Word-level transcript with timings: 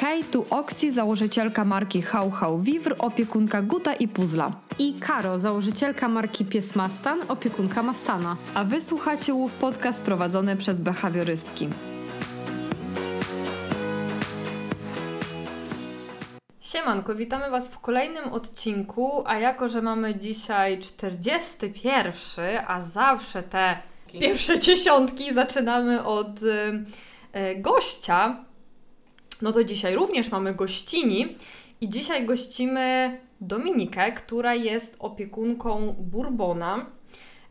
Hej, 0.00 0.24
tu 0.24 0.46
Oksi, 0.50 0.92
założycielka 0.92 1.64
marki 1.64 2.02
How 2.02 2.30
How 2.30 2.58
Vivr, 2.58 2.94
opiekunka 2.98 3.62
Guta 3.62 3.94
i 3.94 4.08
Puzla. 4.08 4.52
I 4.78 4.94
Karo, 4.94 5.38
założycielka 5.38 6.08
marki 6.08 6.44
Pies 6.44 6.76
Mastan, 6.76 7.20
opiekunka 7.28 7.82
Mastana. 7.82 8.36
A 8.54 8.64
wy 8.64 8.80
słuchacie 8.80 9.34
Łów 9.34 9.52
Podcast 9.52 10.02
prowadzony 10.02 10.56
przez 10.56 10.80
behawiorystki. 10.80 11.68
Siemanko, 16.60 17.14
witamy 17.14 17.50
Was 17.50 17.70
w 17.74 17.78
kolejnym 17.78 18.24
odcinku, 18.24 19.22
a 19.26 19.38
jako, 19.38 19.68
że 19.68 19.82
mamy 19.82 20.14
dzisiaj 20.14 20.80
41, 20.80 22.44
a 22.66 22.80
zawsze 22.80 23.42
te 23.42 23.76
pierwsze 24.20 24.58
dziesiątki 24.58 25.34
zaczynamy 25.34 26.04
od 26.04 26.42
y, 26.42 26.46
y, 26.46 27.56
gościa, 27.56 28.49
no 29.42 29.52
to 29.52 29.64
dzisiaj 29.64 29.94
również 29.94 30.30
mamy 30.30 30.54
gościni 30.54 31.36
i 31.80 31.88
dzisiaj 31.88 32.26
gościmy 32.26 33.18
Dominikę, 33.40 34.12
która 34.12 34.54
jest 34.54 34.96
opiekunką 34.98 35.94
Bourbona. 35.98 36.86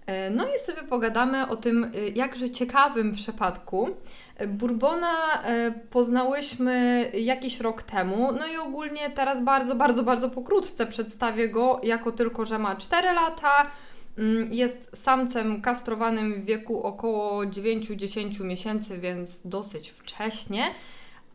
E, 0.06 0.30
No 0.30 0.46
i 0.56 0.60
sobie 0.60 0.84
pogadamy 0.84 1.48
o 1.50 1.56
tym 1.56 1.84
y, 1.84 2.12
jakże 2.16 2.50
ciekawym 2.50 3.16
przypadku. 3.16 3.90
E, 4.36 4.48
Bourbona 4.48 5.44
e, 5.44 5.72
poznałyśmy 5.72 7.06
jakiś 7.14 7.60
rok 7.60 7.84
temu, 7.84 8.32
no 8.32 8.48
i 8.48 8.58
ogólnie 8.58 9.10
teraz 9.10 9.44
bardzo, 9.44 9.76
bardzo, 9.76 10.04
bardzo 10.04 10.30
pokrótce 10.30 10.88
przedstawię 10.88 11.50
go, 11.50 11.80
jako 11.84 12.12
tylko, 12.12 12.46
że 12.46 12.60
ma 12.60 12.76
4 12.76 13.14
lata, 13.14 13.72
mm, 14.18 14.54
jest 14.54 14.90
samcem 14.94 15.62
kastrowanym 15.62 16.42
w 16.42 16.46
wieku 16.46 16.84
około 16.84 17.46
9-10 17.46 18.44
miesięcy, 18.44 18.98
więc 18.98 19.42
dosyć 19.46 19.90
wcześnie. 19.90 20.64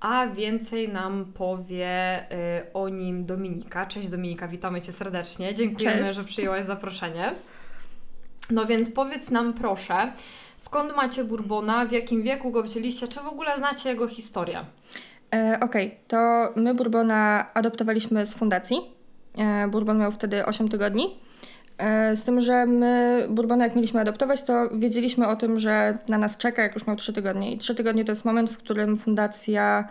A 0.04 0.26
więcej 0.26 0.88
nam 0.88 1.24
powie 1.34 2.22
y, 2.22 2.72
o 2.72 2.88
nim 2.88 3.26
Dominika. 3.26 3.86
Cześć 3.86 4.08
Dominika, 4.08 4.48
witamy 4.48 4.80
Cię 4.82 4.92
serdecznie. 4.92 5.54
Dziękujemy, 5.54 6.04
Cześć. 6.04 6.18
że 6.18 6.24
przyjęłaś 6.24 6.64
zaproszenie. 6.64 7.34
No 8.50 8.66
więc 8.66 8.92
powiedz 8.92 9.30
nam 9.30 9.52
proszę, 9.52 10.12
skąd 10.56 10.96
macie 10.96 11.24
Bourbona, 11.24 11.86
w 11.86 11.92
jakim 11.92 12.22
wieku 12.22 12.50
go 12.50 12.62
wzięliście, 12.62 13.08
czy 13.08 13.20
w 13.20 13.26
ogóle 13.26 13.58
znacie 13.58 13.88
jego 13.88 14.08
historię? 14.08 14.64
E, 15.34 15.58
Okej, 15.60 15.98
to 16.08 16.48
my 16.56 16.74
Bourbona 16.74 17.46
adoptowaliśmy 17.54 18.26
z 18.26 18.34
fundacji. 18.34 18.76
E, 19.38 19.68
Bourbon 19.68 19.98
miał 19.98 20.12
wtedy 20.12 20.46
8 20.46 20.68
tygodni. 20.68 21.18
E, 21.78 22.16
z 22.16 22.24
tym, 22.24 22.40
że 22.40 22.66
my 22.66 23.26
Bourbona 23.30 23.64
jak 23.64 23.74
mieliśmy 23.74 24.00
adoptować, 24.00 24.42
to 24.42 24.68
wiedzieliśmy 24.78 25.28
o 25.28 25.36
tym, 25.36 25.60
że 25.60 25.98
na 26.08 26.18
nas 26.18 26.36
czeka, 26.36 26.62
jak 26.62 26.74
już 26.74 26.86
miał 26.86 26.96
3 26.96 27.12
tygodnie. 27.12 27.52
I 27.52 27.58
3 27.58 27.74
tygodnie 27.74 28.04
to 28.04 28.12
jest 28.12 28.24
moment, 28.24 28.50
w 28.50 28.56
którym 28.56 28.96
fundacja 28.96 29.88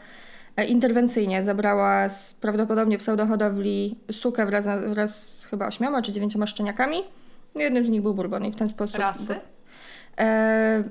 e, 0.57 0.65
interwencyjnie 0.65 1.43
zabrała 1.43 2.09
z 2.09 2.33
prawdopodobnie 2.33 2.97
pseudohodowli 2.97 3.97
sukę 4.11 4.45
wraz, 4.45 4.67
wraz 4.87 5.39
z 5.39 5.45
chyba 5.45 5.67
ośmioma 5.67 6.01
czy 6.01 6.11
dziewięcioma 6.11 6.47
szczeniakami. 6.47 6.97
Jednym 7.55 7.85
z 7.85 7.89
nich 7.89 8.01
był 8.01 8.13
Bourbon 8.13 8.45
i 8.45 8.51
w 8.51 8.55
ten 8.55 8.69
sposób... 8.69 8.99
Rasy? 8.99 9.35
E, 10.19 10.83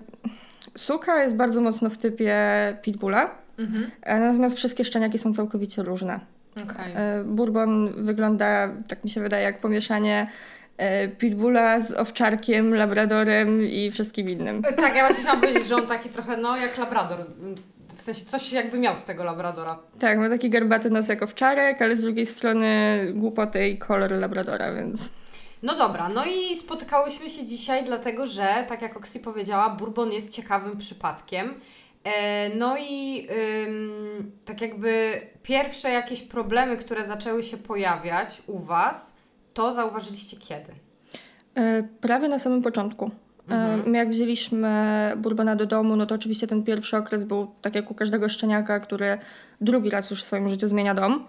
suka 0.77 1.23
jest 1.23 1.37
bardzo 1.37 1.61
mocno 1.61 1.91
w 1.91 1.99
typie 1.99 2.37
pitbulla. 2.83 3.31
Mhm. 3.59 3.91
E, 4.03 4.21
Natomiast 4.21 4.57
wszystkie 4.57 4.85
szczeniaki 4.85 5.19
są 5.19 5.35
całkowicie 5.35 5.83
różne. 5.83 6.21
E, 6.95 7.25
Bourbon 7.25 8.05
wygląda, 8.05 8.69
tak 8.89 9.05
mi 9.05 9.11
się 9.11 9.21
wydaje, 9.21 9.45
jak 9.45 9.61
pomieszanie 9.61 10.27
pitbulla 11.19 11.81
z 11.81 11.93
owczarkiem, 11.93 12.75
labradorem 12.75 13.63
i 13.63 13.91
wszystkim 13.91 14.31
innym. 14.31 14.63
Tak, 14.63 14.97
ja 14.97 15.07
właśnie 15.07 15.23
chciałam 15.23 15.41
powiedzieć, 15.41 15.67
że 15.67 15.77
on 15.77 15.87
taki 15.87 16.09
trochę, 16.09 16.37
no, 16.37 16.57
jak 16.57 16.79
labrador. 16.79 17.19
W 17.97 18.03
sensie 18.03 18.25
coś 18.25 18.53
jakby 18.53 18.79
miał 18.79 18.97
z 18.97 19.05
tego 19.05 19.25
labradora. 19.25 19.79
Tak, 19.99 20.19
ma 20.19 20.29
taki 20.29 20.51
garbaty 20.51 20.91
nos 20.91 21.09
jak 21.09 21.23
owczarek, 21.23 21.83
ale 21.83 21.97
z 21.97 22.03
drugiej 22.03 22.27
strony 22.27 22.99
głupoty 23.15 23.69
i 23.69 23.79
kolor 23.79 24.11
labradora, 24.11 24.73
więc... 24.73 25.13
No 25.63 25.75
dobra, 25.77 26.09
no 26.09 26.25
i 26.25 26.57
spotykałyśmy 26.57 27.31
się 27.31 27.47
dzisiaj 27.47 27.85
dlatego, 27.85 28.27
że, 28.27 28.65
tak 28.69 28.83
jak 28.83 28.97
Oksi 28.97 29.21
powiedziała, 29.21 29.71
Bourbon 29.71 30.13
jest 30.13 30.33
ciekawym 30.33 30.79
przypadkiem. 30.79 31.55
E, 32.05 32.49
no 32.57 32.77
i 32.79 33.27
tak 34.45 34.61
jakby 34.61 35.21
pierwsze 35.43 35.91
jakieś 35.91 36.23
problemy, 36.23 36.77
które 36.77 37.05
zaczęły 37.05 37.43
się 37.43 37.57
pojawiać 37.57 38.43
u 38.47 38.59
Was, 38.59 39.17
to 39.55 39.73
zauważyliście 39.73 40.37
kiedy? 40.37 40.73
E, 41.55 41.83
Prawie 42.01 42.29
na 42.29 42.39
samym 42.39 42.63
początku. 42.63 43.11
E, 43.51 43.55
Mhm. 43.55 43.95
Jak 43.95 44.11
wzięliśmy 44.11 44.69
Bourbona 45.17 45.57
do 45.57 45.67
domu, 45.67 45.97
no 45.97 46.07
to 46.07 46.15
oczywiście 46.15 46.47
ten 46.47 46.63
pierwszy 46.63 46.97
okres 46.97 47.25
był 47.25 47.47
tak 47.63 47.75
jak 47.75 47.91
u 47.91 47.95
każdego 47.95 48.29
szczeniaka, 48.29 48.81
który 48.81 49.19
drugi 49.61 49.91
raz 49.91 50.11
już 50.11 50.23
w 50.23 50.27
swoim 50.27 50.51
życiu 50.51 50.69
zmienia 50.69 50.95
dom. 50.95 51.25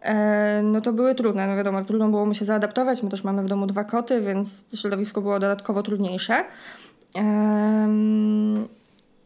E, 0.00 0.62
No 0.62 0.80
to 0.80 0.92
były 0.92 1.14
trudne, 1.14 1.46
no 1.46 1.56
wiadomo, 1.56 1.84
trudno 1.84 2.08
było 2.08 2.26
mu 2.26 2.34
się 2.34 2.44
zaadaptować. 2.44 3.02
My 3.02 3.10
też 3.10 3.24
mamy 3.24 3.42
w 3.42 3.46
domu 3.46 3.66
dwa 3.66 3.84
koty, 3.84 4.20
więc 4.20 4.64
środowisko 4.74 5.20
było 5.20 5.38
dodatkowo 5.40 5.82
trudniejsze. 5.82 6.44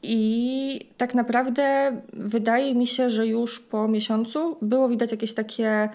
I 0.02 0.88
tak 0.96 1.14
naprawdę 1.14 1.96
wydaje 2.12 2.74
mi 2.74 2.86
się, 2.86 3.10
że 3.10 3.26
już 3.26 3.60
po 3.60 3.88
miesiącu 3.88 4.56
było 4.62 4.88
widać 4.88 5.10
jakieś 5.12 5.34
takie 5.34 5.88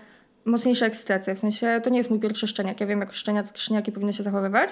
mocniejsze 0.47 0.85
ekscytacje. 0.85 1.35
W 1.35 1.39
sensie 1.39 1.81
to 1.83 1.89
nie 1.89 1.97
jest 1.97 2.09
mój 2.09 2.19
pierwszy 2.19 2.47
szczeniak. 2.47 2.81
Ja 2.81 2.87
wiem, 2.87 2.99
jak 2.99 3.13
szczeniak, 3.13 3.45
szczeniaki 3.53 3.91
powinny 3.91 4.13
się 4.13 4.23
zachowywać. 4.23 4.69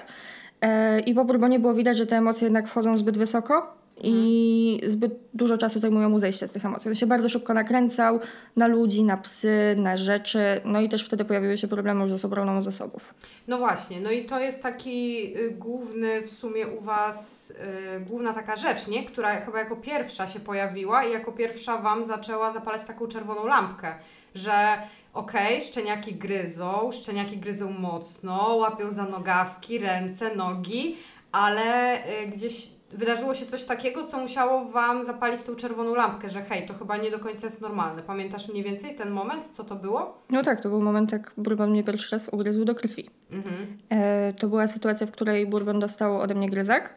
E, 0.61 0.99
I 0.99 1.13
po 1.13 1.25
Bourbonie 1.25 1.59
było 1.59 1.73
widać, 1.73 1.97
że 1.97 2.05
te 2.05 2.17
emocje 2.17 2.45
jednak 2.45 2.67
wchodzą 2.67 2.97
zbyt 2.97 3.17
wysoko 3.17 3.85
i 4.03 4.81
zbyt 4.87 5.13
dużo 5.33 5.57
czasu 5.57 5.79
zajmują 5.79 6.09
mu 6.09 6.19
zejście 6.19 6.47
z 6.47 6.51
tych 6.51 6.65
emocji. 6.65 6.89
On 6.89 6.95
się 6.95 7.05
bardzo 7.05 7.29
szybko 7.29 7.53
nakręcał 7.53 8.19
na 8.55 8.67
ludzi, 8.67 9.03
na 9.03 9.17
psy, 9.17 9.75
na 9.77 9.97
rzeczy. 9.97 10.61
No 10.65 10.81
i 10.81 10.89
też 10.89 11.05
wtedy 11.05 11.25
pojawiły 11.25 11.57
się 11.57 11.67
problemy 11.67 12.01
już 12.01 12.11
z 12.11 12.25
obroną 12.25 12.61
zasobów. 12.61 13.13
No 13.47 13.57
właśnie, 13.57 14.01
no 14.01 14.11
i 14.11 14.25
to 14.25 14.39
jest 14.39 14.63
taki 14.63 15.33
y, 15.37 15.51
główny 15.51 16.21
w 16.21 16.29
sumie 16.29 16.67
u 16.67 16.81
Was, 16.81 17.51
y, 17.97 17.99
główna 17.99 18.33
taka 18.33 18.55
rzecz, 18.55 18.87
nie? 18.87 19.05
Która 19.05 19.41
chyba 19.41 19.59
jako 19.59 19.75
pierwsza 19.75 20.27
się 20.27 20.39
pojawiła 20.39 21.03
i 21.03 21.11
jako 21.11 21.31
pierwsza 21.31 21.77
Wam 21.77 22.03
zaczęła 22.03 22.51
zapalać 22.51 22.85
taką 22.85 23.07
czerwoną 23.07 23.47
lampkę, 23.47 23.95
że 24.35 24.77
okej, 25.13 25.61
szczeniaki 25.61 26.15
gryzą, 26.15 26.89
szczeniaki 26.91 27.37
gryzą 27.37 27.71
mocno, 27.71 28.55
łapią 28.55 28.91
za 28.91 29.05
nogawki, 29.05 29.79
ręce, 29.79 30.35
nogi, 30.35 30.97
ale 31.31 31.97
y, 32.23 32.27
gdzieś 32.27 32.75
wydarzyło 32.91 33.33
się 33.33 33.45
coś 33.45 33.63
takiego, 33.63 34.03
co 34.03 34.17
musiało 34.17 34.65
Wam 34.65 35.05
zapalić 35.05 35.43
tą 35.43 35.55
czerwoną 35.55 35.95
lampkę, 35.95 36.29
że 36.29 36.41
hej, 36.41 36.67
to 36.67 36.73
chyba 36.73 36.97
nie 36.97 37.11
do 37.11 37.19
końca 37.19 37.47
jest 37.47 37.61
normalne. 37.61 38.01
Pamiętasz 38.03 38.49
mniej 38.49 38.63
więcej 38.63 38.95
ten 38.95 39.11
moment, 39.11 39.49
co 39.49 39.63
to 39.63 39.75
było? 39.75 40.21
No 40.29 40.43
tak, 40.43 40.61
to 40.61 40.69
był 40.69 40.81
moment, 40.81 41.11
jak 41.11 41.31
Bourbon 41.37 41.71
mnie 41.71 41.83
pierwszy 41.83 42.11
raz 42.11 42.29
ugryzł 42.29 42.65
do 42.65 42.75
krwi. 42.75 43.09
Mhm. 43.31 43.77
E, 43.89 44.33
to 44.33 44.47
była 44.47 44.67
sytuacja, 44.67 45.07
w 45.07 45.11
której 45.11 45.47
Bourbon 45.47 45.79
dostał 45.79 46.21
ode 46.21 46.35
mnie 46.35 46.49
gryzak. 46.49 46.93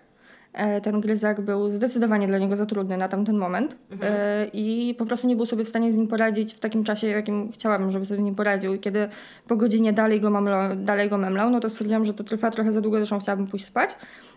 E, 0.59 0.81
ten 0.81 1.01
gryzak 1.01 1.41
był 1.41 1.71
zdecydowanie 1.71 2.27
dla 2.27 2.39
niego 2.39 2.57
za 2.57 2.67
trudny 2.67 2.97
na 2.97 3.09
tamten 3.09 3.37
moment 3.37 3.77
e, 4.03 4.47
i 4.53 4.95
po 4.99 5.07
prostu 5.07 5.27
nie 5.27 5.37
był 5.37 5.47
sobie 5.47 5.65
w 5.65 5.69
stanie 5.69 5.93
z 5.93 5.97
nim 5.97 6.09
poradzić 6.09 6.55
w 6.55 6.61
takim 6.61 6.85
czasie, 6.85 7.07
w 7.07 7.11
jakim 7.11 7.53
chciałabym, 7.53 7.91
żeby 7.91 8.07
sobie 8.07 8.21
z 8.21 8.25
nim 8.25 8.35
poradził. 8.35 8.75
I 8.75 8.79
kiedy 8.79 9.09
po 9.49 9.57
godzinie 9.57 9.93
dalej 9.93 10.21
go, 10.21 10.31
mamlo, 10.31 10.77
dalej 10.77 11.11
go 11.11 11.19
memlał, 11.19 11.51
no 11.51 11.61
to 11.61 11.71
stwierdziłam, 11.71 12.05
że 12.05 12.15
to 12.15 12.25
trwa 12.25 12.51
trochę 12.51 12.73
za 12.73 12.81
długo, 12.81 12.97
zresztą 12.97 13.21
chciałabym 13.21 13.47
pójść 13.47 13.65
spać. 13.65 13.91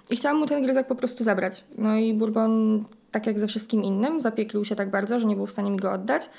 I 0.09 0.15
chciałam 0.15 0.37
mu 0.37 0.45
ten 0.45 0.63
gryzak 0.63 0.87
po 0.87 0.95
prostu 0.95 1.23
zabrać. 1.23 1.63
No 1.77 1.95
i 1.95 2.13
Bourbon, 2.13 2.83
tak 3.11 3.27
jak 3.27 3.39
ze 3.39 3.47
wszystkim 3.47 3.83
innym, 3.83 4.21
zapieklił 4.21 4.65
się 4.65 4.75
tak 4.75 4.89
bardzo, 4.89 5.19
że 5.19 5.25
nie 5.25 5.35
był 5.35 5.45
w 5.45 5.51
stanie 5.51 5.71
mi 5.71 5.77
go 5.77 5.91
oddać. 5.91 6.29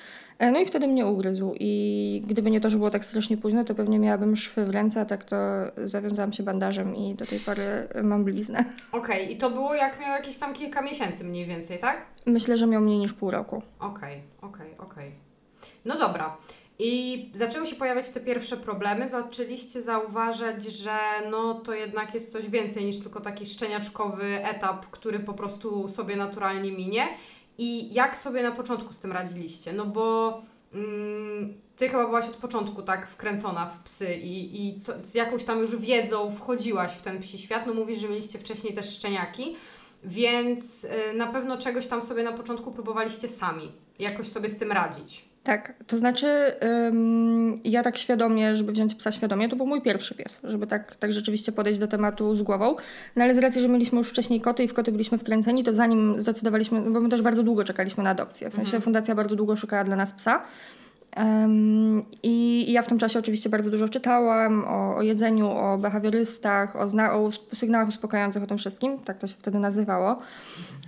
E, 0.43 0.51
No 0.51 0.61
i 0.61 0.67
wtedy 0.67 0.87
mnie 0.87 1.07
ugryzł. 1.07 1.55
I 1.61 2.23
gdyby 2.27 2.51
nie 2.51 2.61
to, 2.61 2.71
że 2.71 2.77
było 2.79 2.91
tak 2.91 3.05
strasznie 3.05 3.37
późno, 3.37 3.65
to 3.65 3.75
pewnie 3.75 3.99
miałabym 3.99 4.37
szwy 4.37 4.65
w 4.65 4.71
ręce, 4.71 5.01
a 5.01 5.05
tak 5.05 5.25
to 5.25 5.37
zawiązałam 5.77 6.33
się 6.33 6.43
bandażem 6.43 6.97
i 6.97 7.15
do 7.15 7.27
tej 7.27 7.39
pory 7.39 7.89
mam 8.05 8.25
bliznę. 8.25 8.65
Okej, 8.93 9.33
i 9.33 9.37
to 9.39 9.50
było 9.50 9.75
jak 9.75 10.00
miał 10.00 10.11
jakieś 10.11 10.37
tam 10.37 10.55
kilka 10.55 10.83
miesięcy 10.83 11.25
mniej 11.25 11.47
więcej, 11.47 11.79
tak? 11.79 12.06
Myślę, 12.27 12.59
że 12.59 12.67
miał 12.67 12.83
mniej 12.83 12.99
niż 12.99 13.12
pół 13.12 13.31
roku. 13.31 13.62
Okej, 13.81 14.23
okej, 14.43 14.71
okej. 14.79 15.11
No 15.85 15.99
dobra. 15.99 16.37
I 16.79 17.31
zaczęły 17.35 17.67
się 17.67 17.77
pojawiać 17.77 18.09
te 18.09 18.21
pierwsze 18.21 18.56
problemy. 18.56 19.09
Zaczęliście 19.09 19.83
zauważać, 19.83 20.65
że 20.65 20.99
no 21.31 21.55
to 21.55 21.75
jednak 21.75 22.15
jest 22.15 22.33
coś 22.33 22.49
więcej 22.50 22.85
niż 22.85 22.99
tylko 23.00 23.21
taki 23.21 23.47
szczeniaczkowy 23.47 24.45
etap, 24.47 24.87
który 24.91 25.19
po 25.21 25.33
prostu 25.35 25.88
sobie 25.88 26.17
naturalnie 26.17 26.73
minie. 26.73 27.09
I 27.58 27.94
jak 27.94 28.16
sobie 28.16 28.43
na 28.43 28.52
początku 28.52 28.93
z 28.93 28.99
tym 28.99 29.12
radziliście? 29.12 29.72
No 29.72 29.87
bo 29.87 30.43
mm, 30.75 31.54
ty 31.76 31.88
chyba 31.88 32.06
byłaś 32.06 32.28
od 32.28 32.37
początku 32.37 32.82
tak 32.82 33.08
wkręcona 33.08 33.66
w 33.66 33.82
psy 33.82 34.14
i, 34.14 34.66
i 34.69 34.81
co, 34.81 35.02
z 35.02 35.14
jakąś 35.14 35.44
tam 35.44 35.58
już 35.58 35.76
wiedzą 35.76 36.34
wchodziłaś 36.37 36.93
w 36.93 37.02
ten 37.02 37.20
psi 37.20 37.38
świat. 37.38 37.66
No 37.66 37.75
mówisz, 37.75 37.99
że 37.99 38.08
mieliście 38.08 38.38
wcześniej 38.38 38.75
też 38.75 38.96
szczeniaki. 38.96 39.56
Więc 40.04 40.84
y, 40.84 41.14
na 41.14 41.26
pewno 41.26 41.58
czegoś 41.58 41.87
tam 41.87 42.02
sobie 42.02 42.22
na 42.22 42.32
początku 42.32 42.72
próbowaliście 42.72 43.28
sami, 43.28 43.72
jakoś 43.99 44.28
sobie 44.28 44.49
z 44.49 44.58
tym 44.58 44.72
radzić. 44.72 45.31
Tak, 45.43 45.75
to 45.87 45.97
znaczy 45.97 46.53
ym, 46.89 47.61
ja 47.65 47.83
tak 47.83 47.99
świadomie, 47.99 48.56
żeby 48.56 48.73
wziąć 48.73 48.94
psa 48.94 49.12
świadomie, 49.12 49.49
to 49.49 49.56
był 49.56 49.67
mój 49.67 49.83
pierwszy 49.83 50.15
pies, 50.15 50.41
żeby 50.44 50.67
tak, 50.67 50.97
tak 50.97 51.12
rzeczywiście 51.12 51.53
podejść 51.53 51.81
do 51.81 51.89
tematu 51.89 52.37
z 52.37 52.43
głową. 52.43 52.77
No 53.17 53.25
ale 53.25 53.35
z 53.35 53.39
racji, 53.39 53.61
że 53.61 53.69
mieliśmy 53.69 53.99
już 53.99 54.09
wcześniej 54.09 54.41
koty 54.41 54.65
i 54.65 54.69
w 54.69 54.75
koty 54.75 54.93
byliśmy 54.93 55.19
wkręceni, 55.19 55.65
to 55.65 55.73
zanim 55.73 56.21
zdecydowaliśmy, 56.21 56.81
bo 56.81 57.00
my 57.00 57.09
też 57.09 57.23
bardzo 57.23 57.43
długo 57.43 57.65
czekaliśmy 57.65 58.05
na 58.05 58.11
adopcję, 58.11 58.50
w 58.50 58.55
sensie 58.55 58.81
fundacja 58.81 59.15
bardzo 59.15 59.37
długo 59.37 59.56
szukała 59.56 59.85
dla 59.85 59.97
nas 59.97 60.12
psa. 60.12 60.43
Um, 61.17 62.03
I 62.23 62.67
ja 62.73 62.83
w 62.83 62.87
tym 62.87 62.99
czasie 62.99 63.19
oczywiście 63.19 63.50
bardzo 63.50 63.71
dużo 63.71 63.88
czytałam 63.88 64.65
o, 64.65 64.97
o 64.97 65.03
jedzeniu, 65.03 65.50
o 65.50 65.79
behawiorystach, 65.79 66.77
o, 66.77 66.88
zna- 66.88 67.15
o 67.15 67.31
sygnałach 67.55 67.88
uspokajających, 67.88 68.43
o 68.43 68.47
tym 68.47 68.59
wszystkim. 68.59 68.99
Tak 68.99 69.19
to 69.19 69.27
się 69.27 69.35
wtedy 69.38 69.59
nazywało. 69.59 70.19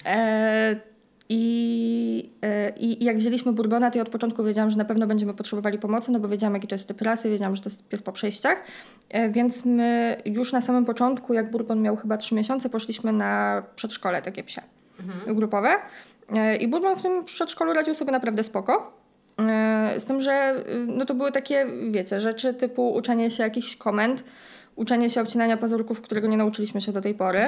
E, 0.06 0.93
i, 1.28 2.30
e, 2.42 2.70
I 2.70 3.04
jak 3.04 3.16
wzięliśmy 3.16 3.52
Bourbona, 3.52 3.90
to 3.90 3.98
ja 3.98 4.02
od 4.02 4.08
początku 4.08 4.44
wiedziałam, 4.44 4.70
że 4.70 4.76
na 4.76 4.84
pewno 4.84 5.06
będziemy 5.06 5.34
potrzebowali 5.34 5.78
pomocy, 5.78 6.12
no 6.12 6.20
bo 6.20 6.28
wiedziałam, 6.28 6.54
jaki 6.54 6.68
to 6.68 6.74
jest 6.74 6.88
typ 6.88 7.02
rasy, 7.02 7.30
wiedziałam, 7.30 7.56
że 7.56 7.62
to 7.62 7.68
jest 7.68 7.88
pies 7.88 8.02
po 8.02 8.12
przejściach. 8.12 8.62
E, 9.08 9.28
więc 9.28 9.64
my 9.64 10.16
już 10.24 10.52
na 10.52 10.60
samym 10.60 10.84
początku, 10.84 11.34
jak 11.34 11.50
Bourbon 11.50 11.82
miał 11.82 11.96
chyba 11.96 12.16
3 12.16 12.34
miesiące, 12.34 12.68
poszliśmy 12.68 13.12
na 13.12 13.62
przedszkole 13.76 14.22
takie 14.22 14.44
psie 14.44 14.62
mhm. 15.00 15.36
grupowe. 15.36 15.76
E, 16.34 16.56
I 16.56 16.68
Bourbon 16.68 16.96
w 16.96 17.02
tym 17.02 17.24
przedszkolu 17.24 17.72
radził 17.72 17.94
sobie 17.94 18.12
naprawdę 18.12 18.42
spoko. 18.42 19.04
Z 19.98 20.04
tym, 20.04 20.20
że 20.20 20.64
no 20.86 21.06
to 21.06 21.14
były 21.14 21.32
takie, 21.32 21.66
wiecie, 21.90 22.20
rzeczy 22.20 22.54
typu 22.54 22.94
uczenie 22.94 23.30
się 23.30 23.42
jakichś 23.42 23.76
komend, 23.76 24.24
uczenie 24.76 25.10
się 25.10 25.20
obcinania 25.20 25.56
pazurków, 25.56 26.00
którego 26.00 26.28
nie 26.28 26.36
nauczyliśmy 26.36 26.80
się 26.80 26.92
do 26.92 27.00
tej 27.00 27.14
pory, 27.14 27.42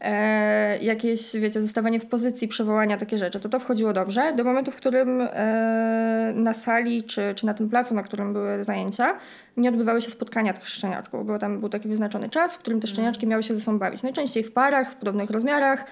e, 0.00 0.78
jakieś, 0.78 1.36
wiecie, 1.36 1.62
zostawanie 1.62 2.00
w 2.00 2.06
pozycji 2.06 2.48
przywołania, 2.48 2.96
takie 2.96 3.18
rzeczy, 3.18 3.40
to 3.40 3.48
to 3.48 3.60
wchodziło 3.60 3.92
dobrze. 3.92 4.32
Do 4.36 4.44
momentu, 4.44 4.70
w 4.70 4.76
którym 4.76 5.20
e, 5.20 6.32
na 6.36 6.54
sali 6.54 7.02
czy, 7.04 7.34
czy 7.36 7.46
na 7.46 7.54
tym 7.54 7.68
placu, 7.68 7.94
na 7.94 8.02
którym 8.02 8.32
były 8.32 8.64
zajęcia, 8.64 9.18
nie 9.56 9.68
odbywały 9.68 10.02
się 10.02 10.10
spotkania 10.10 10.52
tych 10.52 10.68
szczeniaczków, 10.68 11.26
bo 11.26 11.38
tam 11.38 11.60
był 11.60 11.68
taki 11.68 11.88
wyznaczony 11.88 12.28
czas, 12.28 12.54
w 12.54 12.58
którym 12.58 12.80
te 12.80 12.86
szczeniaczki 12.86 13.26
miały 13.26 13.42
się 13.42 13.54
ze 13.54 13.60
sobą 13.60 13.78
bawić. 13.78 14.02
Najczęściej 14.02 14.44
w 14.44 14.52
parach, 14.52 14.92
w 14.92 14.94
podobnych 14.96 15.30
rozmiarach. 15.30 15.84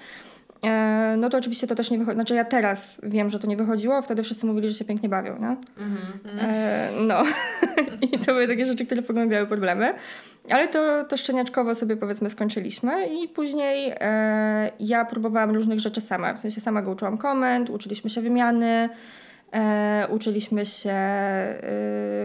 E, 0.65 1.15
no 1.17 1.29
to 1.29 1.37
oczywiście 1.37 1.67
to 1.67 1.75
też 1.75 1.91
nie 1.91 1.97
wychodzi. 1.97 2.15
Znaczy 2.15 2.35
ja 2.35 2.45
teraz 2.45 3.01
wiem, 3.03 3.29
że 3.29 3.39
to 3.39 3.47
nie 3.47 3.57
wychodziło, 3.57 4.01
wtedy 4.01 4.23
wszyscy 4.23 4.45
mówili, 4.45 4.69
że 4.69 4.75
się 4.75 4.85
pięknie 4.85 5.09
bawią, 5.09 5.39
nie? 5.39 5.47
Mm-hmm. 5.47 6.39
E, 6.39 6.89
no. 7.07 7.23
I 8.11 8.19
to 8.19 8.25
były 8.25 8.47
takie 8.47 8.65
rzeczy, 8.65 8.85
które 8.85 9.01
pogłębiały 9.01 9.47
problemy. 9.47 9.93
Ale 10.49 10.67
to, 10.67 11.03
to 11.03 11.17
szczeniaczkowo 11.17 11.75
sobie 11.75 11.97
powiedzmy 11.97 12.29
skończyliśmy 12.29 13.07
i 13.07 13.27
później 13.27 13.93
e, 13.99 14.71
ja 14.79 15.05
próbowałam 15.05 15.51
różnych 15.51 15.79
rzeczy 15.79 16.01
sama. 16.01 16.33
W 16.33 16.39
sensie 16.39 16.61
sama 16.61 16.81
go 16.81 16.91
uczyłam 16.91 17.17
komend, 17.17 17.69
uczyliśmy 17.69 18.09
się 18.09 18.21
wymiany, 18.21 18.89
e, 19.53 20.07
uczyliśmy 20.09 20.65
się 20.65 20.91
e, 20.91 21.59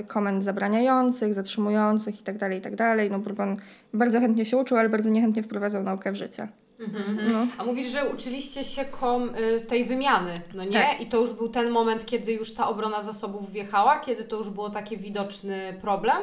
komend 0.07 0.45
zabraniających, 0.45 1.35
zatrzymujących 1.35 2.19
itd., 2.19 2.39
tak 2.39 2.53
itd. 2.53 2.77
Tak 2.77 3.11
no 3.11 3.19
Bourbon 3.19 3.57
bardzo 3.95 4.21
chętnie 4.21 4.45
się 4.45 4.57
uczył, 4.57 4.77
ale 4.77 4.89
bardzo 4.89 5.11
niechętnie 5.11 5.43
wprowadzał 5.43 5.83
naukę 5.83 6.13
w 6.13 6.15
życie. 6.15 6.49
Mhm. 6.81 7.33
No. 7.33 7.47
A 7.59 7.65
mówisz, 7.65 7.87
że 7.87 8.09
uczyliście 8.09 8.65
się 8.65 8.85
kom, 8.85 9.35
y, 9.35 9.61
tej 9.61 9.85
wymiany, 9.85 10.41
no 10.55 10.65
nie? 10.65 10.73
Tak. 10.73 11.01
I 11.01 11.07
to 11.07 11.21
już 11.21 11.33
był 11.33 11.49
ten 11.49 11.71
moment, 11.71 12.07
kiedy 12.07 12.33
już 12.33 12.55
ta 12.55 12.69
obrona 12.69 13.03
zasobów 13.03 13.53
wjechała, 13.53 14.01
kiedy 14.01 14.25
to 14.25 14.37
już 14.37 14.51
było 14.51 14.71
taki 14.71 14.97
widoczny 14.97 15.79
problem? 15.81 16.23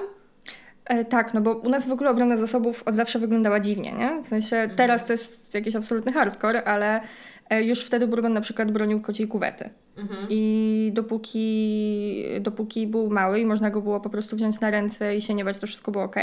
E, 0.85 1.05
tak, 1.05 1.33
no 1.33 1.41
bo 1.41 1.51
u 1.53 1.69
nas 1.69 1.87
w 1.87 1.91
ogóle 1.91 2.09
obrona 2.09 2.37
zasobów 2.37 2.83
od 2.85 2.95
zawsze 2.95 3.19
wyglądała 3.19 3.59
dziwnie, 3.59 3.91
nie? 3.91 4.21
W 4.23 4.27
sensie 4.27 4.55
mhm. 4.57 4.77
teraz 4.77 5.05
to 5.05 5.13
jest 5.13 5.53
jakiś 5.53 5.75
absolutny 5.75 6.11
hardcore, 6.11 6.63
ale 6.63 7.01
e, 7.49 7.63
już 7.63 7.83
wtedy 7.83 8.07
Bourbon 8.07 8.33
na 8.33 8.41
przykład 8.41 8.71
bronił 8.71 9.01
kociej 9.01 9.27
kuwety. 9.27 9.69
Mhm. 9.97 10.27
I 10.29 10.91
dopóki, 10.93 12.25
dopóki 12.41 12.87
był 12.87 13.09
mały 13.09 13.39
i 13.39 13.45
można 13.45 13.69
go 13.69 13.81
było 13.81 13.99
po 13.99 14.09
prostu 14.09 14.35
wziąć 14.35 14.59
na 14.59 14.71
ręce 14.71 15.15
i 15.15 15.21
się 15.21 15.33
nie 15.33 15.45
bać, 15.45 15.59
to 15.59 15.67
wszystko 15.67 15.91
było 15.91 16.03
ok. 16.03 16.15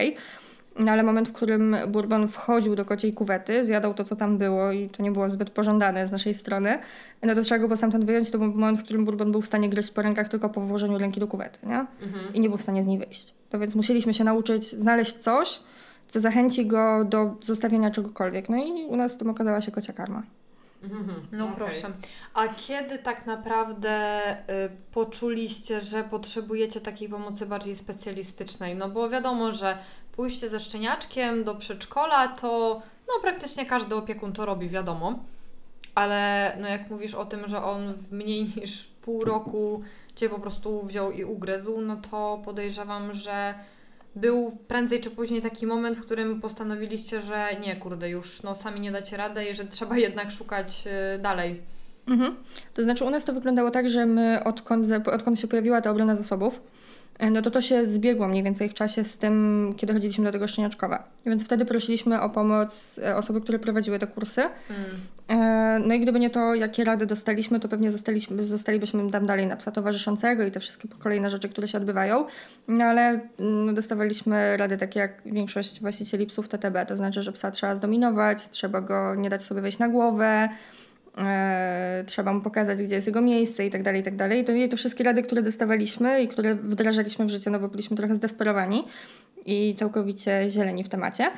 No 0.79 0.93
ale 0.93 1.03
moment, 1.03 1.29
w 1.29 1.33
którym 1.33 1.77
Bourbon 1.89 2.29
wchodził 2.29 2.77
do 2.77 2.85
kociej 2.85 3.13
kuwety, 3.13 3.65
zjadał 3.65 3.95
to, 3.95 4.05
co 4.05 4.17
tam 4.17 4.39
było 4.39 4.73
i 4.73 4.91
to 4.91 5.03
nie 5.03 5.13
było 5.13 5.31
zbyt 5.31 5.51
pożądane 5.51 6.07
z 6.07 6.13
naszej 6.13 6.35
strony, 6.35 6.79
no 7.23 7.35
to 7.35 7.43
trzeba 7.43 7.69
go 7.69 7.77
stamtąd 7.77 8.05
wyjąć. 8.05 8.31
To 8.31 8.39
był 8.39 8.49
moment, 8.49 8.81
w 8.81 8.85
którym 8.85 9.05
Bourbon 9.05 9.33
był 9.33 9.43
w 9.43 9.47
stanie 9.47 9.69
gryźć 9.69 9.91
po 9.91 10.03
rękach 10.03 10.29
tylko 10.29 10.49
po 10.49 10.61
włożeniu 10.61 10.99
ręki 10.99 11.21
do 11.21 11.27
kuwety, 11.27 11.67
nie? 11.67 11.87
Mhm. 12.03 12.35
I 12.35 12.41
nie 12.41 12.49
był 12.49 12.59
w 12.59 12.63
stanie 12.63 12.83
z 12.83 12.87
niej 12.87 12.99
wyjść. 12.99 13.35
To 13.51 13.59
więc 13.59 13.75
musieliśmy 13.75 14.15
się 14.15 14.25
nauczyć 14.25 14.71
znaleźć 14.71 15.19
coś, 15.19 15.61
co 16.09 16.21
zachęci 16.21 16.67
go 16.67 17.05
do 17.05 17.35
zostawienia 17.43 17.91
czegokolwiek. 17.91 18.49
No 18.49 18.57
i 18.57 18.87
u 18.87 18.97
nas 18.97 19.17
tym 19.17 19.31
okazała 19.31 19.61
się 19.61 19.71
kocia 19.71 19.93
karma. 19.93 20.23
Mhm. 20.83 21.27
No 21.33 21.45
okay. 21.45 21.57
proszę. 21.57 21.91
A 22.35 22.49
kiedy 22.49 22.99
tak 22.99 23.27
naprawdę 23.27 24.21
y, 24.33 24.71
poczuliście, 24.93 25.81
że 25.81 26.05
potrzebujecie 26.05 26.81
takiej 26.81 27.09
pomocy 27.09 27.47
bardziej 27.47 27.77
specjalistycznej? 27.77 28.77
No 28.77 28.89
bo 28.89 29.11
wiadomo, 29.11 29.53
że 29.53 29.79
pójście 30.21 30.49
ze 30.49 30.61
szczeniaczkiem 30.61 31.45
do 31.45 31.55
przedszkola 31.55 32.29
to 32.29 32.83
no 33.09 33.15
praktycznie 33.23 33.67
każdy 33.67 33.95
opiekun 33.95 34.33
to 34.33 34.47
robi, 34.47 34.69
wiadomo. 34.69 35.19
Ale 35.95 36.53
no 36.61 36.69
jak 36.69 36.91
mówisz 36.91 37.15
o 37.15 37.25
tym, 37.25 37.49
że 37.49 37.63
on 37.63 37.95
w 37.95 38.13
mniej 38.13 38.45
niż 38.57 38.85
pół 39.03 39.25
roku 39.25 39.83
Cię 40.15 40.29
po 40.29 40.39
prostu 40.39 40.83
wziął 40.83 41.13
i 41.13 41.25
ugryzł, 41.25 41.81
no 41.81 41.97
to 42.11 42.43
podejrzewam, 42.45 43.15
że 43.15 43.55
był 44.17 44.59
prędzej 44.69 45.01
czy 45.01 45.11
później 45.11 45.43
taki 45.43 45.67
moment, 45.67 45.99
w 45.99 46.03
którym 46.03 46.41
postanowiliście, 46.41 47.21
że 47.21 47.49
nie, 47.61 47.77
kurde, 47.77 48.11
już 48.11 48.43
no, 48.43 48.55
sami 48.55 48.81
nie 48.81 48.93
dacie 48.93 49.17
rady 49.17 49.45
i 49.45 49.55
że 49.55 49.65
trzeba 49.65 49.99
jednak 49.99 50.31
szukać 50.31 50.85
y, 51.17 51.19
dalej. 51.19 51.63
Mhm. 52.07 52.37
To 52.75 52.83
znaczy 52.83 53.05
u 53.05 53.11
nas 53.11 53.25
to 53.25 53.33
wyglądało 53.33 53.71
tak, 53.71 53.91
że 53.91 54.07
my 54.07 54.45
odkąd, 54.45 54.87
odkąd 55.09 55.41
się 55.41 55.49
pojawiła 55.49 55.81
ta 55.81 55.91
obrona 55.91 56.17
zasobów, 56.17 56.61
no 57.31 57.43
to 57.43 57.51
to 57.51 57.61
się 57.61 57.89
zbiegło 57.89 58.29
mniej 58.29 58.43
więcej 58.43 58.69
w 58.69 58.75
czasie 58.75 59.05
z 59.05 59.19
tym, 59.19 59.75
kiedy 59.77 59.93
chodziliśmy 59.93 60.25
do 60.25 60.33
tego 60.33 60.49
szczeniaczkowa. 60.49 61.05
Więc 61.27 61.45
wtedy 61.45 61.65
prosiliśmy 61.65 62.21
o 62.21 62.31
pomoc 62.31 63.01
e, 63.03 63.17
osoby, 63.17 63.41
które 63.41 63.59
prowadziły 63.59 63.99
te 63.99 64.07
kursy. 64.07 64.43
Mm. 64.43 65.89
No 65.89 65.95
i 65.95 66.01
gdyby 66.01 66.21
nie 66.21 66.31
to, 66.31 66.55
jakie 66.55 66.85
rady 66.85 67.07
dostaliśmy, 67.07 67.61
to 67.61 67.69
pewnie 67.69 67.93
zostaliśmy, 67.93 68.43
zostalibyśmy 68.43 69.11
tam 69.11 69.27
dalej 69.27 69.47
na 69.47 69.57
psa 69.57 69.71
towarzyszącego 69.71 70.45
i 70.45 70.51
te 70.51 70.61
wszystkie 70.61 70.89
kolejne 70.99 71.31
rzeczy, 71.31 71.49
które 71.49 71.69
się 71.69 71.79
odbywają. 71.79 72.25
No 72.69 72.85
ale 72.85 73.21
no, 73.39 73.73
dostawaliśmy 73.73 74.57
rady 74.57 74.79
takie 74.79 75.01
jak 75.01 75.23
większość 75.27 75.81
właścicieli 75.81 76.27
psów 76.27 76.49
TTB, 76.49 76.87
to 76.87 76.97
znaczy, 76.97 77.23
że 77.23 77.33
psa 77.33 77.51
trzeba 77.51 77.77
zdominować, 77.77 78.49
trzeba 78.49 78.81
go 78.81 79.15
nie 79.15 79.31
dać 79.31 79.43
sobie 79.43 79.61
wejść 79.61 79.79
na 79.79 79.89
głowę, 79.89 80.27
e, 80.27 80.80
trzeba 82.07 82.33
mu 82.33 82.41
pokazać, 82.41 82.83
gdzie 82.83 82.95
jest 82.95 83.07
jego 83.07 83.21
miejsce 83.21 83.67
i 83.67 83.71
tak 83.71 83.83
dalej, 83.83 84.01
i 84.01 84.05
tak 84.05 84.17
dalej. 84.17 84.45
To, 84.45 84.53
to 84.71 84.77
wszystkie 84.77 85.05
rady, 85.05 85.23
które 85.23 85.43
dostawaliśmy 85.43 86.23
i 86.23 86.29
które 86.29 86.55
wdrażaliśmy 86.55 87.25
w 87.25 87.29
życie, 87.29 87.51
no 87.51 87.59
bo 87.59 87.69
byliśmy 87.69 87.97
trochę 87.97 88.15
zdesperowani 88.15 88.85
i 89.47 89.75
całkowicie 89.75 90.51
zieleni 90.51 90.85
w 90.85 90.89
temacie, 90.89 91.31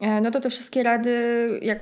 e, 0.00 0.20
no 0.20 0.30
to 0.30 0.40
te 0.40 0.50
wszystkie 0.50 0.82
rady, 0.82 1.48
jak, 1.62 1.80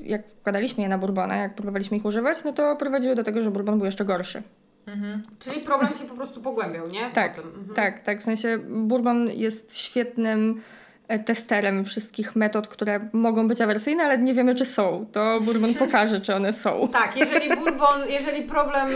jak 0.00 0.28
wkładaliśmy 0.28 0.82
je 0.82 0.88
na 0.88 0.98
Bourbona, 0.98 1.36
jak 1.36 1.54
próbowaliśmy 1.54 1.96
ich 1.96 2.04
używać, 2.04 2.44
no 2.44 2.52
to 2.52 2.76
prowadziły 2.76 3.14
do 3.14 3.24
tego, 3.24 3.42
że 3.42 3.50
Bourbon 3.50 3.78
był 3.78 3.86
jeszcze 3.86 4.04
gorszy. 4.04 4.42
Mhm. 4.86 5.22
Czyli 5.38 5.60
problem 5.60 5.94
się 5.94 6.04
po 6.04 6.14
prostu 6.14 6.40
pogłębiał, 6.40 6.86
nie? 6.86 7.10
Tak, 7.10 7.38
mhm. 7.38 7.74
tak, 7.74 8.02
tak. 8.02 8.20
W 8.20 8.22
sensie 8.22 8.58
Bourbon 8.68 9.30
jest 9.30 9.78
świetnym 9.78 10.60
E, 10.60 10.62
testerem 11.18 11.84
wszystkich 11.84 12.36
metod, 12.36 12.68
które 12.68 13.08
mogą 13.12 13.48
być 13.48 13.60
awersyjne, 13.60 14.04
ale 14.04 14.18
nie 14.18 14.34
wiemy, 14.34 14.54
czy 14.54 14.64
są. 14.64 15.06
To 15.12 15.40
Bourbon 15.40 15.74
pokaże, 15.74 16.20
czy 16.20 16.34
one 16.34 16.52
są. 16.52 16.88
Tak, 17.00 17.16
jeżeli 17.16 17.48
Bourbon, 17.56 18.08
jeżeli 18.08 18.42
problem 18.42 18.88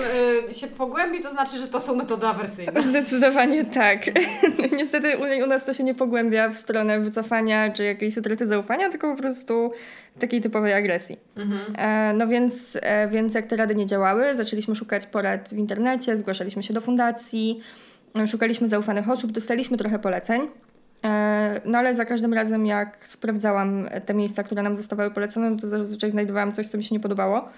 y, 0.50 0.54
się 0.54 0.66
pogłębi, 0.66 1.21
to 1.21 1.30
znaczy, 1.30 1.59
że 1.59 1.68
to 1.68 1.80
są 1.80 1.97
metody 1.97 2.26
awersyjne. 2.26 2.83
Zdecydowanie 2.90 3.64
tak. 3.64 4.00
Niestety 4.78 5.16
u, 5.16 5.44
u, 5.44 5.47
nas 5.47 5.64
to 5.64 5.73
się 5.73 5.85
nie 5.85 5.94
pogłębia 5.94 6.49
w 6.49 6.54
stronę 6.54 7.00
wycofania 7.00 7.71
czy 7.71 7.85
jakiejś 7.85 8.16
utraty 8.16 8.47
zaufania, 8.47 8.90
tylko 8.90 9.11
po 9.11 9.16
prostu 9.16 9.73
takiej 10.21 10.40
typowej 10.40 10.73
agresji. 10.73 11.16
Mhm. 11.37 11.76
E, 11.78 12.12
no 12.12 12.26
więc, 12.26 12.78
e, 12.83 13.09
więc 13.09 13.35
jak 13.35 13.47
te 13.47 13.56
rady 13.56 13.75
nie 13.75 13.87
działały, 13.87 14.37
zaczęliśmy 14.37 14.75
szukać 14.75 15.06
porad 15.06 15.49
w 15.49 15.59
internecie, 15.59 16.16
zgłaszaliśmy 16.16 16.62
się 16.62 16.75
do 16.75 16.80
fundacji, 16.80 17.61
szukaliśmy 18.26 18.68
zaufanych 18.68 19.11
osób, 19.11 19.33
dostaliśmy 19.33 19.76
trochę 19.76 19.99
poleceń. 19.99 20.49
E, 21.04 21.61
no 21.64 21.78
ale 21.78 21.94
za 21.94 22.04
każdym 22.04 22.34
razem, 22.34 22.66
jak 22.66 23.08
sprawdzałam 23.08 23.88
te 24.06 24.14
miejsca, 24.14 24.42
które 24.42 24.62
nam 24.62 24.76
zostawały 24.76 25.11
polecone, 25.11 25.50
no 25.50 25.56
to 25.56 25.68
zazwyczaj 25.68 26.11
znajdowałam 26.11 26.52
coś, 26.52 26.66
co 26.66 26.78
mi 26.78 26.84
się 26.84 26.94
nie 26.94 27.00
podobało 27.00 27.49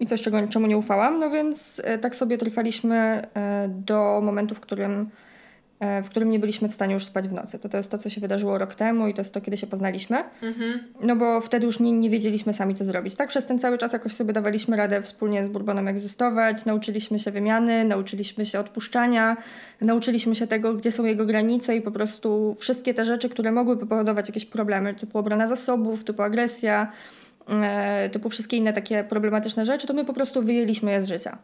i 0.00 0.06
coś, 0.06 0.22
czego, 0.22 0.48
czemu 0.48 0.66
nie 0.66 0.78
ufałam. 0.78 1.20
No 1.20 1.30
więc 1.30 1.80
e, 1.84 1.98
tak 1.98 2.16
sobie 2.16 2.38
trwaliśmy 2.38 2.96
e, 3.34 3.68
do 3.68 4.20
momentu, 4.24 4.54
w 4.54 4.60
którym 4.60 5.10
w 5.80 6.08
którym 6.08 6.30
nie 6.30 6.38
byliśmy 6.38 6.68
w 6.68 6.74
stanie 6.74 6.94
już 6.94 7.04
spać 7.04 7.28
w 7.28 7.32
nocy. 7.32 7.58
To, 7.58 7.68
to 7.68 7.76
jest 7.76 7.90
to, 7.90 7.98
co 7.98 8.08
się 8.08 8.20
wydarzyło 8.20 8.58
rok 8.58 8.74
temu 8.74 9.08
i 9.08 9.14
to 9.14 9.20
jest 9.20 9.34
to, 9.34 9.40
kiedy 9.40 9.56
się 9.56 9.66
poznaliśmy. 9.66 10.24
Mhm. 10.42 10.80
No 11.00 11.16
bo 11.16 11.40
wtedy 11.40 11.66
już 11.66 11.80
nie, 11.80 11.92
nie 11.92 12.10
wiedzieliśmy 12.10 12.54
sami, 12.54 12.74
co 12.74 12.84
zrobić. 12.84 13.14
Tak, 13.14 13.28
przez 13.28 13.46
ten 13.46 13.58
cały 13.58 13.78
czas 13.78 13.92
jakoś 13.92 14.12
sobie 14.12 14.32
dawaliśmy 14.32 14.76
radę 14.76 15.02
wspólnie 15.02 15.44
z 15.44 15.48
Bourbonem 15.48 15.88
egzystować, 15.88 16.64
nauczyliśmy 16.64 17.18
się 17.18 17.30
wymiany, 17.30 17.84
nauczyliśmy 17.84 18.46
się 18.46 18.60
odpuszczania, 18.60 19.36
nauczyliśmy 19.80 20.34
się 20.34 20.46
tego, 20.46 20.74
gdzie 20.74 20.92
są 20.92 21.04
jego 21.04 21.26
granice 21.26 21.76
i 21.76 21.82
po 21.82 21.90
prostu 21.90 22.56
wszystkie 22.58 22.94
te 22.94 23.04
rzeczy, 23.04 23.28
które 23.28 23.52
mogłyby 23.52 23.86
powodować 23.86 24.28
jakieś 24.28 24.44
problemy, 24.44 24.94
typu 24.94 25.18
obrona 25.18 25.46
zasobów, 25.46 26.04
typu 26.04 26.22
agresja, 26.22 26.92
e, 27.48 28.10
typu 28.10 28.28
wszystkie 28.28 28.56
inne 28.56 28.72
takie 28.72 29.04
problematyczne 29.04 29.64
rzeczy, 29.64 29.86
to 29.86 29.94
my 29.94 30.04
po 30.04 30.12
prostu 30.12 30.42
wyjęliśmy 30.42 30.90
je 30.90 31.02
z 31.02 31.08
życia. 31.08 31.38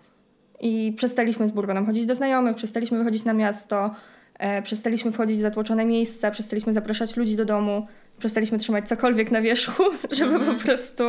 I 0.60 0.92
przestaliśmy 0.96 1.48
z 1.48 1.50
Bourbonem 1.50 1.86
chodzić 1.86 2.06
do 2.06 2.14
znajomych, 2.14 2.56
przestaliśmy 2.56 2.98
wychodzić 2.98 3.24
na 3.24 3.32
miasto, 3.32 3.90
E, 3.90 4.24
przestaliśmy 4.62 5.12
wchodzić 5.12 5.38
w 5.38 5.40
zatłoczone 5.40 5.84
miejsca, 5.84 6.30
przestaliśmy 6.30 6.72
zapraszać 6.72 7.16
ludzi 7.16 7.36
do 7.36 7.44
domu, 7.44 7.86
przestaliśmy 8.18 8.58
trzymać 8.58 8.88
cokolwiek 8.88 9.30
na 9.30 9.40
wierzchu, 9.40 9.82
żeby 10.18 10.34
mm. 10.34 10.54
po 10.54 10.64
prostu 10.64 11.04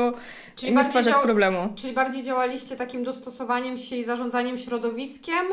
czyli 0.56 0.76
nie 0.76 0.84
stwarzać 0.84 1.16
problemu. 1.24 1.74
Czyli 1.76 1.94
bardziej 1.94 2.24
działaliście 2.24 2.76
takim 2.76 3.04
dostosowaniem 3.04 3.78
się 3.78 3.96
i 3.96 4.04
zarządzaniem 4.04 4.58
środowiskiem 4.58 5.46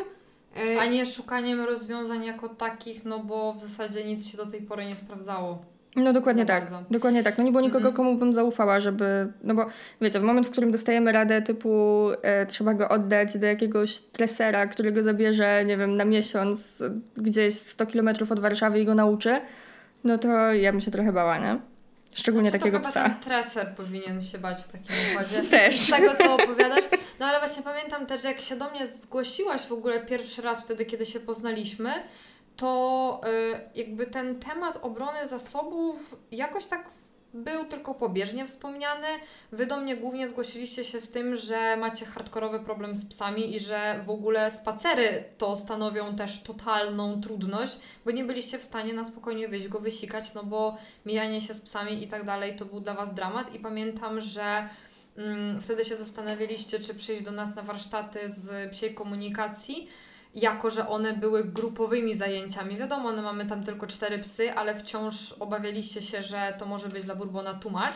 E, 0.57 0.81
A 0.81 0.87
nie 0.87 1.07
szukaniem 1.07 1.61
rozwiązań 1.61 2.25
jako 2.25 2.49
takich, 2.49 3.05
no 3.05 3.19
bo 3.19 3.53
w 3.53 3.61
zasadzie 3.61 4.05
nic 4.05 4.27
się 4.27 4.37
do 4.37 4.47
tej 4.47 4.63
pory 4.63 4.87
nie 4.87 4.97
sprawdzało. 4.97 5.65
No 5.97 6.13
dokładnie 6.13 6.47
tak, 6.47 6.63
bardzo. 6.63 6.83
dokładnie 6.91 7.23
tak. 7.23 7.39
No 7.39 7.45
nie 7.45 7.51
było 7.51 7.63
nikogo, 7.63 7.79
Mhm. 7.89 7.95
komu 7.97 8.15
bym 8.15 8.33
zaufała, 8.33 8.81
żeby, 8.81 9.33
no 9.43 9.55
bo 9.55 9.67
wiecie, 10.01 10.21
w 10.21 10.23
moment, 10.23 10.47
w 10.47 10.51
którym 10.51 10.71
dostajemy 10.73 11.13
radę 11.13 11.43
typu 11.43 12.09
e, 12.23 12.47
trzeba 12.47 12.75
go 12.75 12.89
oddać 12.89 13.39
do 13.39 13.47
jakiegoś 13.47 13.99
tresera, 13.99 14.67
który 14.67 14.93
go 14.93 15.03
zabierze, 15.03 15.65
nie 15.65 15.77
wiem, 15.77 15.97
na 15.97 16.05
miesiąc 16.05 16.83
gdzieś 17.17 17.55
100 17.55 17.87
kilometrów 17.87 18.33
od 18.33 18.41
Warszawy 18.41 18.81
i 18.81 18.85
go 18.85 18.95
nauczy, 18.95 19.41
no 20.05 20.19
to 20.19 20.53
ja 20.53 20.73
bym 20.73 20.81
się 20.81 20.91
trochę 20.91 21.13
bała, 21.13 21.39
nie? 21.39 21.59
Szczególnie 22.15 22.51
Znaczy, 22.51 22.65
takiego 22.65 22.81
psa. 22.81 23.03
ten 23.03 23.15
treser 23.21 23.75
powinien 23.77 24.23
się 24.23 24.39
bać 24.39 24.63
w 24.63 24.69
takim 24.69 24.97
układzie. 25.11 25.43
Też. 25.51 25.77
Z 25.81 25.91
tego, 25.91 26.11
co 26.19 26.35
opowiadasz. 26.35 26.85
No 27.21 27.27
ale 27.27 27.39
właśnie 27.39 27.63
pamiętam 27.63 28.07
też, 28.07 28.23
że 28.23 28.29
jak 28.29 28.41
się 28.41 28.57
do 28.57 28.71
mnie 28.71 28.87
zgłosiłaś 28.87 29.67
w 29.67 29.73
ogóle 29.73 30.01
pierwszy 30.01 30.43
raz 30.43 30.61
wtedy, 30.61 30.85
kiedy 30.85 31.07
się 31.07 31.21
poznaliśmy, 31.21 31.91
to 32.57 33.21
y, 33.75 33.79
jakby 33.79 34.07
ten 34.07 34.41
temat 34.41 34.79
obrony 34.83 35.29
zasobów 35.29 36.17
jakoś 36.31 36.67
tak 36.67 36.91
był 37.35 37.65
tylko 37.65 37.95
pobieżnie 37.95 38.47
wspomniany. 38.47 39.07
Wy 39.53 39.67
do 39.67 39.77
mnie 39.77 39.97
głównie 39.97 40.29
zgłosiliście 40.29 40.85
się 40.85 41.01
z 41.01 41.11
tym, 41.11 41.37
że 41.37 41.77
macie 41.77 42.07
hardkorowy 42.07 42.61
problem 42.61 42.97
z 42.97 43.07
psami 43.07 43.57
i 43.57 43.61
że 43.61 44.05
w 44.07 44.11
ogóle 44.11 44.51
spacery 44.51 45.25
to 45.39 45.57
stanowią 45.57 46.17
też 46.17 46.43
totalną 46.43 47.21
trudność, 47.21 47.79
bo 48.05 48.11
nie 48.11 48.25
byliście 48.25 48.59
w 48.59 48.63
stanie 48.63 48.93
na 48.93 49.05
spokojnie 49.05 49.49
wyjść 49.49 49.69
go 49.69 49.81
wysikać, 49.81 50.35
no 50.35 50.45
bo 50.45 50.77
mijanie 51.07 51.41
się 51.41 51.55
z 51.55 51.61
psami 51.61 52.03
i 52.03 52.09
tak 52.09 52.25
dalej 52.25 52.57
to 52.57 52.65
był 52.65 52.81
dla 52.81 52.95
Was 52.95 53.15
dramat. 53.15 53.55
I 53.55 53.59
pamiętam, 53.59 54.21
że 54.21 54.69
mm, 55.17 55.61
wtedy 55.61 55.85
się 55.85 55.97
zastanawialiście, 55.97 56.81
czy 56.81 56.95
przyjść 56.95 57.23
do 57.23 57.33
nas 57.33 57.55
na 57.55 57.63
warsztaty 57.63 58.29
z 58.29 58.71
psiej 58.71 58.95
komunikacji, 58.95 59.89
jako 60.35 60.71
że 60.71 60.89
one 60.89 61.13
były 61.13 61.45
grupowymi 61.45 62.17
zajęciami. 62.17 62.77
Wiadomo, 62.77 63.09
one 63.09 63.23
mamy 63.23 63.47
tam 63.47 63.65
tylko 63.65 63.87
cztery 63.87 64.19
psy, 64.19 64.53
ale 64.53 64.75
wciąż 64.81 65.33
obawialiście 65.33 66.03
się, 66.03 66.23
że 66.23 66.55
to 66.59 66.67
może 66.67 66.89
być 66.89 67.05
dla 67.05 67.15
Bourbona 67.15 67.55
tłumacz. 67.55 67.95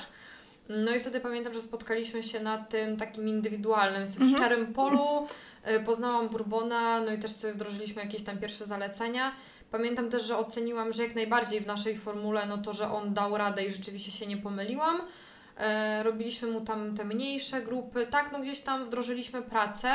No 0.69 0.95
i 0.95 1.01
wtedy 1.01 1.21
pamiętam, 1.21 1.55
że 1.55 1.63
spotkaliśmy 1.63 2.23
się 2.23 2.41
na 2.41 2.59
tym 2.59 2.97
takim 2.97 3.29
indywidualnym, 3.29 4.07
w 4.07 4.21
Mhm. 4.21 4.31
szczerym 4.37 4.73
polu. 4.75 5.27
Y, 5.71 5.81
Poznałam 5.85 6.29
Bourbona, 6.29 7.01
no 7.01 7.13
i 7.13 7.19
też 7.19 7.31
sobie 7.31 7.53
wdrożyliśmy 7.53 8.03
jakieś 8.03 8.23
tam 8.23 8.39
pierwsze 8.39 8.67
zalecenia. 8.67 9.33
Pamiętam 9.71 10.11
też, 10.11 10.25
że 10.25 10.39
oceniłam, 10.39 10.93
że 10.93 11.03
jak 11.03 11.15
najbardziej 11.15 11.61
w 11.61 11.67
naszej 11.67 11.99
formule, 11.99 12.47
no 12.47 12.59
to, 12.59 12.73
że 12.73 12.91
on 12.93 13.15
dał 13.15 13.37
radę 13.39 13.65
i 13.65 13.73
rzeczywiście 13.73 14.13
się 14.13 14.27
nie 14.27 14.37
pomyliłam. 14.37 15.01
E, 15.59 16.03
robiliśmy 16.03 16.49
mu 16.51 16.61
tam 16.61 16.97
te 16.97 17.05
mniejsze 17.05 17.63
grupy, 17.63 18.07
tak, 18.11 18.33
no 18.33 18.41
gdzieś 18.41 18.61
tam 18.61 18.85
wdrożyliśmy 18.85 19.43
pracę. 19.43 19.89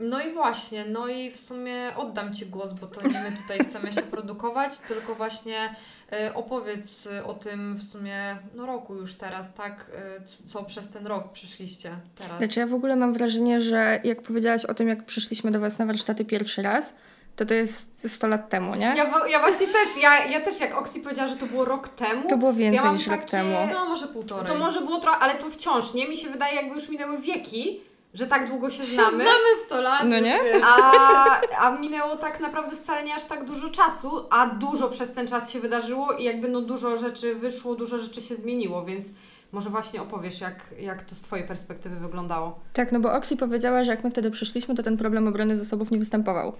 No 0.00 0.20
i 0.20 0.32
właśnie, 0.32 0.84
no 0.84 1.08
i 1.08 1.30
w 1.30 1.36
sumie 1.36 1.74
oddam 1.96 2.34
Ci 2.34 2.46
głos, 2.46 2.72
bo 2.72 2.86
to 2.86 3.08
nie 3.08 3.20
my 3.20 3.32
tutaj 3.42 3.58
chcemy 3.58 3.92
się 3.92 4.02
produkować, 4.02 4.78
tylko 4.78 5.14
właśnie 5.14 5.74
e, 6.12 6.34
opowiedz 6.34 7.08
o 7.26 7.34
tym 7.34 7.74
w 7.74 7.82
sumie 7.92 8.36
no 8.54 8.66
roku 8.66 8.94
już 8.94 9.14
teraz, 9.14 9.52
tak, 9.54 9.90
c- 10.26 10.48
co 10.48 10.62
przez 10.64 10.88
ten 10.88 11.06
rok 11.06 11.32
przyszliście 11.32 11.96
teraz. 12.18 12.38
Znaczy 12.38 12.60
ja 12.60 12.66
w 12.66 12.74
ogóle 12.74 12.96
mam 12.96 13.12
wrażenie, 13.12 13.60
że 13.60 14.00
jak 14.04 14.22
powiedziałaś 14.22 14.64
o 14.64 14.74
tym, 14.74 14.88
jak 14.88 15.04
przyszliśmy 15.04 15.50
do 15.50 15.60
Was 15.60 15.78
na 15.78 15.86
warsztaty 15.86 16.24
pierwszy 16.24 16.62
raz, 16.62 16.94
to 17.36 17.46
to 17.46 17.54
jest 17.54 18.10
100 18.14 18.28
lat 18.28 18.48
temu, 18.48 18.74
nie? 18.74 18.94
Ja, 18.96 19.12
ja 19.30 19.38
właśnie 19.40 19.66
też, 19.66 19.88
ja, 20.02 20.24
ja 20.26 20.40
też 20.40 20.60
jak 20.60 20.74
Oksi 20.78 21.00
powiedziała, 21.00 21.28
że 21.28 21.36
to 21.36 21.46
było 21.46 21.64
rok 21.64 21.88
temu, 21.88 22.28
To 22.28 22.36
było 22.36 22.52
więcej 22.52 22.80
ja 22.84 22.92
niż 22.92 23.06
rok 23.06 23.20
takie- 23.20 23.30
temu. 23.30 23.56
No 23.72 23.84
może 23.88 24.06
półtorej. 24.08 24.46
to 24.46 24.58
może 24.58 24.80
było 24.80 24.98
trochę, 25.00 25.18
ale 25.18 25.34
to 25.34 25.50
wciąż, 25.50 25.94
nie? 25.94 26.08
Mi 26.08 26.16
się 26.16 26.28
wydaje, 26.30 26.54
jakby 26.56 26.74
już 26.74 26.88
minęły 26.88 27.18
wieki, 27.18 27.80
że 28.14 28.26
tak 28.26 28.48
długo 28.48 28.70
się 28.70 28.84
Się 28.86 28.94
znamy. 28.94 29.14
znamy 29.14 29.56
100 29.66 29.80
lat. 29.80 30.02
No 30.04 30.18
nie? 30.20 30.40
A, 30.64 31.40
a 31.58 31.70
minęło 31.70 32.16
tak 32.16 32.40
naprawdę 32.40 32.76
wcale 32.76 33.04
nie 33.04 33.14
aż 33.14 33.24
tak 33.24 33.44
dużo 33.44 33.70
czasu, 33.70 34.26
a 34.30 34.46
dużo 34.46 34.88
przez 34.88 35.12
ten 35.14 35.28
czas 35.28 35.50
się 35.50 35.60
wydarzyło 35.60 36.12
i 36.12 36.24
jakby 36.24 36.48
no 36.48 36.60
dużo 36.60 36.96
rzeczy 36.98 37.34
wyszło, 37.34 37.74
dużo 37.74 37.98
rzeczy 37.98 38.22
się 38.22 38.36
zmieniło, 38.36 38.84
więc 38.84 39.08
może 39.52 39.70
właśnie 39.70 40.02
opowiesz, 40.02 40.40
jak, 40.40 40.54
jak 40.78 41.02
to 41.02 41.14
z 41.14 41.20
Twojej 41.22 41.46
perspektywy 41.46 41.96
wyglądało. 41.96 42.58
Tak, 42.72 42.92
no 42.92 43.00
bo 43.00 43.12
Oksi 43.12 43.36
powiedziała, 43.36 43.84
że 43.84 43.90
jak 43.90 44.04
my 44.04 44.10
wtedy 44.10 44.30
przyszliśmy, 44.30 44.74
to 44.74 44.82
ten 44.82 44.96
problem 44.96 45.28
obrony 45.28 45.58
zasobów 45.58 45.90
nie 45.90 45.98
występował. 45.98 46.52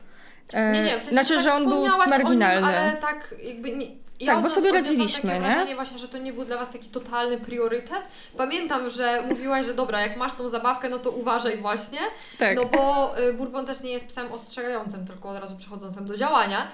E, 0.53 0.73
Nie, 0.73 0.83
nie, 0.83 0.89
w 0.99 1.03
sensie 1.03 1.11
znaczy, 1.13 1.35
tak 1.35 1.45
że 1.45 1.55
on 1.55 1.69
był 1.69 1.87
marginalny. 2.09 2.67
O 2.67 2.71
nim, 2.71 2.79
ale 2.79 2.97
tak 2.97 3.35
jakby 3.43 3.77
nie, 3.77 3.87
ja 4.21 4.35
Tak, 4.35 4.43
bo 4.43 4.51
sobie 4.51 4.73
radziliśmy, 4.73 5.31
takie 5.31 5.43
nie? 5.43 5.49
wrażenie 5.49 5.75
właśnie, 5.75 5.99
że 5.99 6.09
to 6.09 6.19
nie 6.19 6.33
był 6.33 6.45
dla 6.45 6.57
Was 6.59 6.73
taki 6.73 6.89
totalny 6.89 7.39
priorytet. 7.39 8.03
Pamiętam, 8.37 8.91
że 8.91 9.23
mówiłaś, 9.29 9.67
że 9.67 9.75
dobra, 9.75 10.01
jak 10.01 10.17
masz 10.17 10.35
tą 10.35 10.49
zabawkę, 10.49 10.89
no 10.89 10.99
to 10.99 11.11
uważaj 11.11 11.59
właśnie. 11.59 11.99
tak. 12.39 12.57
No 12.57 12.65
bo 12.65 13.15
y, 13.21 13.33
Bourbon 13.33 13.67
też 13.67 13.83
nie 13.83 13.91
jest 13.91 14.09
psem 14.09 14.33
ostrzegającym, 14.33 15.07
tylko 15.07 15.29
od 15.29 15.39
razu 15.41 15.57
przechodzącym 15.57 16.07
do 16.07 16.17
działania. 16.17 16.67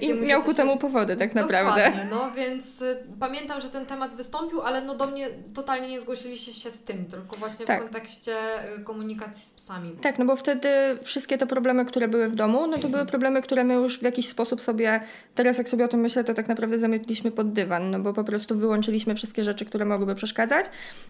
I 0.00 0.14
miał 0.14 0.42
ku 0.42 0.54
temu 0.54 0.76
powody, 0.76 1.16
tak 1.16 1.34
naprawdę. 1.34 1.84
Dokładnie, 1.84 2.06
no 2.10 2.30
więc 2.36 2.82
y, 2.82 2.96
pamiętam, 3.20 3.60
że 3.60 3.68
ten 3.70 3.86
temat 3.86 4.14
wystąpił, 4.14 4.60
ale 4.60 4.80
no 4.82 4.94
do 4.94 5.06
mnie 5.06 5.28
totalnie 5.54 5.88
nie 5.88 6.00
zgłosiliście 6.00 6.52
się 6.52 6.70
z 6.70 6.82
tym, 6.84 7.04
tylko 7.04 7.36
właśnie 7.36 7.66
Tak. 7.66 7.80
w 7.80 7.82
kontekście 7.82 8.36
y, 8.78 8.84
komunikacji 8.84 9.44
z 9.46 9.50
psami. 9.50 9.92
Tak, 10.02 10.18
no 10.18 10.24
bo 10.24 10.36
wtedy 10.36 10.68
wszystkie 11.02 11.38
te 11.38 11.46
problemy, 11.46 11.84
które 11.84 12.08
były 12.08 12.28
w 12.28 12.34
domu, 12.34 12.66
no 12.66 12.78
to 12.78 12.88
były 12.88 13.06
problemy, 13.06 13.42
które 13.42 13.64
my 13.64 13.74
już 13.74 13.98
w 13.98 14.02
jakiś 14.02 14.28
sposób 14.28 14.60
sobie, 14.60 15.00
teraz 15.34 15.58
jak 15.58 15.68
sobie 15.68 15.84
o 15.84 15.88
tym 15.88 16.00
myślę, 16.00 16.24
to 16.24 16.34
tak 16.34 16.48
naprawdę 16.48 16.78
zamietliśmy 16.92 17.30
pod 17.30 17.52
dywan, 17.52 17.90
no 17.90 17.98
bo 18.00 18.12
po 18.12 18.24
prostu 18.24 18.56
wyłączyliśmy 18.58 19.14
wszystkie 19.14 19.44
rzeczy, 19.44 19.64
które 19.64 19.84
mogłyby 19.84 20.14
przeszkadzać, 20.14 20.66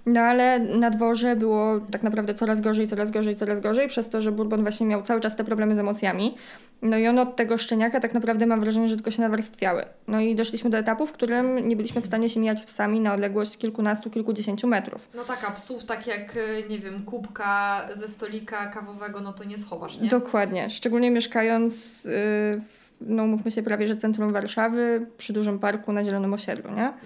no 0.07 0.21
ale 0.21 0.59
na 0.59 0.91
dworze 0.91 1.37
było 1.37 1.81
tak 1.91 2.03
naprawdę 2.03 2.35
coraz 2.35 2.61
gorzej, 2.61 2.89
coraz 2.89 3.11
gorzej, 3.11 3.37
coraz 3.37 3.61
gorzej, 3.61 3.89
przez 3.89 4.09
to, 4.09 4.21
że 4.21 4.33
Bourbon 4.33 4.63
właśnie 4.63 4.87
miał 4.87 5.03
cały 5.03 5.21
czas 5.21 5.37
te 5.37 5.45
problemy 5.45 5.77
z 5.77 5.79
emocjami, 5.79 6.35
no 6.83 6.99
i 6.99 7.09
one 7.09 7.23
od 7.23 7.37
tego 7.37 7.59
szczeniaka 7.59 8.01
tak 8.01 8.15
naprawdę 8.15 8.47
mam 8.47 8.61
wrażenie, 8.61 8.89
że 8.89 8.95
tylko 8.95 9.11
się 9.11 9.23
nawarstwiały. 9.23 9.85
No 10.09 10.21
i 10.21 10.35
doszliśmy 10.35 10.71
do 10.71 10.79
etapu, 10.79 11.07
w 11.07 11.13
którym 11.13 11.69
nie 11.69 11.77
byliśmy 11.77 12.01
w 12.01 12.07
stanie 12.07 12.29
się 12.29 12.41
mijać 12.41 12.61
z 12.61 12.65
psami 12.65 13.01
na 13.01 13.15
odległość 13.15 13.59
kilkunastu, 13.59 14.11
kilkudziesięciu 14.11 14.69
metrów. 14.69 15.09
No 15.15 15.25
taka 15.25 15.51
psów, 15.51 15.85
tak 15.85 16.07
jak, 16.07 16.37
y, 16.37 16.65
nie 16.71 16.79
wiem, 16.79 17.03
kubka 17.03 17.89
ze 17.95 18.09
stolika 18.09 18.67
kawowego, 18.67 19.21
no 19.21 19.33
to 19.33 19.45
nie 19.45 19.59
schowasz, 19.59 20.01
nie? 20.01 20.09
Dokładnie. 20.09 20.71
Szczególnie 20.71 21.11
mieszkając, 21.11 22.05
yy, 22.05 22.11
w, 22.61 22.82
no 23.07 23.27
mówmy 23.27 23.51
się 23.51 23.63
prawie, 23.63 23.87
że 23.87 23.97
centrum 23.97 24.33
Warszawy, 24.33 25.07
przy 25.19 25.33
dużym 25.33 25.59
parku 25.59 25.93
na 25.93 26.05
Zielonym 26.05 26.35
Osiedlu, 26.35 26.71
nie? 26.71 26.87
Mhm. 26.87 27.03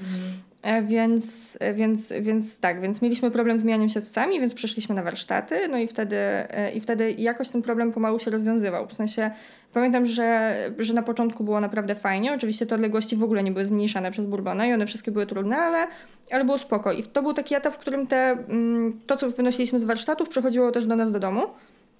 E, 0.66 0.82
więc, 0.82 1.56
e, 1.60 1.74
więc, 1.74 2.12
więc 2.20 2.58
tak, 2.58 2.80
więc 2.80 3.02
mieliśmy 3.02 3.30
problem 3.30 3.58
z 3.58 3.64
mijaniem 3.64 3.88
się 3.88 4.00
psami, 4.00 4.40
więc 4.40 4.54
przeszliśmy 4.54 4.94
na 4.94 5.02
warsztaty, 5.02 5.68
no 5.68 5.78
i 5.78 5.88
wtedy, 5.88 6.16
e, 6.16 6.72
i 6.72 6.80
wtedy 6.80 7.12
jakoś 7.12 7.48
ten 7.48 7.62
problem 7.62 7.92
pomału 7.92 8.18
się 8.18 8.30
rozwiązywał. 8.30 8.88
W 8.88 8.92
sensie 8.92 9.30
pamiętam, 9.72 10.06
że, 10.06 10.56
że 10.78 10.94
na 10.94 11.02
początku 11.02 11.44
było 11.44 11.60
naprawdę 11.60 11.94
fajnie. 11.94 12.32
Oczywiście 12.32 12.66
te 12.66 12.74
odległości 12.74 13.16
w 13.16 13.22
ogóle 13.22 13.42
nie 13.42 13.52
były 13.52 13.66
zmniejszane 13.66 14.10
przez 14.10 14.26
Bourbona 14.26 14.66
i 14.66 14.72
one 14.72 14.86
wszystkie 14.86 15.10
były 15.10 15.26
trudne, 15.26 15.56
ale, 15.56 15.86
ale 16.30 16.44
było 16.44 16.58
spoko. 16.58 16.92
I 16.92 17.02
to 17.02 17.22
był 17.22 17.32
taki 17.32 17.54
etap, 17.54 17.74
w 17.74 17.78
którym 17.78 18.06
te, 18.06 18.30
mm, 18.48 19.00
to, 19.06 19.16
co 19.16 19.30
wynosiliśmy 19.30 19.78
z 19.78 19.84
warsztatów, 19.84 20.28
przechodziło 20.28 20.70
też 20.70 20.86
do 20.86 20.96
nas 20.96 21.12
do 21.12 21.20
domu. 21.20 21.42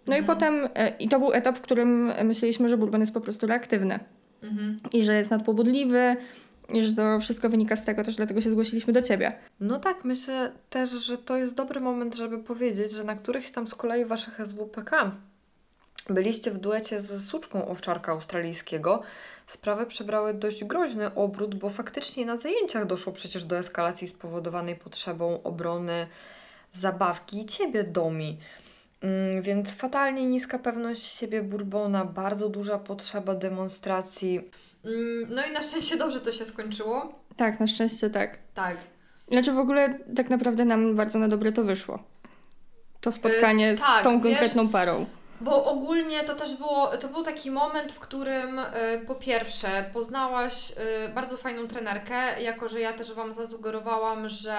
No 0.06 0.14
i 0.16 0.18
Mhm. 0.18 0.24
potem, 0.38 0.68
e, 0.74 0.88
i 0.98 1.08
to 1.08 1.18
był 1.18 1.32
etap, 1.32 1.58
w 1.58 1.60
którym 1.60 2.12
myśleliśmy, 2.24 2.68
że 2.68 2.76
Bourbon 2.76 3.00
jest 3.00 3.14
po 3.14 3.20
prostu 3.20 3.46
reaktywny 3.46 3.98
Mhm. 4.42 4.76
i 4.92 5.04
że 5.04 5.14
jest 5.16 5.30
nadpobudliwy 5.30 6.16
i 6.74 6.82
że 6.82 6.92
to 6.92 7.20
wszystko 7.20 7.48
wynika 7.48 7.76
z 7.76 7.84
tego, 7.84 8.04
też 8.04 8.16
dlatego 8.16 8.40
się 8.40 8.50
zgłosiliśmy 8.50 8.92
do 8.92 9.02
ciebie. 9.02 9.32
No 9.60 9.78
tak, 9.78 10.04
myślę 10.04 10.52
też, 10.70 10.90
że 10.90 11.18
to 11.18 11.36
jest 11.36 11.54
dobry 11.54 11.80
moment, 11.80 12.14
żeby 12.16 12.38
powiedzieć, 12.38 12.92
że 12.92 13.04
na 13.04 13.14
którychś 13.16 13.50
tam 13.50 13.68
z 13.68 13.74
kolei 13.74 14.04
waszych 14.04 14.40
SWPK 14.46 15.10
byliście 16.10 16.50
w 16.50 16.58
duecie 16.58 17.00
z 17.00 17.24
suczką 17.24 17.68
owczarka 17.68 18.12
australijskiego. 18.12 19.02
Sprawy 19.46 19.86
przybrały 19.86 20.34
dość 20.34 20.64
groźny 20.64 21.14
obrót, 21.14 21.54
bo 21.54 21.70
faktycznie 21.70 22.26
na 22.26 22.36
zajęciach 22.36 22.86
doszło 22.86 23.12
przecież 23.12 23.44
do 23.44 23.58
eskalacji 23.58 24.08
spowodowanej 24.08 24.76
potrzebą 24.76 25.42
obrony 25.42 26.06
zabawki 26.72 27.46
ciebie, 27.46 27.84
Domi. 27.84 28.38
Mm, 29.02 29.42
Więc 29.42 29.74
fatalnie 29.74 30.26
niska 30.26 30.58
pewność 30.58 31.02
siebie 31.02 31.42
Bourbona, 31.42 32.04
bardzo 32.04 32.48
duża 32.48 32.78
potrzeba 32.78 33.34
demonstracji. 33.34 34.50
Mm, 34.84 35.26
No 35.34 35.46
i 35.46 35.52
na 35.52 35.62
szczęście 35.62 35.96
dobrze 35.96 36.20
to 36.20 36.32
się 36.32 36.44
skończyło. 36.44 37.12
Tak, 37.36 37.60
na 37.60 37.66
szczęście 37.66 38.10
tak. 38.10 38.38
Tak. 38.54 38.76
Znaczy 39.32 39.52
w 39.52 39.58
ogóle 39.58 39.98
tak 40.16 40.30
naprawdę 40.30 40.64
nam 40.64 40.96
bardzo 40.96 41.18
na 41.18 41.28
dobre 41.28 41.52
to 41.52 41.62
wyszło. 41.64 41.98
To 43.00 43.12
spotkanie 43.12 43.66
Yy, 43.66 43.76
z 43.76 43.80
tak, 43.80 44.04
tą 44.04 44.20
wiesz- 44.20 44.22
konkretną 44.22 44.68
parą. 44.68 45.06
Bo 45.40 45.64
ogólnie 45.64 46.24
to 46.24 46.34
też 46.34 46.56
było, 46.56 46.96
to 46.96 47.08
był 47.08 47.22
taki 47.22 47.50
moment, 47.50 47.92
w 47.92 47.98
którym 47.98 48.58
y, 48.58 48.64
po 49.06 49.14
pierwsze 49.14 49.90
poznałaś 49.92 50.70
y, 50.70 51.08
bardzo 51.14 51.36
fajną 51.36 51.68
trenerkę, 51.68 52.42
jako 52.42 52.68
że 52.68 52.80
ja 52.80 52.92
też 52.92 53.12
Wam 53.12 53.34
zasugerowałam, 53.34 54.28
że 54.28 54.58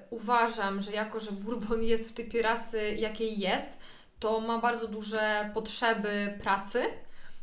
y, 0.00 0.14
uważam, 0.14 0.80
że 0.80 0.92
jako 0.92 1.20
że 1.20 1.32
Bourbon 1.32 1.82
jest 1.82 2.10
w 2.10 2.12
typie 2.12 2.42
rasy 2.42 2.94
jakiej 2.98 3.38
jest, 3.38 3.78
to 4.20 4.40
ma 4.40 4.58
bardzo 4.58 4.88
duże 4.88 5.50
potrzeby 5.54 6.38
pracy. 6.42 6.82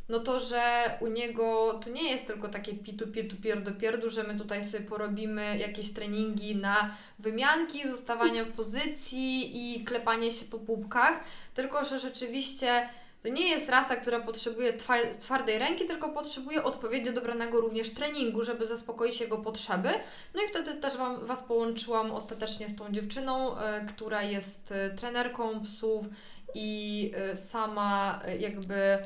No 0.08 0.20
to, 0.20 0.40
że 0.40 0.90
u 1.00 1.06
niego 1.06 1.80
to 1.84 1.90
nie 1.90 2.10
jest 2.10 2.26
tylko 2.26 2.48
takie 2.48 2.74
pitu, 2.74 3.06
pitu, 3.06 3.36
pierdu, 3.36 3.74
pierdu, 3.74 4.10
że 4.10 4.22
my 4.22 4.38
tutaj 4.38 4.64
sobie 4.64 4.84
porobimy 4.84 5.58
jakieś 5.58 5.92
treningi 5.92 6.56
na 6.56 6.96
wymianki, 7.18 7.88
zostawanie 7.88 8.44
w 8.44 8.52
pozycji 8.52 9.50
i 9.54 9.84
klepanie 9.84 10.32
się 10.32 10.44
po 10.44 10.58
pupkach, 10.58 11.24
tylko 11.54 11.84
że 11.84 12.00
rzeczywiście 12.00 12.88
To 13.22 13.28
nie 13.28 13.48
jest 13.48 13.68
rasa, 13.68 13.96
która 13.96 14.20
potrzebuje 14.20 14.72
twa- 14.72 15.14
twardej 15.18 15.58
ręki, 15.58 15.84
tylko 15.86 16.08
potrzebuje 16.08 16.64
odpowiednio 16.64 17.12
dobranego 17.12 17.60
również 17.60 17.90
treningu, 17.94 18.44
żeby 18.44 18.66
zaspokoić 18.66 19.20
jego 19.20 19.38
potrzeby. 19.38 19.88
No 20.34 20.42
i 20.42 20.48
wtedy 20.48 20.74
też 20.74 20.96
wam, 20.96 21.26
Was 21.26 21.42
połączyłam 21.42 22.10
ostatecznie 22.10 22.68
z 22.68 22.76
tą 22.76 22.92
dziewczyną, 22.92 23.58
e, 23.58 23.86
która 23.86 24.22
jest 24.22 24.72
e, 24.72 24.90
trenerką 24.90 25.64
psów 25.64 26.04
i 26.54 27.10
e, 27.14 27.36
sama 27.36 28.20
jakby 28.38 28.98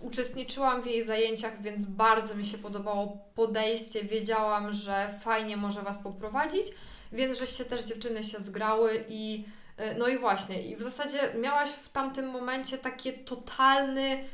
uczestniczyłam 0.00 0.82
w 0.82 0.86
jej 0.86 1.04
zajęciach, 1.04 1.62
więc 1.62 1.84
bardzo 1.84 2.34
mi 2.34 2.46
się 2.46 2.58
podobało 2.58 3.18
podejście. 3.34 4.04
Wiedziałam, 4.04 4.72
że 4.72 5.14
fajnie 5.20 5.56
może 5.56 5.82
Was 5.82 5.98
poprowadzić, 6.02 6.66
więc 7.12 7.38
żeście 7.38 7.64
też 7.64 7.84
dziewczyny 7.84 8.24
się 8.24 8.40
zgrały 8.40 9.04
i 9.08 9.44
no 9.98 10.08
i 10.08 10.18
właśnie, 10.18 10.62
i 10.62 10.76
w 10.76 10.82
zasadzie 10.82 11.18
miałaś 11.40 11.70
w 11.70 11.88
tamtym 11.88 12.30
momencie 12.30 12.78
takie 12.78 13.12
totalny, 13.12 14.24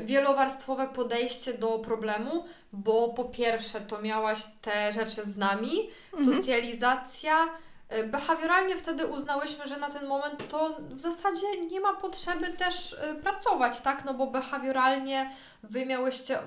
wielowarstwowe 0.00 0.88
podejście 0.88 1.54
do 1.54 1.78
problemu, 1.78 2.44
bo 2.72 3.08
po 3.08 3.24
pierwsze 3.24 3.80
to 3.80 4.02
miałaś 4.02 4.38
te 4.62 4.92
rzeczy 4.92 5.22
z 5.22 5.36
nami, 5.36 5.90
socjalizacja. 6.24 7.48
e, 7.88 8.04
Behawioralnie 8.04 8.76
wtedy 8.76 9.06
uznałyśmy, 9.06 9.66
że 9.66 9.76
na 9.76 9.90
ten 9.90 10.06
moment 10.06 10.48
to 10.48 10.76
w 10.90 11.00
zasadzie 11.00 11.46
nie 11.70 11.80
ma 11.80 11.92
potrzeby 11.92 12.48
też 12.48 12.92
e, 12.92 13.14
pracować, 13.14 13.80
tak? 13.80 14.04
No 14.04 14.14
bo 14.14 14.26
behawioralnie 14.26 15.30
wy 15.62 15.86
miałyście, 15.86 16.38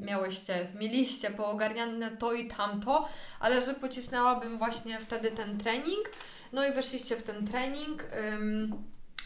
miałyście, 0.00 0.66
mieliście 0.74 1.30
poogarniane 1.30 2.10
to 2.10 2.32
i 2.32 2.48
tamto, 2.48 3.08
ale 3.40 3.62
że 3.62 3.74
pocisnęłabym 3.74 4.58
właśnie 4.58 5.00
wtedy 5.00 5.30
ten 5.30 5.58
trening. 5.58 6.10
No 6.54 6.66
i 6.66 6.72
weszliście 6.72 7.16
w 7.16 7.22
ten 7.22 7.46
trening. 7.46 8.04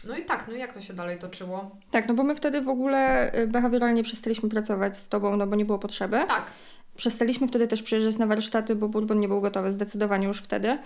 no 0.07 0.17
i 0.17 0.25
tak, 0.25 0.45
no 0.47 0.53
i 0.55 0.59
jak 0.59 0.73
to 0.73 0.81
się 0.81 0.93
dalej 0.93 1.19
toczyło? 1.19 1.71
Tak, 1.91 2.07
no 2.07 2.13
bo 2.13 2.23
my 2.23 2.35
wtedy 2.35 2.61
w 2.61 2.69
ogóle 2.69 3.31
y, 3.39 3.47
behawioralnie 3.47 4.03
przestaliśmy 4.03 4.49
pracować 4.49 4.97
z 4.97 5.09
tobą, 5.09 5.37
no 5.37 5.47
bo 5.47 5.55
nie 5.55 5.65
było 5.65 5.79
potrzeby. 5.79 6.17
Tak, 6.27 6.45
Przestaliśmy 6.95 7.47
wtedy 7.47 7.67
też 7.67 7.83
przyjeżdżać 7.83 8.17
na 8.17 8.27
warsztaty, 8.27 8.75
bo 8.75 8.89
Bourbon 8.89 9.19
nie 9.19 9.27
był 9.27 9.41
gotowy, 9.41 9.73
zdecydowanie 9.73 10.27
już 10.27 10.37
wtedy. 10.41 10.77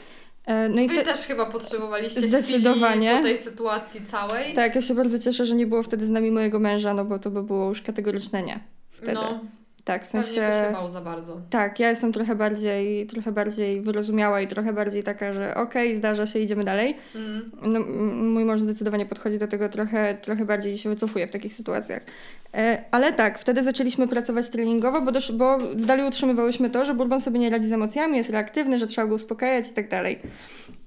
E, 0.46 0.70
No 0.70 0.82
i 0.82 0.88
wy 0.88 0.94
wte- 0.96 1.04
też 1.06 1.22
chyba 1.22 1.46
potrzebowaliście 1.46 2.22
Zdecydowanie. 2.22 3.22
tej 3.24 3.38
sytuacji 3.38 4.06
całej. 4.06 4.54
Tak, 4.54 4.76
ja 4.76 4.82
się 4.82 4.94
bardzo 4.96 5.20
cieszę, 5.20 5.46
że 5.46 5.56
nie 5.56 5.68
było 5.68 5.84
wtedy 5.84 6.06
z 6.06 6.10
nami 6.10 6.32
mojego 6.32 6.60
męża, 6.60 6.94
no 6.94 7.06
bo 7.06 7.20
to 7.20 7.32
by 7.32 7.44
było 7.44 7.70
już 7.70 7.82
kategoryczne 7.82 8.44
nie. 8.44 8.60
Wtedy. 8.92 9.14
No, 9.14 9.40
tak, 9.84 10.08
w 10.08 10.12
pewnie 10.12 10.22
by 10.22 10.36
sensie. 10.36 10.68
się 10.68 10.74
bał 10.74 10.90
za 10.90 11.02
bardzo. 11.02 11.42
Tak, 11.50 11.80
ja 11.80 11.90
jestem 11.90 12.14
trochę 12.14 12.36
bardziej, 12.36 13.08
trochę 13.08 13.32
bardziej 13.32 13.82
wyrozumiała 13.82 14.42
i 14.42 14.48
trochę 14.48 14.74
bardziej 14.74 15.04
taka, 15.04 15.34
że 15.34 15.56
okej, 15.56 15.96
zdarza 15.96 16.28
się, 16.28 16.40
idziemy 16.40 16.64
dalej. 16.64 16.98
Mm. 17.16 17.52
No, 17.62 17.80
mój 18.16 18.46
mąż 18.46 18.62
zdecydowanie 18.62 19.06
podchodzi 19.06 19.40
do 19.40 19.48
tego 19.48 19.70
trochę, 19.70 20.18
trochę 20.22 20.46
bardziej 20.46 20.78
się 20.78 20.90
wycofuje 20.90 21.28
w 21.28 21.32
takich 21.32 21.54
sytuacjach. 21.54 22.02
E, 22.54 22.84
ale 22.92 23.14
tak, 23.14 23.40
wtedy 23.40 23.64
zaczęliśmy 23.64 24.08
pracować 24.08 24.50
treningowo, 24.50 25.02
bo, 25.02 25.12
dosz, 25.12 25.32
bo 25.32 25.60
dalej 25.76 26.08
utrzymywałyśmy 26.08 26.70
to, 26.70 26.86
że 26.86 26.94
Bourbon 26.94 27.22
sobie 27.22 27.40
nie 27.40 27.50
radzi 27.50 27.68
z 27.68 27.72
emocjami, 27.72 28.18
jest 28.18 28.30
reaktywny, 28.30 28.78
że 28.78 28.88
trzeba 28.88 29.08
go 29.08 29.16
uspokajać 29.16 29.70
i 29.70 29.74
tak 29.74 29.90
dalej. 29.90 30.20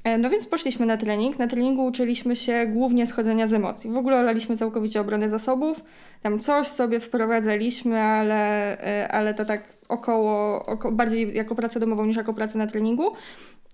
E, 0.06 0.18
no 0.18 0.30
więc 0.30 0.46
poszliśmy 0.46 0.86
na 0.86 0.96
trening. 0.96 1.38
Na 1.38 1.46
treningu 1.46 1.84
uczyliśmy 1.84 2.36
się 2.36 2.66
głównie 2.66 3.06
schodzenia 3.06 3.46
z 3.46 3.52
emocji. 3.52 3.90
W 3.90 3.96
ogóle 3.96 4.16
olaliśmy 4.16 4.56
całkowicie 4.56 5.00
obronę 5.00 5.30
zasobów. 5.30 5.84
Tam 6.22 6.38
coś 6.38 6.66
sobie 6.66 7.00
wprowadzaliśmy, 7.00 8.00
ale, 8.00 8.78
e, 9.02 9.08
ale 9.08 9.34
to 9.34 9.44
tak 9.44 9.62
około, 9.88 10.66
oko, 10.66 10.92
bardziej 10.92 11.34
jako 11.34 11.54
pracę 11.54 11.80
domową 11.80 12.06
niż 12.06 12.16
jako 12.16 12.34
pracę 12.34 12.58
na 12.58 12.66
treningu. 12.66 13.12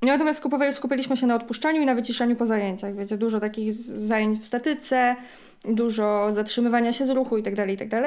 Natomiast 0.03 0.39
skupowali, 0.39 0.73
skupiliśmy 0.73 1.17
się 1.17 1.27
na 1.27 1.35
odpuszczaniu 1.35 1.83
i 1.83 1.87
na 1.87 1.95
wyciszaniu 1.95 2.37
po 2.37 2.47
zajęciach. 2.47 2.97
Wiecie, 2.97 3.17
dużo 3.17 3.41
takich 3.41 3.73
zajęć 3.73 4.39
w 4.39 4.45
statyce, 4.45 5.17
dużo 5.65 6.33
zatrzymywania 6.33 6.93
się 6.93 7.07
z 7.07 7.11
ruchu 7.11 7.37
itd., 7.37 7.67
itd. 7.67 8.03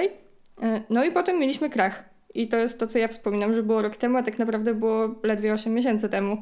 E, 0.61 0.81
No 0.89 1.03
i 1.03 1.11
potem 1.11 1.39
mieliśmy 1.39 1.69
krach. 1.69 2.03
I 2.33 2.47
to 2.47 2.57
jest 2.57 2.79
to, 2.79 2.88
co 2.88 2.99
ja 2.99 3.07
wspominam, 3.07 3.53
że 3.53 3.63
było 3.63 3.81
rok 3.81 3.97
temu, 3.97 4.17
a 4.17 4.23
tak 4.23 4.39
naprawdę 4.39 4.73
było 4.73 5.15
ledwie 5.23 5.53
8 5.53 5.73
miesięcy 5.73 6.09
temu. 6.09 6.41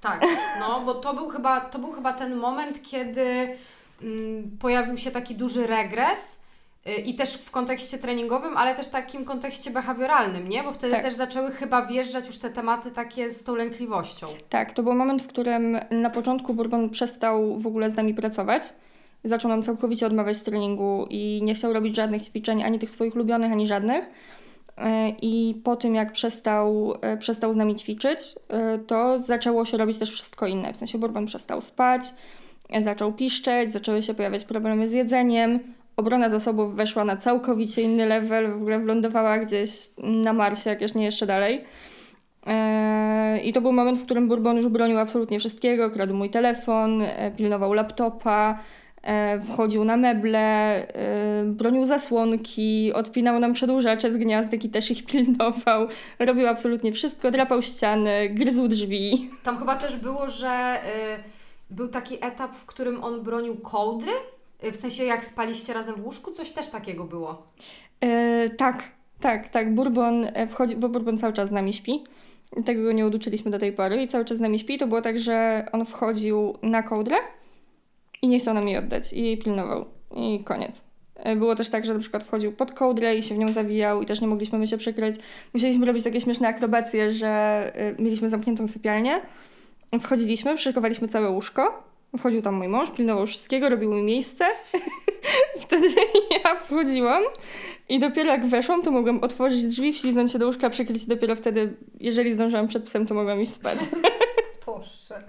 Tak, 0.00 0.26
no 0.60 0.80
bo 0.80 0.94
to 0.94 1.14
był 1.14 1.28
chyba, 1.28 1.60
to 1.60 1.78
był 1.78 1.92
chyba 1.92 2.12
ten 2.12 2.36
moment, 2.36 2.82
kiedy 2.82 3.56
mm, 4.02 4.56
pojawił 4.60 4.98
się 4.98 5.10
taki 5.10 5.34
duży 5.34 5.66
regres 5.66 6.42
y, 6.86 6.94
i 6.94 7.14
też 7.14 7.34
w 7.34 7.50
kontekście 7.50 7.98
treningowym, 7.98 8.56
ale 8.56 8.74
też 8.74 8.88
takim 8.88 9.24
kontekście 9.24 9.70
behawioralnym, 9.70 10.48
nie? 10.48 10.62
Bo 10.62 10.72
wtedy 10.72 10.92
Tak. 10.92 11.02
też 11.02 11.14
zaczęły 11.14 11.50
chyba 11.52 11.86
wjeżdżać 11.86 12.26
już 12.26 12.38
te 12.38 12.50
tematy 12.50 12.90
takie 12.90 13.30
z 13.30 13.44
tą 13.44 13.54
lękliwością. 13.54 14.26
Tak, 14.48 14.72
to 14.72 14.82
był 14.82 14.94
moment, 14.94 15.22
w 15.22 15.26
którym 15.26 15.78
na 15.90 16.10
początku 16.10 16.54
Bourbon 16.54 16.90
przestał 16.90 17.56
w 17.58 17.66
ogóle 17.66 17.90
z 17.90 17.96
nami 17.96 18.14
pracować. 18.14 18.72
Zaczął 19.24 19.48
nam 19.48 19.62
całkowicie 19.62 20.06
odmawiać 20.06 20.40
treningu 20.40 21.06
i 21.10 21.40
nie 21.42 21.54
chciał 21.54 21.72
robić 21.72 21.96
żadnych 21.96 22.22
ćwiczeń, 22.22 22.62
ani 22.64 22.78
tych 22.78 22.90
swoich 22.90 23.14
ulubionych, 23.14 23.52
ani 23.52 23.66
żadnych. 23.66 24.10
E, 24.78 25.08
I 25.08 25.60
po 25.64 25.76
tym, 25.76 25.94
jak 25.94 26.12
przestał, 26.12 26.94
e, 27.00 27.16
przestał 27.16 27.52
z 27.52 27.56
nami 27.56 27.76
ćwiczyć, 27.76 28.20
e, 28.48 28.78
to 28.78 29.18
zaczęło 29.18 29.64
się 29.64 29.76
robić 29.76 29.98
też 29.98 30.12
wszystko 30.12 30.46
inne. 30.46 30.72
W 30.72 30.76
sensie 30.76 30.98
Bourbon 30.98 31.26
przestał 31.26 31.60
spać, 31.60 32.02
zaczął 32.80 33.12
piszczeć, 33.12 33.72
zaczęły 33.72 34.02
się 34.02 34.14
pojawiać 34.14 34.44
problemy 34.44 34.88
z 34.88 34.92
jedzeniem. 34.92 35.58
Obrona 35.96 36.28
zasobów 36.28 36.76
weszła 36.76 37.04
na 37.04 37.16
całkowicie 37.16 37.82
inny 37.82 38.06
level, 38.06 38.52
w 38.52 38.56
ogóle 38.56 38.78
wylądowała 38.78 39.38
gdzieś 39.38 39.70
na 39.98 40.32
Marsie, 40.32 40.70
jak 40.70 40.82
już 40.82 40.94
nie 40.94 41.04
jeszcze 41.04 41.26
dalej. 41.26 41.64
I 43.44 43.52
to 43.52 43.60
był 43.60 43.72
moment, 43.72 43.98
w 43.98 44.04
którym 44.04 44.28
Bourbon 44.28 44.56
już 44.56 44.68
bronił 44.68 44.98
absolutnie 44.98 45.38
wszystkiego. 45.38 45.90
Kradł 45.90 46.14
mój 46.14 46.30
telefon, 46.30 47.02
pilnował 47.36 47.72
laptopa, 47.72 48.58
wchodził 49.48 49.84
na 49.84 49.96
meble, 49.96 50.38
e, 50.38 51.44
bronił 51.44 51.84
zasłonki, 51.84 52.92
odpinał 52.92 53.40
nam 53.40 53.52
przedłużacze 53.52 54.12
z 54.12 54.16
gniazdek 54.16 54.64
i 54.64 54.70
też 54.70 54.90
ich 54.90 55.06
pilnował. 55.06 55.88
Robił 56.18 56.46
absolutnie 56.46 56.92
wszystko, 56.92 57.30
drapał 57.30 57.62
ściany, 57.62 58.28
gryzł 58.28 58.68
drzwi. 58.68 59.30
Tam 59.42 59.58
chyba 59.58 59.76
też 59.76 59.96
było, 59.96 60.28
że 60.28 60.80
y, 60.84 61.74
był 61.74 61.88
taki 61.88 62.14
etap, 62.24 62.54
w 62.56 62.66
którym 62.66 63.04
on 63.04 63.22
bronił 63.22 63.56
kołdry, 63.56 64.12
y, 64.64 64.72
w 64.72 64.76
sensie 64.76 65.04
jak 65.04 65.26
spaliście 65.26 65.72
razem 65.72 65.94
w 65.94 66.04
łóżku, 66.04 66.30
coś 66.30 66.50
też 66.50 66.68
takiego 66.68 67.04
było. 67.04 67.46
E, 68.00 68.50
tak, 68.50 68.82
tak, 69.20 69.48
tak. 69.48 69.74
Bourbon 69.74 70.26
e, 70.34 70.46
wchodzi, 70.46 70.76
bo 70.76 70.88
Bourbon 70.88 71.18
cały 71.18 71.32
czas 71.32 71.48
z 71.48 71.52
nami 71.52 71.72
śpi. 71.72 72.04
Tego 72.64 72.82
go 72.82 72.92
nie 72.92 73.06
oduczyliśmy 73.06 73.50
do 73.50 73.58
tej 73.58 73.72
pory 73.72 74.02
i 74.02 74.08
cały 74.08 74.24
czas 74.24 74.38
z 74.38 74.40
nami 74.40 74.58
śpi. 74.58 74.78
To 74.78 74.86
było 74.86 75.02
tak, 75.02 75.18
że 75.18 75.66
on 75.72 75.86
wchodził 75.86 76.58
na 76.62 76.82
kołdrę 76.82 77.16
i 78.22 78.28
nie 78.28 78.38
chciał 78.38 78.54
nam 78.54 78.68
jej 78.68 78.78
oddać 78.78 79.12
i 79.12 79.22
jej 79.22 79.38
pilnował. 79.38 79.84
I 80.16 80.44
koniec. 80.44 80.84
E, 81.16 81.36
Było 81.36 81.56
też 81.56 81.70
tak, 81.70 81.86
że 81.86 81.94
na 81.94 82.00
przykład 82.00 82.24
wchodził 82.24 82.52
pod 82.52 82.72
kołdrę 82.72 83.16
i 83.16 83.22
się 83.22 83.34
w 83.34 83.38
nią 83.38 83.48
zawijał 83.48 84.02
i 84.02 84.06
też 84.06 84.20
nie 84.20 84.26
mogliśmy 84.26 84.58
my 84.58 84.66
się 84.66 84.78
przykryć. 84.78 85.16
Musieliśmy 85.54 85.86
robić 85.86 86.04
takie 86.04 86.20
śmieszne 86.20 86.48
akrobacje, 86.48 87.12
że 87.12 87.28
e, 87.74 88.02
mieliśmy 88.02 88.28
zamkniętą 88.28 88.66
sypialnię. 88.66 89.20
Wchodziliśmy, 90.00 90.54
przyszykowaliśmy 90.54 91.08
całe 91.08 91.30
łóżko. 91.30 91.82
Wchodził 92.18 92.42
tam 92.42 92.54
mój 92.54 92.68
mąż, 92.68 92.90
pilnował 92.90 93.26
wszystkiego, 93.26 93.68
robił 93.68 93.94
mi 93.94 94.02
miejsce. 94.02 94.44
Wtedy 95.60 95.88
ja 96.44 96.54
wchodziłam 96.54 97.22
i 97.88 97.98
dopiero 97.98 98.30
jak 98.30 98.46
weszłam, 98.46 98.82
to 98.82 98.90
mogłam 98.90 99.18
otworzyć 99.18 99.64
drzwi, 99.64 99.92
wśliznąć 99.92 100.32
się 100.32 100.38
do 100.38 100.46
łóżka, 100.46 100.70
przykryć 100.70 101.04
i 101.04 101.06
dopiero 101.06 101.36
wtedy, 101.36 101.76
jeżeli 102.00 102.34
zdążyłam 102.34 102.68
przed 102.68 102.84
psem, 102.84 103.06
to 103.06 103.14
mogłam 103.14 103.40
iść 103.40 103.52
spać. 103.52 103.78
Boże. 104.66 105.22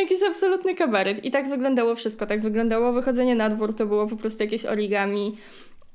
Jakiś 0.00 0.22
absolutny 0.22 0.74
kabaret. 0.74 1.24
I 1.24 1.30
tak 1.30 1.48
wyglądało 1.48 1.94
wszystko. 1.94 2.26
Tak 2.26 2.40
wyglądało 2.40 2.92
wychodzenie 2.92 3.34
na 3.34 3.48
dwór, 3.48 3.74
to 3.74 3.86
było 3.86 4.06
po 4.06 4.16
prostu 4.16 4.42
jakieś 4.42 4.64
origami. 4.64 5.36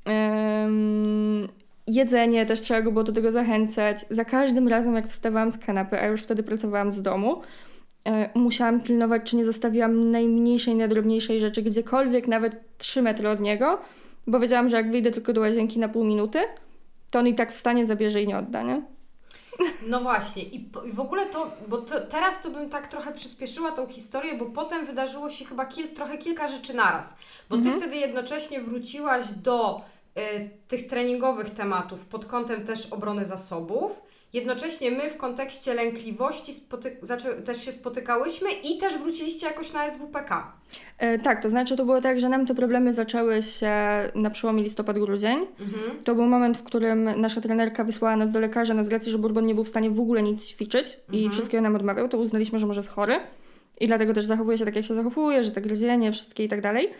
Em, 0.04 1.46
jedzenie, 1.86 2.46
też 2.46 2.60
trzeba 2.60 2.82
go 2.82 2.92
było 2.92 3.04
do 3.04 3.12
tego 3.12 3.32
zachęcać. 3.32 4.04
Za 4.10 4.24
każdym 4.24 4.68
razem, 4.68 4.94
jak 4.94 5.08
wstawałam 5.08 5.52
z 5.52 5.58
kanapy, 5.58 6.00
a 6.00 6.06
już 6.06 6.22
wtedy 6.22 6.42
pracowałam 6.42 6.92
z 6.92 7.02
domu, 7.02 7.42
e, 8.04 8.30
musiałam 8.34 8.80
pilnować, 8.80 9.22
czy 9.24 9.36
nie 9.36 9.44
zostawiłam 9.44 10.10
najmniejszej, 10.10 10.74
najdrobniejszej 10.74 11.40
rzeczy 11.40 11.62
gdziekolwiek, 11.62 12.28
nawet 12.28 12.78
3 12.78 13.02
metry 13.02 13.28
od 13.28 13.40
niego, 13.40 13.78
bo 14.26 14.40
wiedziałam, 14.40 14.68
że 14.68 14.76
jak 14.76 14.90
wyjdę 14.90 15.10
tylko 15.10 15.32
do 15.32 15.40
łazienki 15.40 15.78
na 15.78 15.88
pół 15.88 16.04
minuty, 16.04 16.38
to 17.10 17.18
on 17.18 17.26
i 17.26 17.34
tak 17.34 17.52
wstanie, 17.52 17.86
zabierze 17.86 18.22
i 18.22 18.26
nie 18.26 18.38
odda, 18.38 18.62
nie? 18.62 18.95
No 19.86 20.00
właśnie, 20.00 20.42
i, 20.42 20.60
po, 20.60 20.82
i 20.82 20.92
w 20.92 21.00
ogóle 21.00 21.26
to, 21.26 21.50
bo 21.68 21.78
to, 21.78 22.00
teraz 22.06 22.42
to 22.42 22.50
bym 22.50 22.70
tak 22.70 22.86
trochę 22.88 23.12
przyspieszyła 23.12 23.72
tą 23.72 23.86
historię, 23.86 24.34
bo 24.38 24.46
potem 24.46 24.86
wydarzyło 24.86 25.30
się 25.30 25.44
chyba 25.44 25.66
kil, 25.66 25.88
trochę 25.94 26.18
kilka 26.18 26.48
rzeczy 26.48 26.74
naraz. 26.74 27.16
Bo 27.50 27.56
Mhm. 27.56 27.74
ty 27.74 27.80
wtedy 27.80 27.96
jednocześnie 27.96 28.60
wróciłaś 28.60 29.28
do 29.28 29.80
y, 30.18 30.50
tych 30.68 30.86
treningowych 30.86 31.50
tematów 31.50 32.04
pod 32.06 32.26
kątem 32.26 32.64
też 32.64 32.92
obrony 32.92 33.24
zasobów. 33.24 34.05
Jednocześnie 34.32 34.90
my 34.90 35.10
w 35.10 35.16
kontekście 35.16 35.74
lękliwości 35.74 36.52
zaczę- 37.02 37.42
też 37.42 37.64
się 37.64 37.72
spotykałyśmy 37.72 38.48
i 38.52 38.78
też 38.78 38.98
wróciliście 38.98 39.46
jakoś 39.46 39.72
na 39.72 39.90
SWPK. 39.90 40.52
E, 40.98 41.18
tak, 41.18 41.42
to 41.42 41.50
znaczy 41.50 41.76
to 41.76 41.84
było 41.84 42.00
tak, 42.00 42.20
że 42.20 42.28
nam 42.28 42.46
te 42.46 42.54
problemy 42.54 42.92
zaczęły 42.92 43.42
się 43.42 43.72
na 44.14 44.30
przełomie 44.30 44.62
listopad-grudzień. 44.62 45.38
Mhm. 45.60 46.02
To 46.04 46.14
był 46.14 46.24
moment, 46.26 46.58
w 46.58 46.62
którym 46.62 47.20
nasza 47.20 47.40
trenerka 47.40 47.84
wysłała 47.84 48.16
nas 48.16 48.32
do 48.32 48.40
lekarza, 48.40 48.74
no 48.74 48.84
z 48.84 48.88
racji, 48.88 49.12
że 49.12 49.18
Bourbon 49.18 49.46
nie 49.46 49.54
był 49.54 49.64
w 49.64 49.68
stanie 49.68 49.90
w 49.90 50.00
ogóle 50.00 50.22
nic 50.22 50.46
ćwiczyć 50.46 51.00
i 51.12 51.16
Mhm. 51.16 51.32
wszystkiego 51.32 51.62
nam 51.62 51.76
odmawiał, 51.76 52.08
to 52.08 52.18
uznaliśmy, 52.18 52.58
że 52.58 52.66
może 52.66 52.78
jest 52.80 52.90
chory 52.90 53.20
i 53.80 53.86
dlatego 53.86 54.14
też 54.14 54.24
zachowuje 54.26 54.58
się 54.58 54.64
tak, 54.64 54.76
jak 54.76 54.84
się 54.86 54.94
zachowuje, 54.94 55.44
że 55.44 55.50
tak 55.50 55.64
gryzienie, 55.64 56.12
wszystkie 56.12 56.44
i 56.44 56.48
tak 56.48 56.60
dalej. 56.60 56.90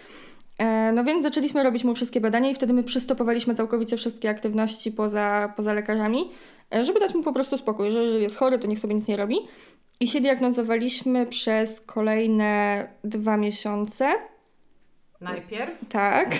E, 0.58 0.92
no 0.92 1.04
więc 1.04 1.22
zaczęliśmy 1.22 1.62
robić 1.62 1.84
mu 1.84 1.94
wszystkie 1.94 2.20
badania 2.20 2.50
i 2.50 2.54
wtedy 2.54 2.72
my 2.72 2.82
przystopowaliśmy 2.82 3.54
całkowicie 3.54 3.96
wszystkie 3.96 4.30
aktywności 4.30 4.92
poza, 4.92 5.52
poza 5.56 5.72
lekarzami, 5.72 6.30
e, 6.74 6.84
żeby 6.84 7.00
dać 7.00 7.14
mu 7.14 7.22
po 7.22 7.32
prostu 7.32 7.58
spokój, 7.58 7.90
że 7.90 8.02
jeżeli 8.02 8.22
jest 8.22 8.36
chory, 8.36 8.58
to 8.58 8.66
niech 8.66 8.78
sobie 8.78 8.94
nic 8.94 9.08
nie 9.08 9.16
robi. 9.16 9.36
I 10.00 10.08
się 10.08 10.20
diagnozowaliśmy 10.20 11.26
przez 11.26 11.80
kolejne 11.80 12.86
dwa 13.04 13.36
miesiące. 13.36 14.12
Najpierw. 15.20 15.78
Tak. 15.88 16.28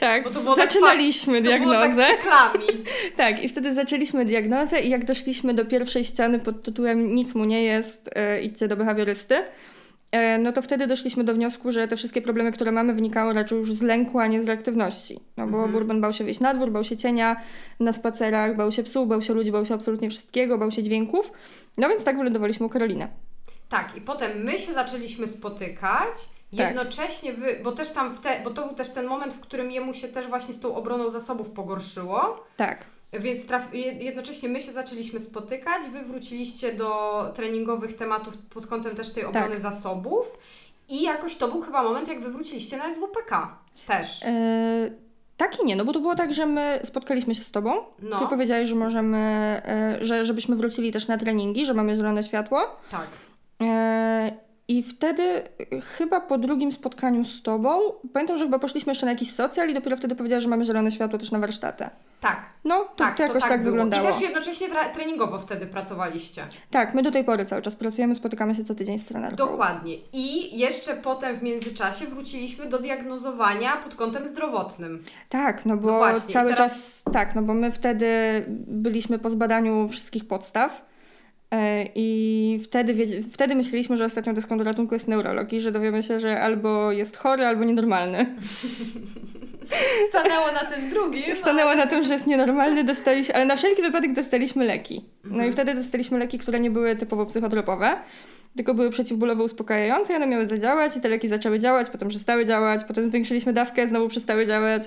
tak, 0.00 0.24
tak 0.24 0.56
zaczynaliśmy 0.56 1.40
było 1.42 1.56
diagnozę. 1.56 2.06
tak. 2.24 2.58
Tak, 3.16 3.44
i 3.44 3.48
wtedy 3.48 3.74
zaczęliśmy 3.74 4.24
diagnozę 4.24 4.80
i 4.80 4.90
jak 4.90 5.04
doszliśmy 5.04 5.54
do 5.54 5.64
pierwszej 5.64 6.04
ściany 6.04 6.38
pod 6.38 6.62
tytułem 6.62 7.14
nic 7.14 7.34
mu 7.34 7.44
nie 7.44 7.64
jest, 7.64 8.10
e, 8.14 8.42
idźcie 8.42 8.68
do 8.68 8.76
behawiorysty, 8.76 9.42
no 10.38 10.52
to 10.52 10.62
wtedy 10.62 10.86
doszliśmy 10.86 11.24
do 11.24 11.34
wniosku, 11.34 11.72
że 11.72 11.88
te 11.88 11.96
wszystkie 11.96 12.22
problemy, 12.22 12.52
które 12.52 12.72
mamy 12.72 12.94
wynikały 12.94 13.34
raczej 13.34 13.58
już 13.58 13.72
z 13.72 13.82
lęku, 13.82 14.18
a 14.18 14.26
nie 14.26 14.42
z 14.42 14.46
reaktywności. 14.46 15.20
No 15.36 15.46
bo 15.46 15.56
Mhm. 15.56 15.72
Bourbon 15.72 16.00
bał 16.00 16.12
się 16.12 16.24
wyjść 16.24 16.40
na 16.40 16.54
dwór, 16.54 16.70
bał 16.70 16.84
się 16.84 16.96
cienia 16.96 17.36
na 17.80 17.92
spacerach, 17.92 18.56
bał 18.56 18.72
się 18.72 18.82
psów, 18.82 19.08
bał 19.08 19.22
się 19.22 19.34
ludzi, 19.34 19.52
bał 19.52 19.66
się 19.66 19.74
absolutnie 19.74 20.10
wszystkiego, 20.10 20.58
bał 20.58 20.70
się 20.70 20.82
dźwięków. 20.82 21.32
No 21.78 21.88
więc 21.88 22.04
tak 22.04 22.18
wylądowaliśmy 22.18 22.66
u 22.66 22.68
Karoliny. 22.68 23.08
Tak, 23.68 23.96
i 23.96 24.00
potem 24.00 24.44
my 24.44 24.58
się 24.58 24.72
zaczęliśmy 24.72 25.28
spotykać. 25.28 26.12
Tak. 26.56 26.66
Jednocześnie 26.66 27.32
wy, 27.32 27.60
bo 27.64 27.72
też 27.72 27.90
tam, 27.90 28.18
te, 28.18 28.40
bo 28.44 28.50
to 28.50 28.66
był 28.66 28.76
też 28.76 28.90
ten 28.90 29.06
moment, 29.06 29.34
w 29.34 29.40
którym 29.40 29.70
jemu 29.70 29.94
się 29.94 30.08
też 30.08 30.26
właśnie 30.26 30.54
z 30.54 30.60
tą 30.60 30.74
obroną 30.74 31.10
zasobów 31.10 31.50
pogorszyło. 31.50 32.44
Tak. 32.56 32.84
Więc 33.20 33.46
traf, 33.46 33.74
je- 33.74 33.92
jednocześnie 33.92 34.48
my 34.48 34.60
się 34.60 34.72
zaczęliśmy 34.72 35.20
spotykać, 35.20 35.82
wy 35.92 36.02
wróciliście 36.04 36.72
do 36.72 37.22
treningowych 37.34 37.96
tematów 37.96 38.36
pod 38.38 38.66
kątem 38.66 38.94
też 38.96 39.12
tej 39.12 39.24
obrony 39.24 39.48
Tak. 39.50 39.60
zasobów 39.60 40.26
i 40.88 41.02
jakoś 41.02 41.36
to 41.36 41.48
był 41.48 41.60
chyba 41.62 41.82
moment, 41.82 42.08
jak 42.08 42.20
wy 42.20 42.30
wróciliście 42.30 42.76
na 42.76 42.90
SWPK 42.94 43.58
też. 43.86 44.22
E, 44.24 44.90
tak 45.36 45.60
i 45.62 45.66
nie, 45.66 45.76
no 45.76 45.84
bo 45.84 45.92
to 45.92 46.00
było 46.00 46.14
tak, 46.14 46.32
że 46.32 46.46
my 46.46 46.80
spotkaliśmy 46.84 47.34
się 47.34 47.44
z 47.44 47.50
tobą. 47.50 47.72
No, 48.02 48.18
Ty 48.20 48.26
powiedziałeś, 48.28 48.68
że 48.68 48.74
możemy, 48.74 49.18
e, 49.66 49.98
że 50.00 50.24
żebyśmy 50.24 50.56
wrócili 50.56 50.92
też 50.92 51.08
na 51.08 51.18
treningi, 51.18 51.66
że 51.66 51.74
mamy 51.74 51.96
zielone 51.96 52.22
światło. 52.22 52.60
tak. 52.90 53.06
I 54.68 54.82
wtedy 54.82 55.22
e, 55.22 55.80
chyba 55.80 56.20
po 56.20 56.38
drugim 56.38 56.72
spotkaniu 56.72 57.24
z 57.24 57.42
tobą, 57.42 57.78
pamiętam, 58.12 58.36
że 58.36 58.44
chyba 58.44 58.58
poszliśmy 58.58 58.90
jeszcze 58.90 59.06
na 59.06 59.12
jakiś 59.12 59.32
socjal 59.32 59.68
i 59.70 59.74
dopiero 59.74 59.96
wtedy 59.96 60.14
powiedziała, 60.14 60.40
że 60.40 60.48
mamy 60.48 60.64
zielone 60.64 60.90
światło 60.92 61.18
też 61.18 61.30
na 61.30 61.38
warsztaty. 61.38 61.88
Tak, 62.20 62.50
No, 62.64 62.78
to, 62.84 62.90
tak, 62.96 63.16
to 63.16 63.22
jakoś 63.22 63.42
tak, 63.42 63.60
było. 63.62 63.70
wyglądało. 63.70 64.08
I 64.08 64.12
też 64.12 64.20
jednocześnie 64.20 64.66
treningowo 64.94 65.38
wtedy 65.38 65.66
pracowaliście. 65.66 66.46
Tak, 66.70 66.94
my 66.94 67.02
do 67.02 67.10
tej 67.10 67.24
pory 67.24 67.44
cały 67.46 67.62
czas 67.62 67.74
pracujemy, 67.76 68.14
spotykamy 68.14 68.54
się 68.54 68.64
co 68.64 68.74
tydzień 68.74 68.98
z 68.98 69.04
trenerką. 69.06 69.36
Dokładnie. 69.36 69.94
I 70.12 70.58
jeszcze 70.58 70.94
potem 70.96 71.36
w 71.36 71.42
międzyczasie 71.42 72.06
wróciliśmy 72.06 72.66
do 72.66 72.78
diagnozowania 72.78 73.76
pod 73.76 73.94
kątem 73.94 74.26
zdrowotnym. 74.26 75.02
Tak, 75.28 75.66
no 75.66 75.76
bo 75.76 75.90
No 75.92 75.98
właśnie, 75.98 76.32
cały 76.34 76.50
teraz- 76.54 76.72
czas, 76.72 77.02
tak, 77.12 77.34
no 77.34 77.42
bo 77.42 77.54
my 77.54 77.72
wtedy 77.72 78.06
byliśmy 78.66 79.18
po 79.18 79.30
zbadaniu 79.30 79.88
wszystkich 79.88 80.28
podstaw 80.28 80.84
i 81.94 82.60
wtedy, 82.64 83.22
wtedy 83.32 83.54
myśleliśmy, 83.54 83.96
że 83.96 84.04
ostatnią 84.04 84.34
deską 84.34 84.58
do 84.58 84.64
ratunku 84.64 84.94
jest 84.94 85.08
neurolog 85.08 85.52
i 85.52 85.60
że 85.60 85.72
dowiemy 85.72 86.02
się, 86.02 86.20
że 86.20 86.40
albo 86.40 86.92
jest 86.92 87.16
chory, 87.16 87.46
albo 87.46 87.64
nienormalny. 87.64 88.26
Stanęło 90.08 90.46
na 90.52 90.60
tym 90.60 90.90
drugim. 90.90 91.36
Stanęło 91.36 91.74
na 91.74 91.86
tym, 91.86 92.04
że 92.04 92.12
jest 92.12 92.26
nienormalny, 92.26 92.84
dostaliśmy, 92.84 93.34
ale 93.34 93.44
na 93.44 93.56
wszelki 93.56 93.82
wypadek 93.82 94.12
dostaliśmy 94.12 94.64
leki. 94.64 95.04
No 95.24 95.30
Mhm. 95.30 95.48
i 95.50 95.52
wtedy 95.52 95.74
dostaliśmy 95.74 96.18
leki, 96.18 96.38
które 96.38 96.60
nie 96.60 96.70
były 96.70 96.96
typowo 96.96 97.26
psychotropowe, 97.26 97.96
tylko 98.56 98.74
były 98.74 98.90
przeciwbólowe 98.90 99.42
uspokajające 99.42 100.12
i 100.12 100.16
one 100.16 100.26
miały 100.26 100.46
zadziałać 100.46 100.96
i 100.96 101.00
te 101.00 101.08
leki 101.08 101.28
zaczęły 101.28 101.58
działać, 101.58 101.90
potem 101.90 102.08
przestały 102.08 102.44
działać, 102.44 102.84
potem 102.84 103.08
zwiększyliśmy 103.08 103.52
dawkę, 103.52 103.88
znowu 103.88 104.08
przestały 104.08 104.46
działać. 104.46 104.82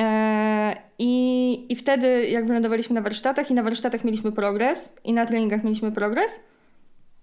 Eee, 0.00 0.76
i, 0.98 1.72
I 1.72 1.76
wtedy, 1.76 2.26
jak 2.28 2.46
wylądowaliśmy 2.46 2.94
na 2.94 3.02
warsztatach, 3.02 3.50
i 3.50 3.54
na 3.54 3.62
warsztatach 3.62 4.04
mieliśmy 4.04 4.32
progres, 4.32 4.94
i 5.04 5.12
na 5.12 5.26
treningach 5.26 5.64
mieliśmy 5.64 5.92
progres, 5.92 6.40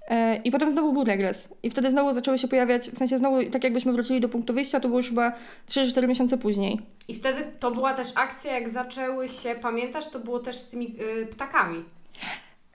eee, 0.08 0.42
i 0.44 0.52
potem 0.52 0.72
znowu 0.72 0.94
był 0.94 1.04
regres. 1.04 1.54
I 1.64 1.70
wtedy 1.70 1.92
znowu 1.92 2.14
zaczęły 2.14 2.38
się 2.38 2.48
pojawiać, 2.48 2.90
w 2.90 2.98
sensie 2.98 3.18
znowu, 3.18 3.50
tak 3.50 3.64
jakbyśmy 3.64 3.94
wrócili 3.94 4.22
do 4.22 4.30
punktu 4.30 4.54
wyjścia, 4.54 4.80
to 4.80 4.88
było 4.88 5.00
już 5.00 5.10
chyba 5.10 5.34
3-4 5.70 6.08
miesiące 6.08 6.38
później. 6.38 6.82
I 7.08 7.16
wtedy 7.16 7.44
to 7.60 7.72
była 7.72 7.94
też 7.94 8.08
akcja, 8.16 8.54
jak 8.54 8.70
zaczęły 8.70 9.30
się, 9.30 9.56
pamiętasz, 9.62 10.10
to 10.10 10.20
było 10.20 10.40
też 10.40 10.56
z 10.56 10.70
tymi 10.70 10.96
y, 11.22 11.26
ptakami. 11.26 11.84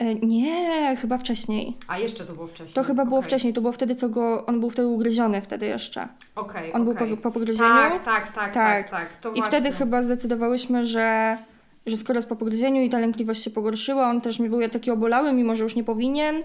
E, 0.03 0.15
nie, 0.15 0.97
chyba 0.97 1.19
wcześniej. 1.19 1.77
A 1.89 1.99
jeszcze 1.99 2.25
to 2.25 2.33
było 2.33 2.47
wcześniej. 2.47 2.75
To 2.75 2.83
chyba 2.83 3.05
było 3.05 3.23
wcześniej, 3.23 3.53
to 3.53 3.61
było 3.61 3.73
wtedy, 3.73 3.95
co 3.95 4.09
go, 4.09 4.47
on 4.47 4.61
był 4.61 4.71
wtedy 4.71 4.89
ugryziony 4.89 5.41
wtedy 5.41 5.67
jeszcze. 5.67 6.09
Okej, 6.37 6.73
On 6.73 6.89
okej. 6.89 7.09
był 7.09 7.17
po, 7.17 7.23
po 7.23 7.31
pogryzieniu. 7.31 7.69
Tak, 7.69 8.05
tak, 8.05 8.33
tak, 8.33 8.55
tak, 8.55 8.55
Tak. 8.55 8.91
tak. 8.91 9.09
I 9.35 9.41
właśnie. 9.41 9.43
wtedy 9.43 9.73
chyba 9.73 10.03
zdecydowałyśmy, 10.03 10.85
że, 10.85 11.39
że 11.87 11.97
skoro 11.97 12.19
jest 12.19 12.29
po 12.29 12.37
pogryzieniu 12.37 12.83
i 12.83 12.91
ta 12.91 12.99
lękliwość 12.99 13.45
się 13.45 13.51
pogorszyła, 13.51 14.09
on 14.11 14.21
też 14.21 14.39
mi 14.39 14.49
był 14.49 14.69
taki 14.69 14.91
obolały, 14.91 15.33
mimo 15.33 15.55
że 15.55 15.63
już 15.63 15.77
nie 15.77 15.85
powinien. 15.85 16.43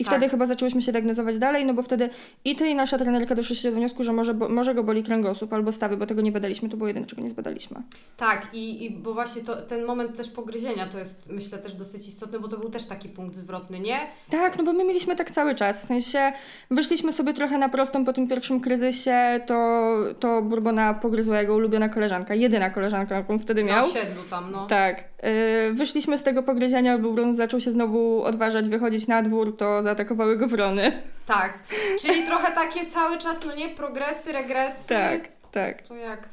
I 0.00 0.04
Tak. 0.04 0.14
wtedy 0.14 0.28
chyba 0.30 0.46
zaczęłyśmy 0.46 0.82
się 0.82 0.92
diagnozować 0.92 1.38
dalej, 1.38 1.64
no 1.64 1.74
bo 1.74 1.82
wtedy 1.82 2.10
i 2.44 2.56
ty 2.56 2.68
i 2.68 2.74
nasza 2.74 2.98
trenerka 2.98 3.34
doszliście 3.34 3.70
do 3.70 3.76
wniosku, 3.76 4.04
że 4.04 4.12
może, 4.12 4.34
bo, 4.34 4.48
może 4.48 4.74
go 4.74 4.82
boli 4.84 5.02
kręgosłup 5.02 5.52
albo 5.52 5.72
stawy, 5.72 5.96
bo 5.96 6.06
tego 6.06 6.20
nie 6.22 6.32
badaliśmy, 6.32 6.68
to 6.68 6.76
było 6.76 6.88
jedyne, 6.88 7.06
czego 7.06 7.22
nie 7.22 7.28
zbadaliśmy. 7.28 7.82
Tak, 8.16 8.46
i, 8.52 8.84
i 8.84 8.90
bo 8.90 9.14
właśnie 9.14 9.42
to, 9.42 9.56
ten 9.56 9.84
moment 9.84 10.16
też 10.16 10.28
pogryzienia 10.30 10.86
to 10.86 10.98
jest 10.98 11.28
myślę 11.32 11.58
też 11.58 11.72
dosyć 11.74 12.08
istotny, 12.08 12.40
bo 12.40 12.48
to 12.48 12.56
był 12.58 12.70
też 12.70 12.84
taki 12.86 13.08
punkt 13.08 13.36
zwrotny, 13.36 13.80
nie? 13.80 13.98
Tak, 14.30 14.58
no 14.58 14.64
bo 14.64 14.72
my 14.72 14.84
mieliśmy 14.84 15.16
tak 15.16 15.30
cały 15.30 15.54
czas. 15.54 15.84
W 15.84 15.88
sensie 15.88 16.32
wyszliśmy 16.70 17.12
sobie 17.12 17.34
trochę 17.34 17.58
na 17.58 17.68
prostą 17.68 18.04
po 18.04 18.12
tym 18.12 18.28
pierwszym 18.28 18.60
kryzysie, 18.60 19.40
to, 19.46 19.96
to 20.20 20.42
Bourbona 20.42 20.94
pogryzła 20.94 21.40
jego 21.40 21.54
ulubiona 21.54 21.88
koleżanka, 21.88 22.34
jedyna 22.34 22.70
koleżanka, 22.70 23.14
jaką 23.14 23.38
wtedy 23.38 23.64
Na 23.64 23.68
miał. 23.72 23.84
osiedlu 23.84 24.22
tam, 24.30 24.52
no. 24.52 24.66
Tak. 24.66 25.04
Yy, 25.22 25.72
wyszliśmy 25.72 26.18
z 26.18 26.22
tego 26.22 26.42
pogryzienia, 26.42 26.98
Bourbon 26.98 27.34
zaczął 27.34 27.60
się 27.60 27.72
znowu 27.72 28.22
odważać, 28.22 28.68
wychodzić 28.68 29.06
na 29.06 29.22
dwór, 29.22 29.56
to 29.56 29.82
zaatakowały 29.82 30.36
go 30.36 30.48
wrony. 30.48 31.02
Tak. 31.26 31.58
Czyli 32.00 32.26
trochę 32.26 32.52
takie 32.52 32.86
cały 32.86 33.18
czas, 33.18 33.40
no 33.46 33.54
nie, 33.54 33.68
progresy, 33.68 34.32
regresy. 34.32 34.88
Tak, 34.88 35.28
tak. 35.52 35.82
To 35.82 35.94
jak 35.94 36.28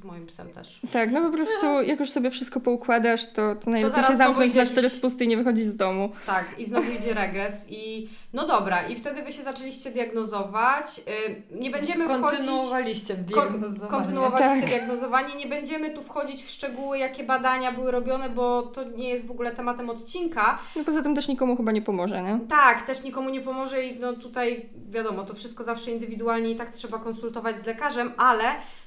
z, 0.00 0.04
moim 0.04 0.26
psem 0.26 0.48
też. 0.48 0.80
Tak, 0.92 1.10
no 1.10 1.20
po 1.20 1.30
prostu 1.30 1.66
jak 1.82 2.00
już 2.00 2.10
sobie 2.10 2.30
wszystko 2.30 2.60
poukładasz, 2.60 3.26
to, 3.26 3.54
to 3.54 3.70
najlepiej 3.70 3.90
zaraz 3.90 4.08
się 4.08 4.16
zamknąć 4.16 4.54
na 4.54 4.66
cztery 4.66 4.90
spusty 4.90 5.24
i 5.24 5.28
nie 5.28 5.36
wychodzić 5.36 5.64
z 5.64 5.76
domu. 5.76 6.12
Tak, 6.26 6.46
i 6.58 6.64
znowu 6.64 6.92
idzie 6.92 7.14
regres 7.14 7.66
i 7.70 8.08
no 8.32 8.46
dobra, 8.46 8.88
i 8.88 8.96
wtedy 8.96 9.22
wy 9.22 9.32
się 9.32 9.42
zaczęliście 9.42 9.90
diagnozować. 9.90 10.98
Yy, 10.98 11.60
nie 11.60 11.70
będziemy 11.70 12.04
wchodzić... 12.04 12.22
Kontynuowaliście 12.22 13.14
w 13.14 13.32
Kon- 13.32 13.48
diagnozowanie. 13.48 13.90
kontynuowaliście 13.90 14.60
Tak. 14.60 14.70
diagnozowanie. 14.70 15.34
Nie 15.34 15.46
będziemy 15.46 15.90
tu 15.90 16.02
wchodzić 16.02 16.44
w 16.44 16.50
szczegóły, 16.50 16.98
jakie 16.98 17.24
badania 17.24 17.72
były 17.72 17.90
robione, 17.90 18.28
bo 18.28 18.62
to 18.62 18.84
nie 18.84 19.08
jest 19.08 19.26
w 19.26 19.30
ogóle 19.30 19.50
tematem 19.50 19.90
odcinka. 19.90 20.58
No 20.76 20.84
poza 20.84 21.02
tym 21.02 21.14
też 21.14 21.28
nikomu 21.28 21.56
chyba 21.56 21.72
nie 21.72 21.82
pomoże, 21.82 22.22
nie? 22.22 22.38
Tak, 22.48 22.86
też 22.86 23.02
nikomu 23.04 23.30
nie 23.30 23.40
pomoże 23.40 23.84
i 23.84 24.00
no 24.00 24.12
tutaj 24.12 24.68
wiadomo, 24.90 25.24
to 25.24 25.34
wszystko 25.34 25.64
zawsze 25.64 25.90
indywidualnie 25.90 26.50
i 26.50 26.56
tak 26.56 26.70
trzeba 26.70 26.98
konsultować 26.98 27.58
z 27.58 27.66
lekarzem, 27.66 28.12
ale 28.16 28.44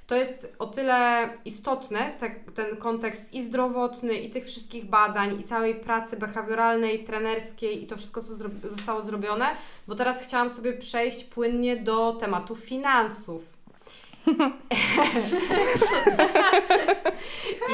to 0.07 0.15
jest 0.15 0.55
o 0.59 0.67
tyle 0.67 1.29
istotne, 1.45 2.13
te, 2.19 2.29
ten 2.29 2.77
kontekst 2.77 3.33
i 3.33 3.43
zdrowotny, 3.43 4.13
i 4.13 4.29
tych 4.29 4.45
wszystkich 4.45 4.85
badań, 4.85 5.39
i 5.39 5.43
całej 5.43 5.75
pracy 5.75 6.17
behawioralnej, 6.19 7.03
trenerskiej, 7.03 7.83
i 7.83 7.87
to 7.87 7.97
wszystko, 7.97 8.21
co 8.21 8.33
zro 8.33 8.49
zostało 8.63 9.01
zrobione, 9.01 9.34
bo 9.87 9.95
teraz 9.95 10.23
chciałam 10.23 10.49
sobie 10.49 10.73
przejść 10.73 11.23
płynnie 11.23 11.75
do 11.75 12.13
tematu 12.13 12.55
finansów. 12.55 13.41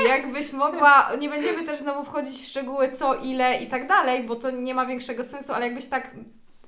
Jakbyś 0.07 0.53
mogła, 0.53 1.11
nie 1.19 1.29
będziemy 1.29 1.63
też 1.63 1.77
znowu 1.77 2.03
wchodzić 2.03 2.41
w 2.41 2.47
szczegóły 2.47 2.91
co, 2.91 3.15
ile 3.15 3.63
i 3.63 3.67
tak 3.67 3.87
dalej, 3.87 4.23
bo 4.23 4.35
to 4.35 4.51
nie 4.51 4.73
ma 4.73 4.85
większego 4.85 5.23
sensu, 5.23 5.53
ale 5.53 5.65
jakbyś 5.65 5.85
tak 5.85 6.11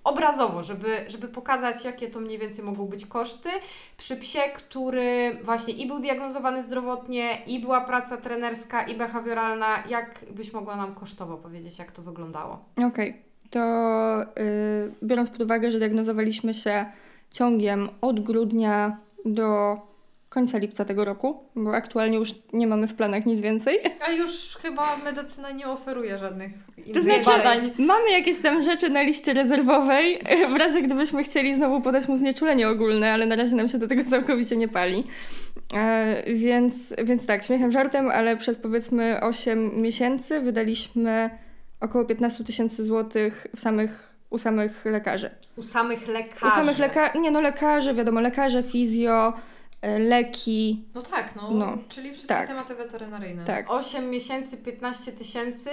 obrazowo, 0.04 0.64
żeby, 0.64 1.06
żeby 1.08 1.28
pokazać, 1.28 1.86
jakie 1.86 2.08
to 2.08 2.20
mniej 2.20 2.40
więcej 2.40 2.66
mogą 2.66 2.86
być 2.86 3.06
koszty 3.06 3.50
przy 3.98 4.18
psie, 4.18 4.40
który 4.56 5.38
właśnie 5.44 5.74
i 5.74 5.88
był 5.88 6.00
diagnozowany 6.00 6.64
zdrowotnie, 6.64 7.42
i 7.48 7.60
była 7.60 7.82
praca 7.82 8.18
trenerska, 8.18 8.84
i 8.84 8.98
behawioralna. 8.98 9.84
Jak 9.90 10.20
byś 10.32 10.54
mogła 10.54 10.76
nam 10.76 10.96
kosztowo 10.96 11.38
powiedzieć, 11.38 11.80
jak 11.80 11.92
to 11.92 12.02
wyglądało? 12.02 12.60
Okej, 12.88 13.22
to 13.54 14.22
y, 14.24 14.92
biorąc 15.04 15.30
pod 15.30 15.42
uwagę, 15.42 15.72
że 15.72 15.78
diagnozowaliśmy 15.78 16.54
się 16.54 16.86
ciągiem 17.32 17.90
od 18.02 18.20
grudnia 18.20 18.98
do 19.26 19.78
końca 20.30 20.58
lipca 20.58 20.86
tego 20.86 21.06
roku, 21.06 21.44
bo 21.56 21.76
aktualnie 21.76 22.18
już 22.18 22.36
nie 22.54 22.68
mamy 22.68 22.88
w 22.88 22.96
planach 22.96 23.26
nic 23.26 23.42
więcej. 23.42 23.80
A 24.08 24.12
już 24.12 24.58
chyba 24.62 24.98
medycyna 24.98 25.52
nie 25.52 25.68
oferuje 25.68 26.18
żadnych 26.18 26.52
innych 26.86 27.04
znaczy- 27.04 27.26
badań. 27.26 27.72
Mamy 27.78 28.12
jakieś 28.12 28.42
tam 28.42 28.62
rzeczy 28.62 28.90
na 28.90 29.02
liście 29.02 29.34
rezerwowej, 29.34 30.20
w 30.54 30.56
razie 30.56 30.82
gdybyśmy 30.82 31.24
chcieli 31.24 31.56
znowu 31.56 31.82
podać 31.82 32.08
mu 32.08 32.18
znieczulenie 32.18 32.70
ogólne, 32.70 33.14
ale 33.14 33.26
na 33.26 33.36
razie 33.36 33.56
nam 33.56 33.70
się 33.70 33.78
do 33.78 33.88
tego 33.88 34.04
całkowicie 34.04 34.56
nie 34.56 34.68
pali. 34.68 35.04
E, 35.74 36.24
więc, 36.34 36.94
więc 37.04 37.26
tak, 37.26 37.44
śmiechem 37.44 37.72
żartem, 37.72 38.10
ale 38.10 38.38
przez 38.38 38.58
powiedzmy 38.58 39.22
8 39.22 39.82
miesięcy 39.82 40.40
wydaliśmy 40.40 41.30
około 41.84 42.06
15 42.06 42.44
tysięcy 42.44 42.84
złotych 42.84 43.48
w 43.56 43.60
samych, 43.60 44.14
u 44.30 44.38
samych 44.38 44.86
lekarzy. 44.86 45.30
U 45.56 45.64
samych 45.64 46.08
lekarzy. 46.08 46.46
U 46.48 46.50
samych 46.50 46.80
lekarzy, 46.80 47.20
nie 47.20 47.32
no 47.32 47.42
lekarzy, 47.42 47.94
wiadomo, 47.94 48.22
lekarze, 48.22 48.64
fizjo, 48.64 49.34
e, 49.82 50.00
leki. 50.00 50.86
No 50.96 51.02
tak, 51.02 51.36
no, 51.36 51.52
No, 51.52 51.78
czyli 51.90 52.12
wszystkie 52.12 52.36
tak. 52.36 52.48
tematy 52.48 52.76
weterynaryjne. 52.76 53.46
Tak. 53.46 53.66
8 53.72 54.10
miesięcy 54.10 54.58
15 54.58 55.12
tysięcy. 55.12 55.70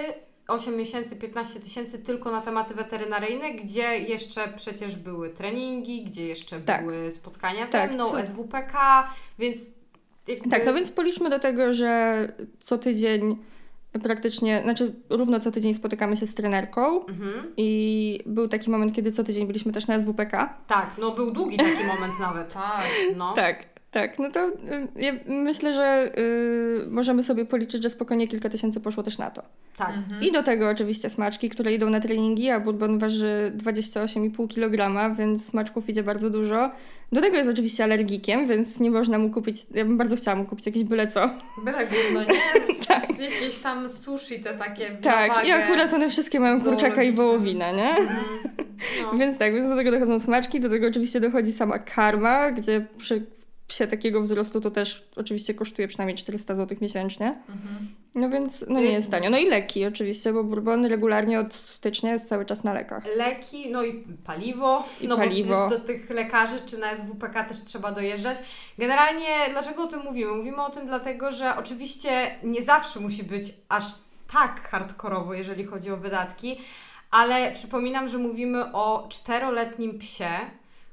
8 0.48 0.76
miesięcy 0.76 1.16
15 1.16 1.60
tysięcy 1.60 1.98
tylko 1.98 2.30
na 2.30 2.40
tematy 2.40 2.74
weterynaryjne, 2.74 3.50
gdzie 3.54 3.98
jeszcze 3.98 4.48
przecież 4.56 4.96
były 4.96 5.30
treningi, 5.30 6.04
gdzie 6.04 6.26
jeszcze 6.26 6.60
Tak. 6.60 6.84
były 6.86 7.12
spotkania 7.12 7.66
ze 7.66 7.72
Tak, 7.72 7.92
mną, 7.92 8.04
co- 8.06 8.24
SWPK, 8.24 9.08
więc 9.38 9.58
jakby... 10.28 10.50
Tak, 10.50 10.66
no 10.66 10.74
więc 10.74 10.90
policzmy 10.90 11.30
do 11.30 11.38
tego, 11.38 11.72
że 11.72 12.28
co 12.64 12.78
tydzień 12.78 13.36
praktycznie, 14.02 14.60
znaczy 14.62 14.94
równo 15.10 15.40
co 15.40 15.50
tydzień 15.50 15.74
spotykamy 15.74 16.16
się 16.16 16.26
z 16.26 16.34
trenerką 16.34 17.06
Mhm. 17.06 17.52
i 17.56 18.20
był 18.26 18.48
taki 18.48 18.70
moment, 18.70 18.92
kiedy 18.94 19.12
co 19.12 19.24
tydzień 19.24 19.46
byliśmy 19.46 19.72
też 19.72 19.86
na 19.86 20.00
SWPK. 20.00 20.58
Tak, 20.66 20.90
no 21.00 21.10
był 21.10 21.30
długi 21.30 21.56
taki 21.56 21.84
moment 21.86 22.18
nawet. 22.20 22.52
Tak. 22.52 22.82
No. 23.16 23.32
Tak, 23.32 23.64
tak, 23.90 24.18
no 24.18 24.30
to 24.30 24.48
y, 24.48 24.52
ja 24.96 25.12
myślę, 25.26 25.74
że 25.74 26.12
y, 26.18 26.86
możemy 26.90 27.22
sobie 27.22 27.44
policzyć, 27.44 27.82
że 27.82 27.90
spokojnie 27.90 28.28
kilka 28.28 28.48
tysięcy 28.48 28.80
poszło 28.80 29.02
też 29.02 29.18
na 29.18 29.30
to. 29.30 29.42
tak. 29.76 29.96
Mhm. 29.96 30.22
I 30.22 30.32
do 30.32 30.42
tego 30.42 30.68
oczywiście 30.68 31.10
smaczki, 31.10 31.48
które 31.48 31.72
idą 31.72 31.90
na 31.90 32.00
treningi, 32.00 32.50
a 32.50 32.60
bourbon 32.60 32.98
waży 32.98 33.52
28,5 33.56 34.48
kg, 34.54 35.14
więc 35.16 35.46
smaczków 35.46 35.88
idzie 35.88 36.02
bardzo 36.02 36.30
dużo. 36.30 36.70
Do 37.12 37.20
tego 37.20 37.36
jest 37.36 37.50
oczywiście 37.50 37.84
alergikiem, 37.84 38.46
więc 38.46 38.80
nie 38.80 38.90
można 38.90 39.18
mu 39.18 39.30
kupić, 39.30 39.56
ja 39.74 39.84
bym 39.84 39.98
bardzo 39.98 40.16
chciała 40.16 40.36
mu 40.36 40.44
kupić 40.44 40.66
jakieś 40.66 40.84
byle 40.84 41.06
co. 41.06 41.30
Byle 41.64 41.86
gówno, 41.86 42.20
nie? 42.20 42.40
Z, 42.80 43.16
z 43.16 43.18
jakieś 43.18 43.58
tam 43.58 43.88
sushi 43.88 44.40
te 44.40 44.54
takie 44.54 44.90
Tak, 45.02 45.48
i 45.48 45.50
akurat 45.50 45.94
one 45.94 46.10
wszystkie 46.10 46.40
mają 46.40 46.60
kurczaka 46.60 47.02
i 47.02 47.12
wołowinę, 47.12 47.72
nie? 47.72 47.90
Mhm. 47.90 48.18
No. 49.02 49.14
Więc 49.18 49.38
tak, 49.38 49.54
więc 49.54 49.68
do 49.68 49.76
tego 49.76 49.90
dochodzą 49.90 50.20
smaczki, 50.20 50.60
do 50.60 50.68
tego 50.68 50.86
oczywiście 50.86 51.20
dochodzi 51.20 51.52
sama 51.52 51.78
karma, 51.78 52.50
gdzie 52.50 52.86
przy 52.98 53.26
psie 53.70 53.86
takiego 53.86 54.20
wzrostu 54.20 54.60
to 54.60 54.70
też 54.70 55.08
oczywiście 55.16 55.54
kosztuje 55.54 55.88
przynajmniej 55.88 56.16
400 56.16 56.54
zł 56.54 56.78
miesięcznie. 56.80 57.26
Mhm. 57.26 57.94
No 58.14 58.30
więc 58.30 58.64
no 58.68 58.80
nie 58.80 58.92
jest 58.92 59.10
tanio. 59.10 59.30
No 59.30 59.38
i 59.38 59.46
leki 59.46 59.86
oczywiście, 59.86 60.32
bo 60.32 60.44
bourbon 60.44 60.86
regularnie 60.86 61.40
od 61.40 61.54
stycznia 61.54 62.12
jest 62.12 62.28
cały 62.28 62.44
czas 62.44 62.64
na 62.64 62.72
lekach. 62.72 63.04
Leki, 63.16 63.70
no 63.70 63.84
i 63.84 64.04
paliwo, 64.24 64.84
I 65.00 65.08
no 65.08 65.16
paliwo. 65.16 65.48
bo 65.54 65.66
przecież 65.68 65.80
do 65.80 65.86
tych 65.86 66.10
lekarzy 66.10 66.60
czy 66.66 66.78
na 66.78 66.96
SWPK 66.96 67.44
też 67.44 67.62
trzeba 67.64 67.92
dojeżdżać. 67.92 68.36
Generalnie 68.78 69.28
dlaczego 69.50 69.82
o 69.82 69.86
tym 69.86 70.00
mówimy? 70.00 70.32
Mówimy 70.32 70.62
o 70.62 70.70
tym 70.70 70.86
dlatego, 70.86 71.32
że 71.32 71.56
oczywiście 71.56 72.36
nie 72.42 72.62
zawsze 72.62 73.00
musi 73.00 73.24
być 73.24 73.52
aż 73.68 73.84
tak 74.32 74.68
hardkorowo, 74.68 75.34
jeżeli 75.34 75.64
chodzi 75.64 75.90
o 75.90 75.96
wydatki, 75.96 76.58
ale 77.10 77.52
przypominam, 77.52 78.08
że 78.08 78.18
mówimy 78.18 78.72
o 78.72 79.06
czteroletnim 79.10 79.98
psie, 79.98 80.30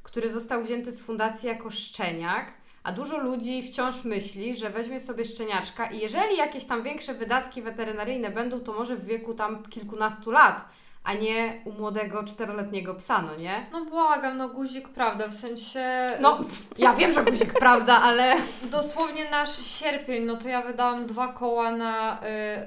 który 0.03 0.29
został 0.29 0.63
wzięty 0.63 0.91
z 0.91 1.01
fundacji 1.01 1.49
jako 1.49 1.71
szczeniak, 1.71 2.53
a 2.87 2.91
dużo 2.91 3.17
ludzi 3.17 3.63
wciąż 3.63 4.03
myśli, 4.03 4.55
że 4.55 4.69
weźmie 4.69 4.99
sobie 4.99 5.25
szczeniaczka 5.25 5.85
i 5.85 5.99
jeżeli 5.99 6.37
jakieś 6.37 6.65
tam 6.65 6.83
większe 6.83 7.13
wydatki 7.13 7.61
weterynaryjne 7.61 8.29
będą, 8.29 8.59
to 8.59 8.73
może 8.73 8.95
w 8.95 9.05
wieku 9.05 9.33
tam 9.33 9.63
kilkunastu 9.63 10.31
lat, 10.31 10.65
a 11.03 11.13
nie 11.13 11.61
u 11.65 11.71
młodego 11.71 12.23
czteroletniego 12.23 12.95
psa, 12.95 13.21
no 13.21 13.35
nie? 13.35 13.65
No 13.71 13.85
błagam, 13.85 14.37
no 14.37 14.49
guzik, 14.49 14.89
prawda, 14.89 15.27
w 15.27 15.33
sensie... 15.33 16.09
No, 16.21 16.39
ja 16.77 16.93
wiem, 16.93 17.13
że 17.13 17.23
guzik 17.23 17.53
prawda, 17.59 18.01
ale 18.01 18.35
Dosłownie 18.63 19.29
nasz 19.31 19.65
sierpień, 19.65 20.23
no 20.23 20.37
to 20.37 20.47
ja 20.47 20.61
wydałam 20.61 21.05
dwa 21.05 21.27
koła 21.27 21.71
na 21.71 22.19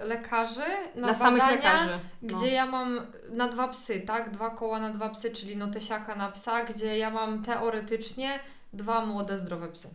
y, 0.03 0.07
lekarzy, 0.07 0.65
na, 0.95 1.07
na, 1.07 1.15
samych 1.15 1.43
badania, 1.43 1.73
lekarzy. 1.73 1.99
gdzie 2.23 2.35
no. 2.35 2.47
ja 2.47 2.67
mam 2.67 3.01
na 3.31 3.49
dwa 3.49 3.69
psy, 3.69 4.01
tak? 4.07 4.31
Dwa 4.31 4.51
koła 4.51 4.81
na 4.81 4.91
dwa 4.91 5.09
psy, 5.09 5.31
czyli 5.31 5.57
no 5.57 5.69
tesiaka 5.69 6.15
na 6.15 6.31
psa, 6.31 6.65
gdzie 6.65 6.99
ja 6.99 7.11
mam 7.11 7.43
teoretycznie 7.43 8.41
dwa 8.73 9.07
młode, 9.07 9.39
zdrowe 9.39 9.69
psy. 9.69 9.89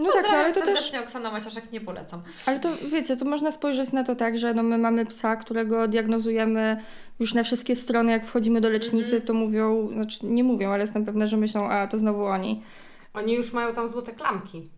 No 0.00 0.12
tak, 0.12 0.22
no, 0.22 0.28
ale 0.38 0.48
to 0.54 0.60
też 0.60 0.64
serdecznie 0.64 1.00
Oksana 1.00 1.30
Maciaszek, 1.30 1.72
nie 1.72 1.80
polecam. 1.80 2.22
Ale 2.46 2.60
to 2.60 2.68
wiecie, 2.92 3.16
to 3.16 3.24
można 3.24 3.50
spojrzeć 3.50 3.92
na 3.92 4.04
to 4.04 4.16
tak, 4.16 4.38
że 4.38 4.54
no 4.54 4.62
my 4.62 4.78
mamy 4.78 5.06
psa, 5.06 5.36
którego 5.36 5.88
diagnozujemy 5.88 6.80
już 7.18 7.34
na 7.34 7.42
wszystkie 7.42 7.76
strony, 7.76 8.12
jak 8.12 8.26
wchodzimy 8.26 8.60
do 8.60 8.70
lecznicy, 8.70 9.04
Mhm. 9.04 9.22
to 9.22 9.34
mówią, 9.34 9.88
znaczy 9.92 10.18
nie 10.26 10.44
mówią, 10.44 10.70
ale 10.70 10.80
jestem 10.82 11.04
pewna, 11.04 11.26
że 11.26 11.36
myślą, 11.36 11.68
a 11.70 11.86
to 11.86 11.98
znowu 11.98 12.24
oni. 12.24 12.62
Oni 13.14 13.34
już 13.34 13.52
mają 13.52 13.72
tam 13.72 13.88
złote 13.88 14.12
klamki. 14.12 14.70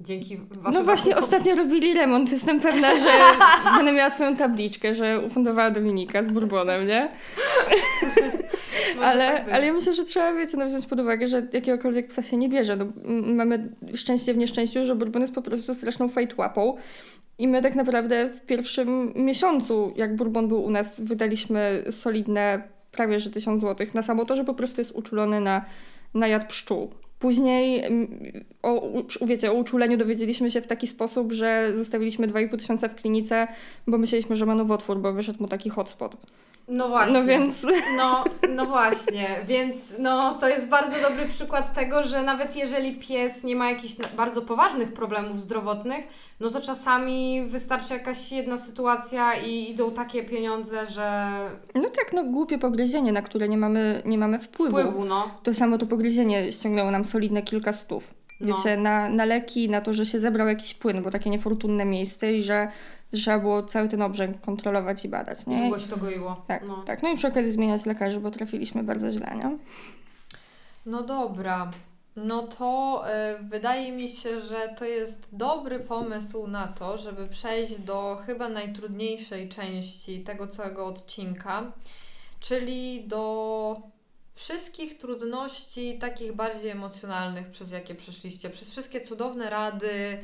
Dzięki 0.00 0.36
waszemu. 0.36 0.72
No 0.72 0.84
właśnie, 0.84 1.16
ostatnio 1.16 1.54
robili 1.54 1.94
remont, 1.94 2.32
jestem 2.32 2.60
pewna, 2.60 2.96
że 2.96 3.10
będę 3.76 3.92
miała 3.92 4.10
swoją 4.10 4.36
tabliczkę, 4.36 4.94
że 4.94 5.20
ufundowała 5.20 5.70
Dominika 5.70 6.22
z 6.22 6.30
Bourbonem, 6.30 6.86
nie? 6.86 7.08
Ale, 9.02 9.44
ale 9.44 9.66
ja 9.66 9.72
myślę, 9.72 9.94
że 9.94 10.04
trzeba, 10.04 10.32
wiecie, 10.32 10.56
no 10.56 10.66
wziąć 10.66 10.86
pod 10.86 11.00
uwagę, 11.00 11.28
że 11.28 11.46
jakiegokolwiek 11.52 12.06
psa 12.06 12.22
się 12.22 12.36
nie 12.36 12.48
bierze. 12.48 12.76
No, 12.76 12.86
mamy 13.34 13.68
szczęście 13.94 14.34
w 14.34 14.36
nieszczęściu, 14.36 14.84
że 14.84 14.94
Bourbon 14.94 15.22
jest 15.22 15.34
po 15.34 15.42
prostu 15.42 15.74
straszną 15.74 16.08
fajtłapą. 16.08 16.76
I 17.38 17.48
my 17.48 17.62
tak 17.62 17.74
naprawdę 17.74 18.30
w 18.30 18.40
pierwszym 18.40 19.12
miesiącu, 19.16 19.92
jak 19.96 20.16
Bourbon 20.16 20.48
był 20.48 20.64
u 20.64 20.70
nas, 20.70 21.00
wydaliśmy 21.00 21.84
solidne 21.90 22.62
prawie 22.92 23.20
że 23.20 23.30
1000 23.30 23.62
zł 23.62 23.86
na 23.94 24.02
samo 24.02 24.24
to, 24.24 24.36
że 24.36 24.44
po 24.44 24.54
prostu 24.54 24.80
jest 24.80 24.92
uczulony 24.92 25.40
na, 25.40 25.64
na 26.14 26.28
jad 26.28 26.48
pszczół. 26.48 26.90
Później 27.18 27.84
mm, 27.84 28.20
o, 28.62 29.02
wiecie, 29.26 29.50
o 29.50 29.54
uczuleniu 29.54 29.96
dowiedzieliśmy 29.96 30.50
się 30.50 30.60
w 30.60 30.66
taki 30.66 30.86
sposób, 30.86 31.32
że 31.32 31.72
zostawiliśmy 31.74 32.28
2,5 32.28 32.58
tysiąca 32.58 32.88
w 32.88 32.94
klinice, 32.94 33.48
bo 33.86 33.98
myśleliśmy, 33.98 34.36
że 34.36 34.46
ma 34.46 34.54
nowotwór, 34.54 34.98
bo 34.98 35.12
wyszedł 35.12 35.42
mu 35.42 35.48
taki 35.48 35.70
hotspot. 35.70 36.16
No 36.68 36.88
właśnie. 36.88 37.14
No 37.14 37.24
więc 37.24 37.66
No, 37.96 38.24
no 38.48 38.66
właśnie, 38.66 39.28
więc 39.48 39.94
no, 39.98 40.34
to 40.34 40.48
jest 40.48 40.68
bardzo 40.68 41.08
dobry 41.08 41.28
przykład 41.28 41.74
tego, 41.74 42.04
że 42.04 42.22
nawet 42.22 42.56
jeżeli 42.56 42.94
pies 42.96 43.44
nie 43.44 43.56
ma 43.56 43.70
jakichś 43.70 43.94
bardzo 44.16 44.42
poważnych 44.42 44.92
problemów 44.92 45.42
zdrowotnych, 45.42 46.04
no 46.40 46.50
to 46.50 46.60
czasami 46.60 47.44
wystarczy 47.46 47.94
jakaś 47.94 48.32
jedna 48.32 48.56
sytuacja 48.56 49.34
i 49.34 49.70
idą 49.70 49.90
takie 49.90 50.24
pieniądze, 50.24 50.86
że 50.86 51.30
No 51.74 51.88
tak, 51.88 52.12
no 52.12 52.24
głupie 52.24 52.58
pogryzienie, 52.58 53.12
na 53.12 53.22
które 53.22 53.48
nie 53.48 53.58
mamy, 53.58 54.02
nie 54.04 54.18
mamy 54.18 54.38
wpływu. 54.38 54.78
wpływu, 54.78 55.04
no. 55.04 55.30
To 55.42 55.54
samo 55.54 55.78
to 55.78 55.86
pogryzienie 55.86 56.52
ściągnęło 56.52 56.90
nam 56.90 57.04
solidne 57.04 57.42
kilka 57.42 57.72
stów. 57.72 58.14
No. 58.40 58.56
Wiecie, 58.56 58.76
na, 58.76 59.08
na 59.08 59.24
leki, 59.24 59.68
na 59.68 59.80
to, 59.80 59.94
że 59.94 60.06
się 60.06 60.20
zebrał 60.20 60.48
jakiś 60.48 60.74
płyn, 60.74 61.02
bo 61.02 61.10
takie 61.10 61.30
niefortunne 61.30 61.84
miejsce 61.84 62.32
i 62.32 62.42
że 62.42 62.68
trzeba 63.12 63.38
było 63.38 63.62
cały 63.62 63.88
ten 63.88 64.02
obrzęk 64.02 64.40
kontrolować 64.40 65.04
i 65.04 65.08
badać, 65.08 65.46
nie? 65.46 65.60
długo 65.60 65.78
się 65.78 65.88
to 65.88 65.96
goiło. 65.96 66.44
Tak, 66.46 66.68
no. 66.68 66.82
tak. 66.86 67.02
No 67.02 67.08
i 67.08 67.16
przy 67.16 67.28
okazji 67.28 67.52
zmieniać 67.52 67.86
lekarzy, 67.86 68.20
bo 68.20 68.30
trafiliśmy 68.30 68.82
bardzo 68.82 69.10
źle, 69.10 69.36
nie? 69.36 69.58
No 70.86 71.02
dobra. 71.02 71.70
No 72.16 72.42
to 72.42 73.02
y, 73.40 73.44
wydaje 73.44 73.92
mi 73.92 74.08
się, 74.08 74.40
że 74.40 74.74
to 74.78 74.84
jest 74.84 75.28
dobry 75.32 75.80
pomysł 75.80 76.46
na 76.46 76.68
to, 76.68 76.98
żeby 76.98 77.26
przejść 77.26 77.78
do 77.78 78.22
chyba 78.26 78.48
najtrudniejszej 78.48 79.48
części 79.48 80.20
tego 80.20 80.46
całego 80.46 80.86
odcinka, 80.86 81.72
czyli 82.40 83.04
do 83.06 83.93
wszystkich 84.34 84.98
trudności 84.98 85.98
takich 85.98 86.32
bardziej 86.32 86.70
emocjonalnych, 86.70 87.46
przez 87.50 87.70
jakie 87.72 87.94
przeszliście, 87.94 88.50
przez 88.50 88.70
wszystkie 88.70 89.00
cudowne 89.00 89.50
rady, 89.50 90.18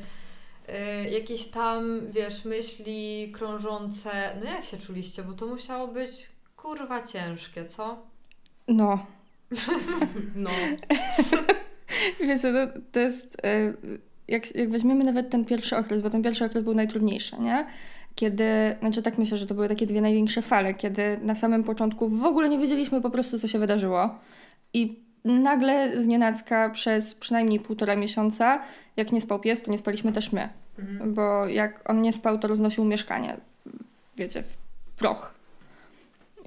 y, 1.05 1.09
jakieś 1.09 1.45
tam, 1.47 1.99
wiesz, 2.11 2.45
myśli 2.45 3.31
krążące. 3.35 4.11
No 4.43 4.49
jak 4.51 4.65
się 4.65 4.77
czuliście? 4.77 5.23
Bo 5.23 5.33
to 5.33 5.47
musiało 5.47 5.87
być 5.87 6.29
kurwa 6.57 7.01
ciężkie, 7.01 7.65
co? 7.65 7.97
No, 8.67 9.05
no. 10.35 10.49
Wiecie, 12.27 12.53
to, 12.53 12.79
to 12.91 12.99
jest. 12.99 13.37
e, 13.45 13.73
Jak, 14.27 14.55
jak 14.55 14.69
weźmiemy 14.69 15.03
nawet 15.03 15.29
ten 15.29 15.45
pierwszy 15.45 15.77
okres, 15.77 16.01
bo 16.01 16.09
ten 16.09 16.23
pierwszy 16.23 16.45
okres 16.45 16.63
był 16.63 16.73
najtrudniejszy, 16.73 17.35
nie? 17.39 17.65
Kiedy, 18.15 18.75
znaczy 18.79 19.01
tak 19.01 19.17
myślę, 19.17 19.37
że 19.37 19.47
to 19.47 19.53
były 19.53 19.67
takie 19.67 19.85
dwie 19.85 20.01
największe 20.01 20.41
fale, 20.41 20.73
kiedy 20.73 21.19
na 21.21 21.35
samym 21.35 21.63
początku 21.63 22.09
w 22.09 22.25
ogóle 22.25 22.49
nie 22.49 22.59
wiedzieliśmy 22.59 23.01
po 23.01 23.09
prostu, 23.09 23.39
co 23.39 23.47
się 23.47 23.59
wydarzyło. 23.59 24.15
I 24.73 24.99
nagle 25.25 26.01
z 26.01 26.07
nienacka 26.07 26.69
przez 26.69 27.15
przynajmniej 27.15 27.59
półtora 27.59 27.95
miesiąca, 27.95 28.61
jak 28.97 29.11
nie 29.11 29.21
spał 29.21 29.39
pies, 29.39 29.61
to 29.61 29.71
nie 29.71 29.77
spaliśmy 29.77 30.11
też 30.11 30.31
my. 30.33 30.49
Mhm. 30.79 31.13
Bo 31.13 31.47
jak 31.47 31.89
on 31.89 32.01
nie 32.01 32.13
spał, 32.13 32.39
to 32.39 32.47
roznosił 32.47 32.85
mieszkanie, 32.85 33.37
wiecie, 34.17 34.43
w 34.43 34.57
proch. 34.97 35.41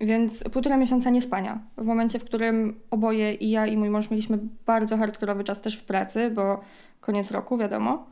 Więc 0.01 0.45
półtora 0.45 0.77
miesiąca 0.77 1.11
niespania. 1.11 1.59
W 1.77 1.85
momencie, 1.85 2.19
w 2.19 2.25
którym 2.25 2.81
oboje, 2.91 3.35
i 3.35 3.51
ja, 3.51 3.67
i 3.67 3.77
mój 3.77 3.91
mąż, 3.91 4.11
mieliśmy 4.11 4.39
bardzo 4.67 4.97
hardkorowy 4.97 5.45
czas 5.45 5.61
też 5.61 5.77
w 5.77 5.85
pracy, 5.85 6.31
bo 6.31 6.61
koniec 7.01 7.31
roku, 7.31 7.59
wiadomo, 7.59 8.07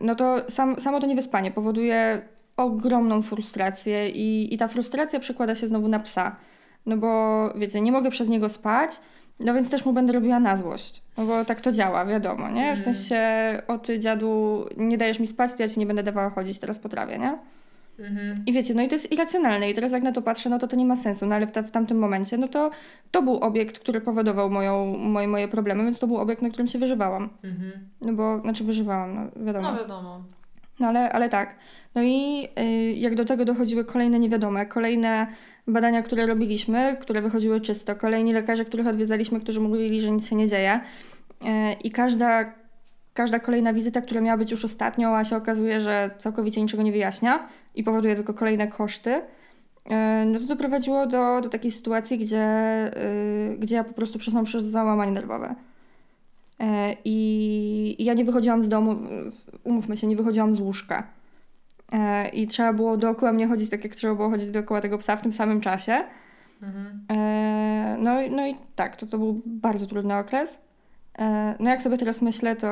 no 0.00 0.14
to 0.14 0.36
sam, 0.50 0.80
samo 0.80 1.00
to 1.00 1.06
niewyspanie 1.06 1.50
powoduje 1.50 2.22
ogromną 2.56 3.22
frustrację 3.22 4.08
i, 4.08 4.54
i 4.54 4.58
ta 4.58 4.68
frustracja 4.68 5.20
przekłada 5.20 5.54
się 5.54 5.66
znowu 5.68 5.88
na 5.88 5.98
psa. 5.98 6.36
No 6.86 6.96
bo 6.96 7.08
wiecie, 7.56 7.80
nie 7.80 7.92
mogę 7.92 8.10
przez 8.10 8.28
niego 8.28 8.48
spać, 8.48 8.90
no 9.40 9.54
więc 9.54 9.70
też 9.70 9.84
mu 9.84 9.92
będę 9.92 10.12
robiła 10.12 10.40
na 10.40 10.56
złość. 10.56 11.02
No 11.18 11.24
bo 11.24 11.44
tak 11.44 11.60
to 11.60 11.72
działa, 11.72 12.04
wiadomo, 12.04 12.48
nie? 12.50 12.76
W 12.76 12.78
Mhm. 12.78 12.94
sensie, 12.94 13.22
o 13.68 13.78
ty 13.78 13.98
dziadu, 13.98 14.64
nie 14.76 14.98
dajesz 14.98 15.18
mi 15.18 15.26
spać, 15.26 15.52
to 15.54 15.62
ja 15.62 15.68
ci 15.68 15.80
nie 15.80 15.86
będę 15.86 16.02
dawała 16.02 16.30
chodzić 16.30 16.58
teraz 16.58 16.78
po 16.78 16.88
trawie, 16.88 17.18
nie? 17.18 17.38
Mhm. 18.00 18.42
I 18.46 18.52
wiecie, 18.52 18.74
no 18.74 18.82
i 18.82 18.88
to 18.88 18.94
jest 18.94 19.12
irracjonalne 19.12 19.70
i 19.70 19.74
teraz 19.74 19.92
jak 19.92 20.02
na 20.02 20.12
to 20.12 20.22
patrzę, 20.22 20.50
no 20.50 20.58
to 20.58 20.68
to 20.68 20.76
nie 20.76 20.84
ma 20.84 20.96
sensu, 20.96 21.26
no 21.26 21.34
ale 21.34 21.46
w, 21.46 21.52
ta, 21.52 21.62
w 21.62 21.70
tamtym 21.70 21.98
momencie, 21.98 22.38
no 22.38 22.48
to 22.48 22.70
to 23.10 23.22
był 23.22 23.36
obiekt, 23.36 23.78
który 23.78 24.00
powodował 24.00 24.50
moją, 24.50 24.86
moje, 24.98 25.28
moje 25.28 25.48
problemy, 25.48 25.84
więc 25.84 25.98
to 25.98 26.06
był 26.06 26.16
obiekt, 26.16 26.42
na 26.42 26.48
którym 26.48 26.68
się 26.68 26.78
wyżywałam. 26.78 27.28
Mhm. 27.44 27.72
No 28.00 28.12
bo, 28.12 28.40
znaczy 28.40 28.64
wyżywałam, 28.64 29.14
no 29.14 29.44
wiadomo. 29.44 29.72
No 29.72 29.78
wiadomo. 29.78 30.24
No 30.80 30.88
ale, 30.88 31.12
ale 31.12 31.28
tak. 31.28 31.56
No 31.94 32.02
i 32.02 32.48
y, 32.60 32.92
jak 32.92 33.14
do 33.14 33.24
tego 33.24 33.44
dochodziły 33.44 33.84
kolejne 33.84 34.18
niewiadome, 34.18 34.66
kolejne 34.66 35.26
badania, 35.66 36.02
które 36.02 36.26
robiliśmy, 36.26 36.96
które 37.00 37.22
wychodziły 37.22 37.60
czysto, 37.60 37.96
kolejni 37.96 38.32
lekarze, 38.32 38.64
których 38.64 38.86
odwiedzaliśmy, 38.86 39.40
którzy 39.40 39.60
mówili, 39.60 40.00
że 40.00 40.10
nic 40.10 40.28
się 40.28 40.36
nie 40.36 40.48
dzieje. 40.48 40.80
Y, 41.42 41.46
I 41.84 41.90
każda, 41.90 42.52
każda 43.20 43.38
kolejna 43.38 43.72
wizyta, 43.72 44.00
która 44.00 44.20
miała 44.20 44.38
być 44.38 44.50
już 44.50 44.64
ostatnią, 44.64 45.16
a 45.16 45.24
się 45.24 45.36
okazuje, 45.36 45.80
że 45.80 46.10
całkowicie 46.18 46.62
niczego 46.62 46.82
nie 46.82 46.92
wyjaśnia 46.92 47.48
i 47.74 47.84
powoduje 47.84 48.16
tylko 48.16 48.34
kolejne 48.34 48.68
koszty, 48.68 49.10
y, 49.14 49.22
no 50.26 50.38
to 50.38 50.46
doprowadziło 50.46 51.06
do, 51.06 51.40
do 51.40 51.48
takiej 51.48 51.70
sytuacji, 51.70 52.18
gdzie, 52.18 52.46
y, 53.52 53.56
gdzie 53.58 53.76
ja 53.76 53.84
po 53.84 53.92
prostu 53.94 54.18
przeszłam 54.18 54.44
przez 54.44 54.64
załamanie 54.64 55.12
nerwowe. 55.12 55.54
E, 56.60 56.96
I 57.04 57.96
i 57.98 58.04
ja 58.04 58.14
nie 58.14 58.24
wychodziłam 58.24 58.62
z 58.62 58.68
domu, 58.68 58.96
umówmy 59.64 59.96
się, 59.96 60.06
nie 60.06 60.16
wychodziłam 60.16 60.54
z 60.54 60.60
łóżka. 60.60 61.06
E, 61.92 62.28
I 62.28 62.46
trzeba 62.46 62.72
było 62.72 62.96
dookoła 62.96 63.32
mnie 63.32 63.46
chodzić 63.48 63.70
tak, 63.70 63.84
jak 63.84 63.94
trzeba 63.94 64.14
było 64.14 64.30
chodzić 64.30 64.48
dookoła 64.48 64.80
tego 64.80 64.98
psa 64.98 65.16
w 65.16 65.22
tym 65.22 65.32
samym 65.32 65.60
czasie. 65.60 66.04
Mhm. 66.62 67.06
E, 67.10 67.96
No, 67.98 68.22
i- 68.22 68.30
no 68.30 68.46
i 68.46 68.54
tak, 68.76 68.96
to, 68.96 69.06
to 69.06 69.18
był 69.18 69.40
bardzo 69.46 69.86
trudny 69.86 70.14
okres. 70.16 70.62
E, 71.20 71.54
No 71.60 71.70
jak 71.70 71.82
sobie 71.82 71.98
teraz 71.98 72.22
myślę, 72.22 72.56
to, 72.56 72.66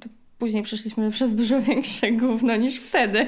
to 0.00 0.08
później 0.38 0.62
przeszliśmy 0.62 1.10
przez 1.10 1.34
dużo 1.34 1.60
większe 1.60 2.12
gówno 2.12 2.56
niż 2.56 2.76
wtedy. 2.80 3.26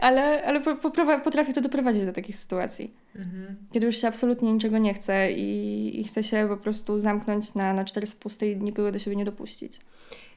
ale 0.00 0.44
ale 0.44 0.60
po- 0.60 0.76
poprawa- 0.76 1.20
potrafi 1.20 1.52
to 1.52 1.60
doprowadzić 1.60 2.04
do 2.04 2.12
takich 2.12 2.36
sytuacji. 2.36 2.94
Mhm. 3.16 3.56
Kiedy 3.72 3.86
już 3.86 3.96
się 3.96 4.08
absolutnie 4.08 4.52
niczego 4.52 4.78
nie 4.78 4.94
chce 4.94 5.32
i, 5.32 6.00
i 6.00 6.04
chce 6.04 6.22
się 6.22 6.46
po 6.48 6.56
prostu 6.56 6.98
zamknąć 6.98 7.54
na, 7.54 7.72
na 7.72 7.84
cztery 7.84 8.06
spusty 8.06 8.50
i 8.50 8.56
nikogo 8.56 8.92
do 8.92 8.98
siebie 8.98 9.16
nie 9.16 9.24
dopuścić. 9.24 9.80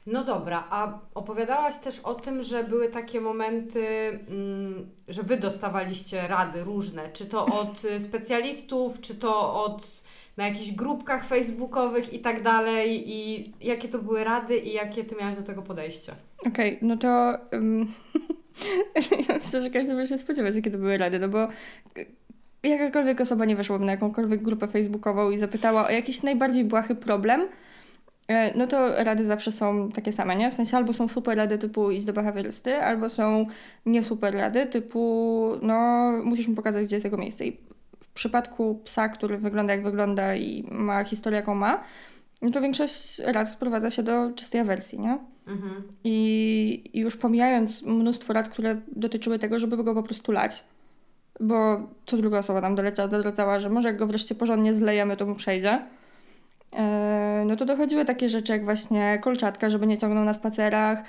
No 0.06 0.24
dobra, 0.24 0.64
a 0.70 0.98
opowiadałaś 1.14 1.76
też 1.76 2.00
o 2.00 2.14
tym, 2.14 2.42
że 2.42 2.64
były 2.64 2.88
takie 2.88 3.20
momenty, 3.20 3.86
mm, 4.28 4.86
że 5.08 5.22
wy 5.22 5.36
dostawaliście 5.36 6.28
rady 6.28 6.64
różne, 6.64 7.08
czy 7.12 7.26
to 7.26 7.46
od 7.46 7.84
y, 7.84 8.00
specjalistów, 8.00 9.00
czy 9.00 9.14
to 9.14 9.64
od 9.64 10.04
na 10.38 10.46
jakichś 10.46 10.72
grupkach 10.72 11.24
facebookowych 11.24 12.12
i 12.12 12.18
tak 12.18 12.42
dalej 12.42 13.04
i 13.06 13.52
jakie 13.60 13.88
to 13.88 13.98
były 13.98 14.24
rady 14.24 14.58
i 14.58 14.72
jakie 14.72 15.04
ty 15.04 15.16
miałaś 15.16 15.36
do 15.36 15.42
tego 15.42 15.62
podejście? 15.62 16.12
Okej, 16.46 16.78
no 16.82 16.96
to 16.96 17.38
um, 17.52 17.92
ja 19.28 19.38
myślę, 19.38 19.60
że 19.60 19.70
każdy 19.70 19.94
by 19.94 20.06
się 20.06 20.18
spodziewać, 20.18 20.56
jakie 20.56 20.70
to 20.70 20.78
były 20.78 20.98
rady, 20.98 21.18
no 21.18 21.28
bo 21.28 21.48
jakakolwiek 22.62 23.20
osoba 23.20 23.44
nie 23.44 23.56
weszłaby 23.56 23.84
na 23.84 23.92
jakąkolwiek 23.92 24.42
grupę 24.42 24.68
facebookową 24.68 25.30
i 25.30 25.38
zapytała 25.38 25.86
o 25.86 25.90
jakiś 25.90 26.22
najbardziej 26.22 26.64
błahy 26.64 26.94
problem, 26.94 27.48
e, 28.28 28.58
no 28.58 28.66
to 28.66 29.04
rady 29.04 29.24
zawsze 29.24 29.52
są 29.52 29.88
takie 29.88 30.12
same, 30.12 30.36
nie? 30.36 30.50
W 30.50 30.54
sensie 30.54 30.76
albo 30.76 30.92
są 30.92 31.08
super 31.08 31.36
rady 31.36 31.58
typu 31.58 31.90
idź 31.90 32.04
do 32.04 32.12
behawiorysty, 32.12 32.76
albo 32.76 33.08
są 33.08 33.46
nie 33.86 34.02
super 34.02 34.34
rady 34.34 34.66
typu 34.66 35.52
no 35.62 36.10
musisz 36.24 36.48
mu 36.48 36.54
pokazać, 36.54 36.84
gdzie 36.84 36.96
jest 36.96 37.04
jego 37.04 37.16
miejsce. 37.16 37.46
I 37.46 37.67
w 38.00 38.08
przypadku 38.08 38.80
psa, 38.84 39.08
który 39.08 39.38
wygląda 39.38 39.72
jak 39.72 39.82
wygląda 39.82 40.34
i 40.34 40.68
ma 40.70 41.04
historię, 41.04 41.38
jaką 41.38 41.54
ma, 41.54 41.84
no 42.42 42.50
to 42.50 42.60
większość 42.60 43.18
rad 43.18 43.50
sprowadza 43.50 43.90
się 43.90 44.02
do 44.02 44.32
czystej 44.32 44.60
awersji, 44.60 45.00
nie? 45.00 45.18
Mhm. 45.46 45.82
I 46.04 46.90
i 46.92 47.00
już 47.00 47.16
pomijając 47.16 47.82
mnóstwo 47.82 48.32
rad, 48.32 48.48
które 48.48 48.80
dotyczyły 48.96 49.38
tego, 49.38 49.58
żeby 49.58 49.76
go 49.76 49.94
po 49.94 50.02
prostu 50.02 50.32
lać, 50.32 50.64
bo 51.40 51.88
co 52.06 52.16
druga 52.16 52.38
osoba 52.38 52.60
nam 52.60 52.74
doleciała, 52.74 53.08
doradzała, 53.08 53.58
że 53.58 53.70
może 53.70 53.88
jak 53.88 53.96
go 53.96 54.06
wreszcie 54.06 54.34
porządnie 54.34 54.74
zlejemy, 54.74 55.16
to 55.16 55.26
mu 55.26 55.34
przejdzie. 55.34 55.82
E, 56.72 57.44
no 57.46 57.56
to 57.56 57.64
dochodziły 57.64 58.04
takie 58.04 58.28
rzeczy 58.28 58.52
jak 58.52 58.64
właśnie 58.64 59.18
kolczatka, 59.22 59.70
żeby 59.70 59.86
nie 59.86 59.98
ciągnął 59.98 60.24
na 60.24 60.34
spacerach, 60.34 61.02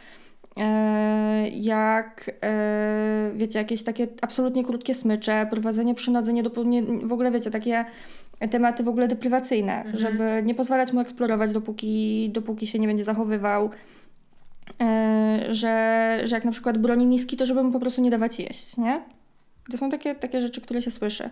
jak 1.52 2.32
e, 2.44 3.32
wiecie, 3.36 3.60
jakieś 3.60 3.84
takie 3.84 4.08
absolutnie 4.22 4.64
krótkie 4.64 4.96
smycze, 4.96 5.48
prowadzenie 5.50 5.96
przy 5.96 6.12
nodze, 6.12 6.34
nie 6.34 6.44
w 7.04 7.14
ogóle 7.14 7.32
wiecie, 7.32 7.52
takie 7.52 7.86
tematy 8.52 8.84
w 8.84 8.88
ogóle 8.88 9.08
deprywacyjne, 9.08 9.76
Mhm. 9.76 9.98
żeby 9.98 10.42
nie 10.46 10.56
pozwalać 10.56 10.94
mu 10.94 11.00
eksplorować, 11.00 11.54
dopóki, 11.54 12.30
dopóki 12.34 12.68
się 12.68 12.80
nie 12.80 12.88
będzie 12.88 13.04
zachowywał. 13.04 13.70
E, 14.82 15.40
że, 15.50 16.20
że 16.24 16.36
jak 16.36 16.46
na 16.46 16.52
przykład 16.52 16.78
broni 16.78 17.06
miski, 17.08 17.38
to 17.38 17.46
żeby 17.46 17.64
mu 17.64 17.72
po 17.72 17.80
prostu 17.80 18.02
nie 18.02 18.10
dawać 18.12 18.40
jeść, 18.40 18.78
nie? 18.78 19.02
To 19.72 19.78
są 19.78 19.90
takie, 19.90 20.16
takie 20.16 20.42
rzeczy, 20.42 20.62
które 20.62 20.82
się 20.82 20.92
słyszy. 20.92 21.30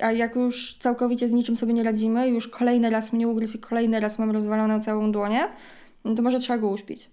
A 0.00 0.12
jak 0.12 0.36
już 0.36 0.78
całkowicie 0.78 1.28
z 1.28 1.32
niczym 1.32 1.56
sobie 1.56 1.72
nie 1.72 1.82
radzimy, 1.82 2.28
już 2.28 2.48
kolejny 2.48 2.90
raz 2.90 3.12
mnie 3.12 3.28
ugryzł 3.28 3.56
i 3.56 3.60
kolejny 3.60 4.00
raz 4.00 4.18
mam 4.18 4.30
rozwaloną 4.30 4.80
całą 4.80 5.12
dłonię, 5.12 5.40
no 6.04 6.14
to 6.14 6.22
może 6.22 6.38
trzeba 6.40 6.58
go 6.58 6.68
uśpić. 6.68 7.10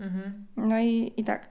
Mhm. 0.00 0.46
No 0.56 0.78
i, 0.80 1.12
i 1.16 1.24
tak. 1.24 1.48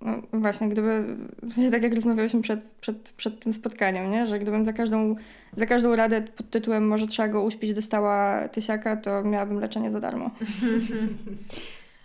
No 0.00 0.22
właśnie, 0.32 0.68
gdyby, 0.68 1.16
w 1.42 1.52
sensie 1.52 1.70
tak 1.70 1.82
jak 1.82 1.94
rozmawialiśmy 1.94 2.42
przed, 2.42 2.72
przed, 2.80 3.10
przed 3.10 3.40
tym 3.40 3.52
spotkaniem, 3.52 4.10
nie? 4.10 4.26
że 4.26 4.38
gdybym 4.38 4.64
za 4.64 4.72
każdą, 4.72 5.16
za 5.56 5.66
każdą 5.66 5.96
radę 5.96 6.22
pod 6.22 6.50
tytułem 6.50 6.88
może 6.88 7.06
trzeba 7.06 7.28
go 7.28 7.42
uśpić 7.42 7.72
dostała 7.74 8.48
tysiaka, 8.48 8.96
to 8.96 9.22
miałabym 9.22 9.60
leczenie 9.60 9.90
za 9.92 10.00
darmo. 10.00 10.30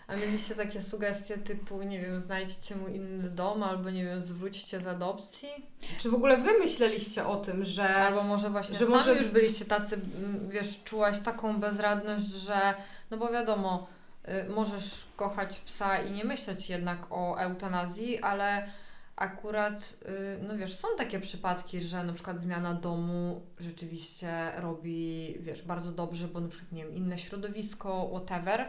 A 0.07 0.15
mieliście 0.15 0.55
takie 0.55 0.81
sugestie 0.81 1.37
typu, 1.37 1.83
nie 1.83 2.01
wiem, 2.01 2.19
znajdźcie 2.19 2.75
mu 2.75 2.87
inny 2.87 3.29
dom, 3.29 3.63
albo 3.63 3.89
nie 3.89 4.05
wiem, 4.05 4.21
zwróćcie 4.21 4.81
z 4.81 4.87
adopcji? 4.87 5.49
Czy 5.99 6.09
w 6.09 6.13
ogóle 6.13 6.37
wy 6.37 6.49
myśleliście 6.59 7.27
o 7.27 7.35
tym, 7.35 7.63
że 7.63 7.95
Albo 7.95 8.23
może 8.23 8.49
właśnie 8.49 8.73
Że 8.73 8.79
że 8.79 8.85
sami 8.85 8.97
może- 8.97 9.15
już 9.15 9.27
byliście 9.27 9.65
tacy, 9.65 9.99
wiesz, 10.49 10.83
czułaś 10.83 11.19
taką 11.19 11.59
bezradność, 11.59 12.25
że 12.25 12.73
no 13.11 13.17
bo 13.17 13.31
wiadomo, 13.31 13.87
możesz 14.49 15.07
kochać 15.15 15.59
psa 15.59 15.97
i 16.01 16.11
nie 16.11 16.23
myśleć 16.23 16.69
jednak 16.69 17.07
o 17.09 17.39
eutanazji, 17.39 18.19
ale 18.19 18.69
akurat, 19.15 19.97
y, 20.39 20.43
no 20.47 20.57
wiesz, 20.57 20.75
są 20.75 20.87
takie 20.97 21.19
przypadki, 21.19 21.81
że 21.81 22.03
na 22.03 22.13
przykład 22.13 22.39
zmiana 22.39 22.73
domu 22.73 23.41
rzeczywiście 23.59 24.51
robi, 24.55 25.35
wiesz, 25.39 25.63
bardzo 25.63 25.91
dobrze, 25.91 26.27
bo 26.27 26.41
na 26.41 26.47
przykład, 26.47 26.71
nie 26.71 26.83
wiem, 26.83 26.95
inne 26.95 27.17
środowisko, 27.17 28.09
whatever, 28.11 28.61
y, 28.61 28.67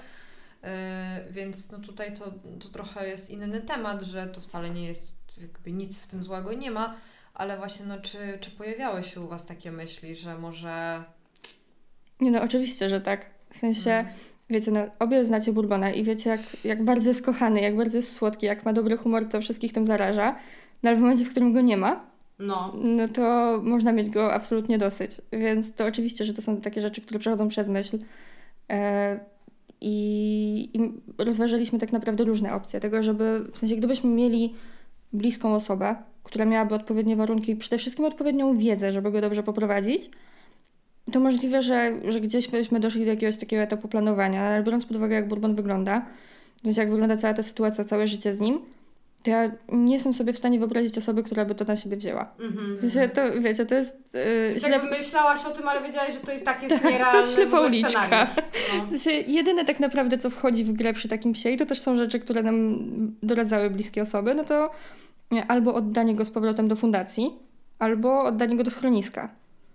więc 1.30 1.70
no 1.72 1.78
tutaj 1.78 2.16
to, 2.16 2.24
to 2.60 2.68
trochę 2.72 3.08
jest 3.08 3.30
inny 3.30 3.60
temat, 3.60 4.02
że 4.02 4.26
to 4.26 4.40
wcale 4.40 4.70
nie 4.70 4.86
jest, 4.86 5.16
jakby 5.38 5.72
nic 5.72 6.00
w 6.00 6.06
tym 6.06 6.22
złego 6.22 6.52
nie 6.52 6.70
ma, 6.70 6.96
ale 7.34 7.56
właśnie, 7.58 7.86
no, 7.86 8.00
czy, 8.00 8.38
czy 8.40 8.50
pojawiały 8.50 9.02
się 9.02 9.20
u 9.20 9.28
Was 9.28 9.46
takie 9.46 9.72
myśli, 9.72 10.16
że 10.16 10.38
może. 10.38 11.04
Nie 12.20 12.30
no, 12.30 12.42
oczywiście, 12.42 12.88
że 12.88 13.00
tak. 13.00 13.30
W 13.50 13.56
sensie, 13.56 13.90
Mm. 13.90 14.14
Wiecie, 14.50 14.70
no, 14.70 14.80
obie 14.98 15.24
znacie 15.24 15.52
Bourbona 15.52 15.92
i 15.92 16.04
wiecie, 16.04 16.30
jak, 16.30 16.40
jak 16.64 16.84
bardzo 16.84 17.10
jest 17.10 17.24
kochany, 17.24 17.60
jak 17.60 17.76
bardzo 17.76 17.98
jest 17.98 18.12
słodki, 18.12 18.46
jak 18.46 18.64
ma 18.64 18.72
dobry 18.72 18.96
humor, 18.96 19.28
to 19.28 19.40
wszystkich 19.40 19.72
tym 19.72 19.86
zaraża. 19.86 20.36
No 20.82 20.90
ale 20.90 20.98
w 20.98 21.00
momencie, 21.00 21.24
w 21.24 21.30
którym 21.30 21.52
go 21.52 21.60
nie 21.60 21.76
ma, 21.76 22.14
no, 22.38 22.72
no 22.82 23.08
to 23.08 23.60
można 23.62 23.92
mieć 23.92 24.10
go 24.10 24.32
absolutnie 24.32 24.78
dosyć. 24.78 25.10
Więc 25.32 25.74
to 25.74 25.86
oczywiście, 25.86 26.24
że 26.24 26.34
to 26.34 26.42
są 26.42 26.60
takie 26.60 26.80
rzeczy, 26.80 27.00
które 27.00 27.20
przechodzą 27.20 27.48
przez 27.48 27.68
myśl. 27.68 27.98
E, 28.70 29.20
i, 29.80 30.70
I 30.74 30.92
rozważaliśmy 31.18 31.78
tak 31.78 31.92
naprawdę 31.92 32.24
różne 32.24 32.54
opcje. 32.54 32.80
Tego, 32.80 33.02
żeby, 33.02 33.44
w 33.52 33.58
sensie, 33.58 33.76
gdybyśmy 33.76 34.10
mieli 34.10 34.54
bliską 35.12 35.54
osobę, 35.54 35.96
która 36.22 36.44
miałaby 36.44 36.74
odpowiednie 36.74 37.16
warunki 37.16 37.52
i 37.52 37.56
przede 37.56 37.78
wszystkim 37.78 38.04
odpowiednią 38.04 38.58
wiedzę, 38.58 38.92
żeby 38.92 39.10
go 39.10 39.20
dobrze 39.20 39.42
poprowadzić, 39.42 40.10
to 41.12 41.20
możliwe, 41.20 41.62
że, 41.62 41.92
że 42.08 42.20
gdzieś 42.20 42.48
byśmy 42.48 42.80
doszli 42.80 43.04
do 43.04 43.10
jakiegoś 43.10 43.36
takiego 43.36 43.62
etapu 43.62 43.88
planowania, 43.88 44.42
ale 44.42 44.62
biorąc 44.62 44.86
pod 44.86 44.96
uwagę, 44.96 45.14
jak 45.14 45.28
Bourbon 45.28 45.54
wygląda, 45.54 46.06
w 46.62 46.66
sensie 46.66 46.80
jak 46.80 46.90
wygląda 46.90 47.16
cała 47.16 47.34
ta 47.34 47.42
sytuacja, 47.42 47.84
całe 47.84 48.06
życie 48.06 48.34
z 48.34 48.40
nim, 48.40 48.60
to 49.24 49.30
ja 49.30 49.50
nie 49.68 49.94
jestem 49.94 50.14
sobie 50.14 50.32
w 50.32 50.38
stanie 50.38 50.58
wyobrazić 50.58 50.98
osoby, 50.98 51.22
która 51.22 51.44
by 51.44 51.54
to 51.54 51.64
na 51.64 51.76
siebie 51.76 51.96
wzięła. 51.96 52.34
mhm. 52.40 52.76
W 52.76 52.80
sensie 52.80 53.08
to, 53.08 53.40
wiecie, 53.40 53.66
to 53.66 53.74
jest 53.74 54.14
yy, 54.14 54.60
ślep... 54.60 54.62
tak 54.62 54.72
jakby 54.72 54.90
myślałaś 54.90 55.44
o 55.44 55.50
tym, 55.50 55.68
ale 55.68 55.82
wiedziałaś, 55.82 56.14
że 56.14 56.20
to 56.20 56.32
jest 56.32 56.44
tak 56.44 56.62
jest 56.62 56.84
nierealny 56.84 57.12
to 57.12 57.18
jest 57.18 57.34
ślepa 57.34 57.60
uliczka. 57.60 58.08
No. 58.10 58.86
W 58.86 58.88
sensie 58.88 59.10
jedyne 59.10 59.64
tak 59.64 59.80
naprawdę, 59.80 60.18
co 60.18 60.30
wchodzi 60.30 60.64
w 60.64 60.72
grę 60.72 60.92
przy 60.92 61.08
takim 61.08 61.32
psie, 61.32 61.50
i 61.50 61.56
to 61.56 61.66
też 61.66 61.80
są 61.80 61.96
rzeczy, 61.96 62.20
które 62.20 62.42
nam 62.42 62.78
doradzały 63.22 63.70
bliskie 63.70 64.02
osoby, 64.02 64.34
no 64.34 64.44
to 64.44 64.70
albo 65.48 65.74
oddanie 65.74 66.14
go 66.14 66.24
z 66.24 66.30
powrotem 66.30 66.68
do 66.68 66.76
fundacji, 66.76 67.30
albo 67.78 68.22
oddanie 68.22 68.56
go 68.56 68.64
do 68.64 68.70
schroniska. 68.70 69.28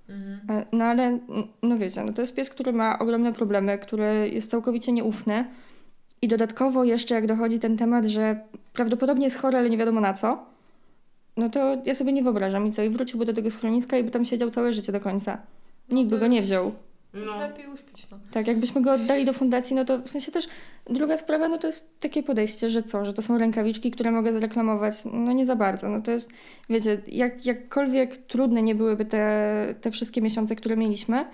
Mhm. 0.10 0.40
E, 0.50 0.66
No 0.72 0.86
ale, 0.86 1.20
no 1.64 1.78
wiecie, 1.78 2.04
no 2.04 2.14
to 2.14 2.22
jest 2.22 2.36
pies, 2.36 2.50
który 2.50 2.74
ma 2.74 3.00
ogromne 3.00 3.34
problemy, 3.34 3.78
który 3.78 4.30
jest 4.34 4.52
całkowicie 4.52 4.92
nieufny 4.92 5.46
i 6.22 6.28
dodatkowo 6.28 6.84
jeszcze 6.84 7.16
jak 7.16 7.28
dochodzi 7.28 7.60
ten 7.60 7.78
temat, 7.78 8.06
że 8.06 8.40
prawdopodobnie 8.74 9.26
jest 9.26 9.38
chory, 9.38 9.58
ale 9.58 9.70
nie 9.70 9.78
wiadomo 9.78 10.02
na 10.02 10.14
co, 10.14 10.46
no 11.38 11.50
to 11.50 11.78
ja 11.86 11.96
sobie 11.96 12.14
nie 12.14 12.24
wyobrażam 12.24 12.68
i 12.68 12.72
co, 12.72 12.84
i 12.84 12.90
wróciłby 12.90 13.26
do 13.26 13.34
tego 13.34 13.52
schroniska 13.52 13.98
i 13.98 14.04
by 14.04 14.12
tam 14.12 14.26
siedział 14.26 14.52
całe 14.52 14.74
życie 14.74 14.92
do 14.92 15.00
końca. 15.00 15.38
Nikt 15.92 16.10
by 16.10 16.18
go 16.20 16.28
nie 16.28 16.42
wziął. 16.42 16.72
No. 17.14 17.40
Lepiej 17.40 17.68
uśpić, 17.68 18.08
no. 18.12 18.20
Tak, 18.32 18.48
jakbyśmy 18.48 18.82
go 18.82 18.94
oddali 18.94 19.26
do 19.26 19.34
fundacji, 19.34 19.76
no 19.76 19.86
to 19.86 19.98
w 19.98 20.10
sensie 20.10 20.32
też 20.32 20.48
druga 20.90 21.18
sprawa, 21.18 21.48
no 21.48 21.58
to 21.58 21.68
jest 21.68 22.00
takie 22.00 22.24
podejście, 22.24 22.70
że 22.70 22.84
co, 22.84 23.06
że 23.06 23.14
to 23.14 23.22
są 23.22 23.38
rękawiczki, 23.38 23.92
które 23.92 24.12
mogę 24.12 24.34
zareklamować, 24.34 24.94
no 25.06 25.32
nie 25.32 25.46
za 25.46 25.56
bardzo, 25.56 25.90
no 25.90 26.02
to 26.02 26.12
jest, 26.12 26.30
wiecie, 26.70 27.02
jak, 27.08 27.46
jakkolwiek 27.46 28.18
trudne 28.18 28.62
nie 28.62 28.76
byłyby 28.76 29.06
te, 29.06 29.76
te 29.82 29.92
wszystkie 29.92 30.22
miesiące, 30.22 30.56
które 30.56 30.78
mieliśmy, 30.78 31.26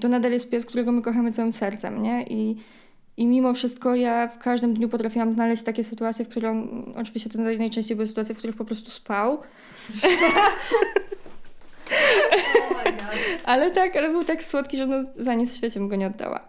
to 0.00 0.08
nadal 0.08 0.32
jest 0.32 0.50
pies, 0.50 0.64
którego 0.64 0.92
my 0.92 1.02
kochamy 1.02 1.32
całym 1.32 1.52
sercem, 1.52 2.02
nie? 2.02 2.22
I, 2.22 2.56
i 3.16 3.26
mimo 3.26 3.54
wszystko 3.54 3.94
ja 3.94 4.28
w 4.28 4.38
każdym 4.38 4.74
dniu 4.74 4.88
potrafiłam 4.88 5.32
znaleźć 5.32 5.62
takie 5.62 5.84
sytuacje, 5.84 6.24
w 6.24 6.28
których 6.28 6.50
on, 6.50 6.92
oczywiście 6.96 7.30
to 7.30 7.38
naj- 7.38 7.58
najczęściej 7.58 7.96
były 7.96 8.06
sytuacje, 8.06 8.34
w 8.34 8.38
których 8.38 8.56
po 8.56 8.64
prostu 8.64 8.90
spał, 8.90 9.38
ale 13.44 13.70
tak, 13.70 13.96
ale 13.96 14.10
był 14.10 14.24
tak 14.24 14.44
słodki, 14.44 14.76
że 14.76 14.86
no, 14.86 14.96
za 15.14 15.34
nic 15.34 15.52
w 15.54 15.56
świecie 15.56 15.80
bym 15.80 15.88
go 15.88 15.96
nie 15.96 16.06
oddała. 16.06 16.40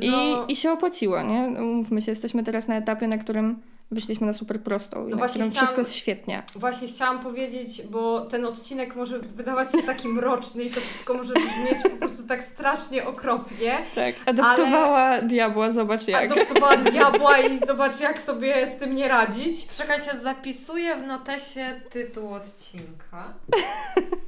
I, 0.00 0.10
No. 0.10 0.46
I 0.48 0.56
się 0.56 0.70
opłaciło, 0.72 1.22
nie? 1.22 1.48
Mówmy 1.48 2.00
się, 2.02 2.12
jesteśmy 2.12 2.44
teraz 2.44 2.68
na 2.68 2.76
etapie, 2.76 3.06
na 3.08 3.18
którym 3.18 3.62
wyszliśmy 3.90 4.26
na 4.26 4.32
super 4.32 4.60
prostą 4.60 5.00
i 5.06 5.10
No 5.10 5.10
na 5.10 5.16
właśnie 5.16 5.28
którym 5.34 5.50
chciałam- 5.50 5.66
wszystko 5.66 5.80
jest 5.80 5.94
świetnie. 5.94 6.42
Właśnie 6.54 6.88
chciałam 6.88 7.18
powiedzieć, 7.20 7.82
bo 7.86 8.20
ten 8.20 8.44
odcinek 8.44 8.96
może 8.96 9.18
wydawać 9.18 9.72
się 9.72 9.82
taki 9.82 10.08
mroczny 10.08 10.62
i 10.64 10.70
to 10.70 10.80
wszystko 10.80 11.14
może 11.14 11.34
brzmieć 11.34 11.82
po 11.82 11.88
prostu 11.96 12.26
tak 12.26 12.44
strasznie 12.44 13.06
okropnie. 13.06 13.78
Tak, 13.94 14.14
adoptowała 14.26 15.22
diabła, 15.22 15.72
zobacz 15.72 16.08
jak. 16.08 16.32
Adoptowała 16.32 16.76
diabła 16.76 17.38
i 17.38 17.58
zobacz 17.66 18.00
jak 18.00 18.20
sobie 18.20 18.66
z 18.66 18.76
tym 18.78 18.94
nie 18.96 19.08
radzić. 19.08 19.68
Czekajcie, 19.74 20.18
zapisuję 20.18 20.96
w 20.96 21.02
notesie 21.06 21.80
tytuł 21.90 22.34
odcinka. 22.34 23.22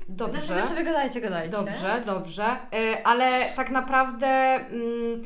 Dobrze. 0.09 0.43
Znaczy, 0.43 0.63
wy 0.63 0.69
sobie 0.69 0.85
gadajcie, 0.85 1.21
gadajcie. 1.21 1.51
Dobrze, 1.57 2.03
dobrze. 2.07 2.57
Y, 2.75 3.05
Ale 3.05 3.45
tak 3.57 3.71
naprawdę 3.71 4.27
mm, 4.27 5.23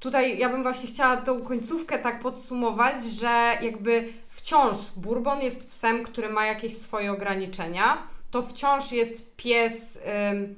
tutaj 0.00 0.38
ja 0.38 0.48
bym 0.48 0.62
właśnie 0.62 0.88
chciała 0.88 1.16
tą 1.16 1.42
końcówkę 1.42 1.98
tak 1.98 2.20
podsumować, 2.20 3.04
że 3.04 3.58
jakby 3.62 4.08
wciąż 4.28 4.76
Bourbon 4.96 5.40
jest 5.42 5.68
psem, 5.68 6.02
który 6.04 6.28
ma 6.28 6.46
jakieś 6.46 6.76
swoje 6.76 7.12
ograniczenia. 7.12 7.98
To 8.30 8.42
wciąż 8.42 8.92
jest 8.92 9.36
pies, 9.36 9.98
ym, 10.32 10.54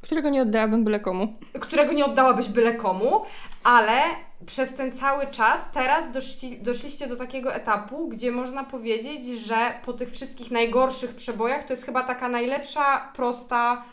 Którego 0.00 0.28
nie 0.28 0.42
oddałabym 0.42 0.84
byle 0.84 1.00
komu. 1.00 1.34
którego 1.60 1.92
nie 1.92 2.04
oddałabyś 2.04 2.48
byle 2.48 2.74
komu, 2.74 3.22
ale 3.64 4.00
przez 4.46 4.74
ten 4.74 4.92
cały 4.92 5.26
czas 5.26 5.72
teraz 5.72 6.12
doszli, 6.12 6.58
doszliście 6.58 7.06
do 7.06 7.16
takiego 7.16 7.54
etapu, 7.54 8.08
gdzie 8.08 8.32
można 8.32 8.64
powiedzieć, 8.64 9.26
że 9.26 9.74
po 9.84 9.92
tych 9.92 10.10
wszystkich 10.10 10.50
najgorszych 10.50 11.14
przebojach 11.16 11.64
to 11.64 11.72
jest 11.72 11.84
chyba 11.84 12.02
taka 12.02 12.28
najlepsza, 12.28 13.12
prosta, 13.16 13.84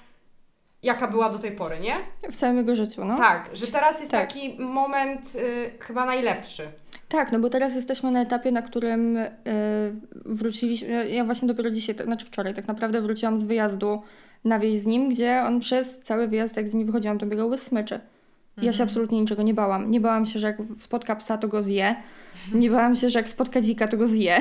jaka 0.84 1.08
była 1.08 1.30
do 1.30 1.40
tej 1.40 1.52
pory, 1.52 1.80
nie? 1.80 1.96
W 2.32 2.36
całym 2.36 2.58
jego 2.58 2.76
życiu, 2.76 3.06
no. 3.06 3.18
Tak, 3.18 3.50
że 3.54 3.68
teraz 3.68 4.00
jest 4.00 4.12
Tak. 4.12 4.28
taki 4.30 4.56
moment 4.60 5.36
y, 5.36 5.72
chyba 5.80 6.06
najlepszy. 6.06 6.64
Tak, 7.10 7.32
no 7.32 7.40
bo 7.40 7.50
teraz 7.50 7.76
jesteśmy 7.76 8.12
na 8.12 8.22
etapie, 8.22 8.52
na 8.52 8.62
którym 8.62 9.18
y, 9.18 9.32
wróciliśmy. 10.26 11.10
Ja 11.10 11.26
właśnie 11.26 11.48
dopiero 11.48 11.70
dzisiaj, 11.72 11.96
to 11.96 12.04
znaczy 12.04 12.26
wczoraj, 12.26 12.54
tak 12.54 12.68
naprawdę 12.68 13.02
wróciłam 13.02 13.40
z 13.40 13.44
wyjazdu 13.44 14.02
na 14.46 14.60
wieś 14.60 14.76
z 14.80 14.86
nim, 14.86 15.10
gdzie 15.10 15.44
on 15.48 15.60
przez 15.60 16.00
cały 16.00 16.28
wyjazd, 16.28 16.58
jak 16.58 16.70
z 16.70 16.74
nim 16.74 16.86
wychodziłam, 16.86 17.20
to 17.20 17.26
biegał 17.26 17.50
bez 17.50 17.64
smyczy. 17.64 18.00
Ja 18.62 18.74
się 18.74 18.84
absolutnie 18.84 19.22
niczego 19.22 19.44
nie 19.44 19.54
bałam. 19.54 19.92
Nie 19.92 20.00
bałam 20.00 20.26
się, 20.26 20.40
że 20.40 20.48
jak 20.48 20.58
spotka 20.80 21.16
psa, 21.16 21.38
to 21.38 21.48
go 21.48 21.64
zje. 21.64 21.96
Nie 22.54 22.70
bałam 22.70 22.96
się, 22.96 23.10
że 23.10 23.20
jak 23.20 23.30
spotka 23.30 23.62
dzika, 23.62 23.88
to 23.88 23.98
go 23.98 24.08
zje. 24.08 24.38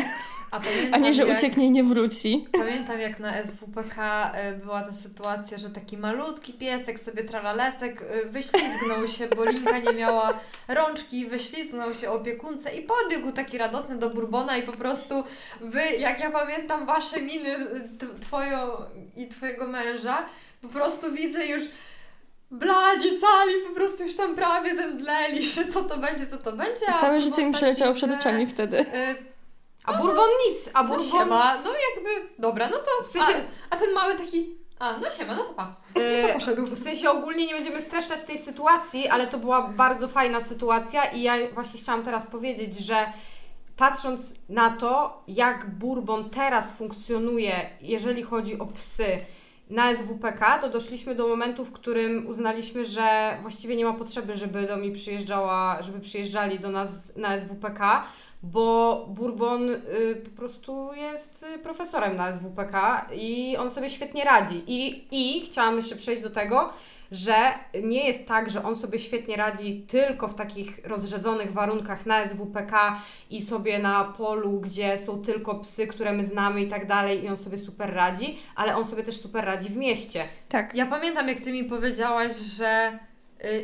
A, 0.51 0.61
pamiętam, 0.61 0.94
A 0.94 0.96
nie, 0.99 1.14
że 1.14 1.26
jak, 1.26 1.38
ucieknie 1.38 1.66
i 1.66 1.70
nie 1.70 1.84
wróci. 1.84 2.46
Pamiętam 2.53 3.01
jak 3.01 3.18
na 3.20 3.32
SWPK 3.42 4.32
y, 4.53 4.57
była 4.57 4.80
ta 4.82 4.92
sytuacja, 4.92 5.59
że 5.59 5.70
taki 5.70 5.96
malutki 5.99 6.53
piesek 6.53 7.01
sobie 7.01 7.24
tralalesek 7.24 8.03
y, 8.03 8.28
wyślizgnął 8.28 9.09
się, 9.09 9.28
bo 9.36 9.44
Linka 9.44 9.78
nie 9.78 9.92
miała 9.92 10.32
rączki, 10.68 11.26
wyślizgnął 11.26 11.94
się 11.94 12.11
opiekunce 12.11 12.76
i 12.76 12.82
podbiegł 12.82 13.32
taki 13.32 13.59
radosny 13.59 13.99
do 13.99 14.11
Bourbona 14.11 14.57
i 14.57 14.62
po 14.62 14.72
prostu 14.72 15.24
wy, 15.61 15.82
jak 15.99 16.20
ja 16.20 16.30
pamiętam 16.30 16.86
wasze 16.86 17.20
miny, 17.20 17.57
t- 17.99 18.07
twoją 18.20 18.70
i 19.16 19.26
twojego 19.28 19.66
męża, 19.66 20.26
po 20.62 20.68
prostu 20.68 21.12
widzę 21.12 21.46
już 21.46 21.62
bladzi 22.51 23.09
cali, 23.20 23.53
po 23.68 23.74
prostu 23.74 24.05
już 24.05 24.16
tam 24.16 24.34
prawie 24.34 24.76
zemdleli, 24.76 25.42
że 25.42 25.64
co 25.64 25.82
to 25.82 25.96
będzie, 25.99 26.26
co 26.26 26.36
to 26.38 26.53
będzie. 26.53 26.86
a 26.94 27.01
Całe 27.01 27.22
życie 27.22 27.36
mi 27.44 27.53
taki, 27.53 27.55
przeleciało 27.55 27.94
przed 27.94 28.11
oczami 28.20 28.46
wtedy. 28.46 28.78
y, 28.80 28.84
A 29.89 29.99
Bourbon 29.99 30.28
nic, 30.49 30.70
a 30.74 30.82
no 30.82 30.89
Bourbon... 30.89 31.11
siema, 31.11 31.62
no 31.64 31.70
jakby, 31.95 32.28
dobra, 32.39 32.68
no 32.68 32.76
to 32.78 33.05
W 33.05 33.09
sensie- 33.09 33.45
a, 33.70 33.76
ten 33.76 33.95
mały 33.95 34.14
taki, 34.14 34.57
a 34.78 34.99
no 34.99 35.11
siema, 35.11 35.34
no 35.36 35.43
to 35.43 35.55
pa. 35.55 35.76
Y, 35.97 36.18
I 36.18 36.28
co 36.28 36.34
poszedł? 36.34 36.66
W 36.66 36.78
sensie 36.78 37.11
ogólnie 37.11 37.47
nie 37.47 37.55
będziemy 37.55 37.80
streszczać 37.80 38.22
tej 38.22 38.39
sytuacji, 38.39 39.09
ale 39.09 39.26
to 39.26 39.39
była 39.39 39.62
bardzo 39.62 40.09
fajna 40.09 40.41
sytuacja 40.41 41.05
i 41.05 41.22
ja 41.22 41.34
właśnie 41.55 41.80
chciałam 41.80 42.03
teraz 42.03 42.26
powiedzieć, 42.26 42.78
że 42.78 43.12
patrząc 43.76 44.34
na 44.49 44.70
to, 44.70 45.22
jak 45.28 45.70
Bourbon 45.70 46.30
teraz 46.30 46.72
funkcjonuje, 46.72 47.70
jeżeli 47.80 48.22
chodzi 48.22 48.59
o 48.59 48.66
psy 48.66 49.07
na 49.70 49.95
SWPK, 49.95 50.59
to 50.61 50.68
doszliśmy 50.68 51.14
do 51.14 51.28
momentu, 51.28 51.64
w 51.64 51.72
którym 51.72 52.26
uznaliśmy, 52.26 52.84
że 52.84 53.39
właściwie 53.43 53.76
nie 53.76 53.84
ma 53.84 53.93
potrzeby, 53.93 54.36
żeby 54.36 54.66
do 54.66 54.76
mnie 54.76 54.93
przyjeżdżała, 54.93 55.82
żeby 55.82 56.01
przyjeżdżali 56.01 56.61
do 56.61 56.70
nas 56.70 57.16
na 57.16 57.39
SWPK, 57.39 58.05
bo 58.43 59.07
Bourbon 59.09 59.70
y, 59.70 59.80
po 60.24 60.30
prostu 60.30 60.95
jest 60.95 61.43
y, 61.55 61.59
profesorem 61.59 62.16
na 62.16 62.32
SWPK 62.32 63.07
i 63.14 63.57
on 63.57 63.70
sobie 63.70 63.91
świetnie 63.91 64.24
radzi. 64.24 64.62
I, 64.66 65.07
I 65.11 65.47
chciałam 65.47 65.76
jeszcze 65.76 65.97
przejść 65.97 66.22
do 66.22 66.30
tego, 66.30 66.72
że 67.11 67.34
nie 67.82 68.07
jest 68.07 68.28
tak, 68.28 68.51
że 68.51 68.64
on 68.64 68.76
sobie 68.76 68.99
świetnie 68.99 69.36
radzi 69.36 69.84
tylko 69.89 70.28
w 70.28 70.34
takich 70.34 70.86
rozrzedzonych 70.86 71.53
warunkach 71.53 72.07
na 72.07 72.26
SWPK 72.26 73.01
i 73.30 73.43
sobie 73.43 73.78
na 73.78 74.05
polu, 74.05 74.61
gdzie 74.61 74.99
są 74.99 75.22
tylko 75.22 75.55
psy, 75.55 75.86
które 75.86 76.12
my 76.12 76.24
znamy 76.24 76.62
i 76.62 76.68
tak 76.68 76.86
dalej, 76.86 77.24
i 77.24 77.28
on 77.28 77.36
sobie 77.36 77.59
super 77.59 77.95
radzi, 77.95 78.39
ale 78.57 78.76
on 78.76 78.84
sobie 78.84 79.03
też 79.03 79.20
super 79.20 79.45
radzi 79.45 79.68
w 79.68 79.76
mieście. 79.76 80.24
Tak. 80.49 80.74
Ja 80.74 80.86
pamiętam, 80.86 81.28
jak 81.28 81.41
ty 81.41 81.53
mi 81.53 81.64
powiedziałaś, 81.64 82.36
że 82.36 82.99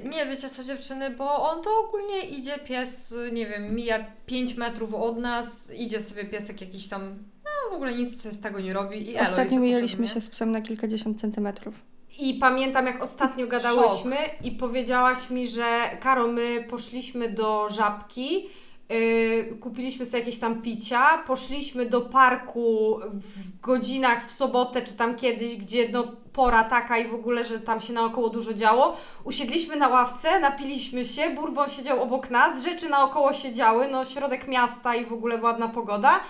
nie 0.05 0.27
wiecie 0.27 0.51
co 0.51 0.65
dziewczyny, 0.65 1.11
bo 1.11 1.51
on 1.51 1.63
to 1.63 1.71
ogólnie 1.89 2.21
idzie 2.21 2.59
pies, 2.59 3.13
y, 3.13 3.33
nie 3.33 3.47
wiem, 3.47 3.75
mija 3.75 4.05
5 4.27 4.55
metrów 4.55 4.95
od 4.95 5.19
nas, 5.19 5.47
idzie 5.77 6.03
sobie 6.03 6.25
piesek 6.25 6.61
jakiś 6.61 6.89
tam, 6.89 7.19
no 7.45 7.71
w 7.71 7.75
ogóle 7.75 7.95
nic 7.95 8.23
z 8.23 8.41
tego 8.41 8.61
nie 8.61 8.73
robi 8.73 9.11
i 9.11 9.19
Ostatnio 9.19 9.61
mijaliśmy 9.61 10.09
się 10.09 10.21
z 10.21 10.31
psem 10.31 10.53
na 10.53 10.63
kilkadziesiąt 10.63 11.21
centymetrów. 11.21 11.75
I 12.19 12.35
pamiętam, 12.35 12.87
jak 12.87 13.03
ostatnio 13.03 13.47
gadałyśmy 13.57 14.17
i 14.45 14.51
powiedziałaś 14.51 15.31
mi, 15.31 15.49
że 15.49 15.91
Karo, 16.01 16.29
my 16.29 16.67
poszliśmy 16.71 17.29
do 17.29 17.69
żabki, 17.69 18.49
yy, 18.89 19.57
kupiliśmy 19.61 20.07
sobie 20.07 20.19
jakieś 20.19 20.39
tam 20.39 20.63
picia, 20.63 21.19
poszliśmy 21.19 21.87
do 21.87 22.01
parku 22.01 22.99
w 23.13 23.61
godzinach 23.61 24.27
w 24.27 24.31
sobotę 24.31 24.83
czy 24.83 24.95
tam 24.95 25.17
kiedyś, 25.17 25.57
gdzie 25.57 25.89
no 25.89 26.05
pora 26.33 26.65
taka 26.65 26.99
i 26.99 27.09
w 27.09 27.15
ogóle, 27.15 27.45
że 27.45 27.61
tam 27.61 27.81
się 27.81 27.93
naokoło 27.93 28.29
dużo 28.29 28.55
działo. 28.55 28.97
Usiedliśmy 29.25 29.77
na 29.77 29.89
ławce, 29.89 30.41
napiliśmy 30.41 31.05
się, 31.05 31.31
Bourbon 31.31 31.69
siedział 31.69 32.03
obok 32.03 32.31
nas, 32.31 32.65
rzeczy 32.65 32.89
naokoło 32.89 33.33
się 33.33 33.53
działy, 33.53 33.89
no 33.91 34.05
środek 34.05 34.49
miasta 34.49 34.95
i 34.95 35.07
w 35.07 35.13
ogóle 35.13 35.43
ładna 35.43 35.69
pogoda. 35.69 36.21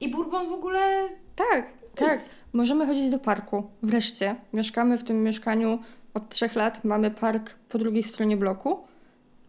I 0.00 0.08
Bourbon 0.08 0.48
w 0.48 0.52
ogóle 0.52 1.08
Tak, 1.36 1.66
tak. 1.94 2.12
nic. 2.12 2.34
Możemy 2.52 2.86
chodzić 2.86 3.10
do 3.10 3.18
parku. 3.18 3.70
Wreszcie. 3.82 4.36
Mieszkamy 4.52 4.98
w 4.98 5.04
tym 5.04 5.22
mieszkaniu 5.22 5.78
od 6.14 6.28
trzech 6.28 6.54
lat. 6.54 6.84
Mamy 6.84 7.10
park 7.10 7.54
po 7.68 7.78
drugiej 7.78 8.02
stronie 8.02 8.36
bloku. 8.36 8.89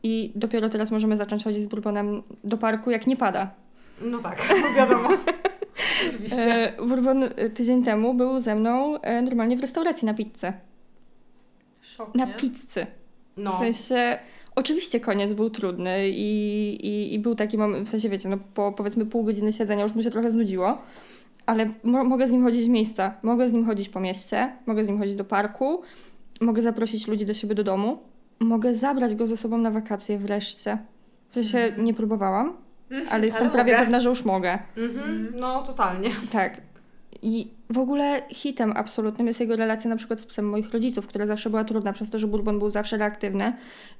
I 0.03 0.31
dopiero 0.35 0.69
teraz 0.69 0.91
możemy 0.91 1.17
zacząć 1.17 1.43
chodzić 1.43 1.63
z 1.63 1.65
Bourbonem 1.67 2.23
do 2.43 2.57
parku, 2.57 2.91
jak 2.91 3.07
nie 3.07 3.17
pada. 3.17 3.51
No 4.01 4.19
tak, 4.19 4.53
wiadomo. 4.77 5.09
Oczywiście. 6.09 6.73
E, 6.77 6.85
Bourbon 6.87 7.23
e, 7.23 7.49
tydzień 7.49 7.83
temu 7.83 8.13
był 8.13 8.39
ze 8.39 8.55
mną 8.55 9.01
e, 9.01 9.21
normalnie 9.21 9.57
w 9.57 9.61
restauracji 9.61 10.05
na 10.05 10.13
pizzę. 10.13 10.53
Szok, 11.81 12.15
Na 12.15 12.27
pizzy. 12.27 12.85
No. 13.37 13.51
W 13.51 13.55
sensie, 13.55 14.17
oczywiście 14.55 14.99
koniec 14.99 15.33
był 15.33 15.49
trudny 15.49 16.09
i, 16.09 16.69
i, 16.87 17.13
i 17.13 17.19
był 17.19 17.35
taki 17.35 17.57
moment, 17.57 17.87
w 17.87 17.91
sensie 17.91 18.09
wiecie, 18.09 18.29
no 18.29 18.37
po 18.53 18.71
powiedzmy 18.71 19.05
pół 19.05 19.23
godziny 19.23 19.53
siedzenia 19.53 19.83
już 19.83 19.95
mu 19.95 20.03
się 20.03 20.11
trochę 20.11 20.31
znudziło, 20.31 20.77
ale 21.45 21.69
mo- 21.83 22.03
mogę 22.03 22.27
z 22.27 22.31
nim 22.31 22.43
chodzić 22.43 22.65
w 22.65 22.69
miejsca, 22.69 23.13
mogę 23.23 23.49
z 23.49 23.53
nim 23.53 23.65
chodzić 23.65 23.89
po 23.89 23.99
mieście, 23.99 24.51
mogę 24.65 24.85
z 24.85 24.87
nim 24.87 24.99
chodzić 24.99 25.15
do 25.15 25.23
parku, 25.25 25.81
mogę 26.41 26.61
zaprosić 26.61 27.07
ludzi 27.07 27.25
do 27.25 27.33
siebie 27.33 27.55
do 27.55 27.63
domu, 27.63 27.97
mogę 28.41 28.73
zabrać 28.73 29.15
go 29.15 29.27
ze 29.27 29.37
sobą 29.37 29.57
na 29.57 29.71
wakacje 29.71 30.17
wreszcie. 30.17 30.77
W 31.29 31.33
sensie 31.33 31.73
nie 31.77 31.93
próbowałam, 31.93 32.57
ale 33.11 33.25
jestem 33.25 33.51
prawie 33.51 33.71
mogę. 33.71 33.83
pewna, 33.83 33.99
że 33.99 34.09
już 34.09 34.25
mogę. 34.25 34.59
Mhm, 34.77 35.33
no 35.35 35.63
totalnie. 35.63 36.09
Tak. 36.31 36.61
I 37.21 37.51
w 37.69 37.77
ogóle 37.77 38.21
hitem 38.29 38.73
absolutnym 38.75 39.27
jest 39.27 39.39
jego 39.39 39.55
relacja 39.55 39.89
na 39.89 39.95
przykład 39.95 40.21
z 40.21 40.25
psem 40.25 40.49
moich 40.49 40.71
rodziców, 40.71 41.07
która 41.07 41.25
zawsze 41.25 41.49
była 41.49 41.63
trudna 41.63 41.93
przez 41.93 42.09
to, 42.09 42.19
że 42.19 42.27
Bourbon 42.27 42.59
był 42.59 42.69
zawsze 42.69 42.97
reaktywny 42.97 43.53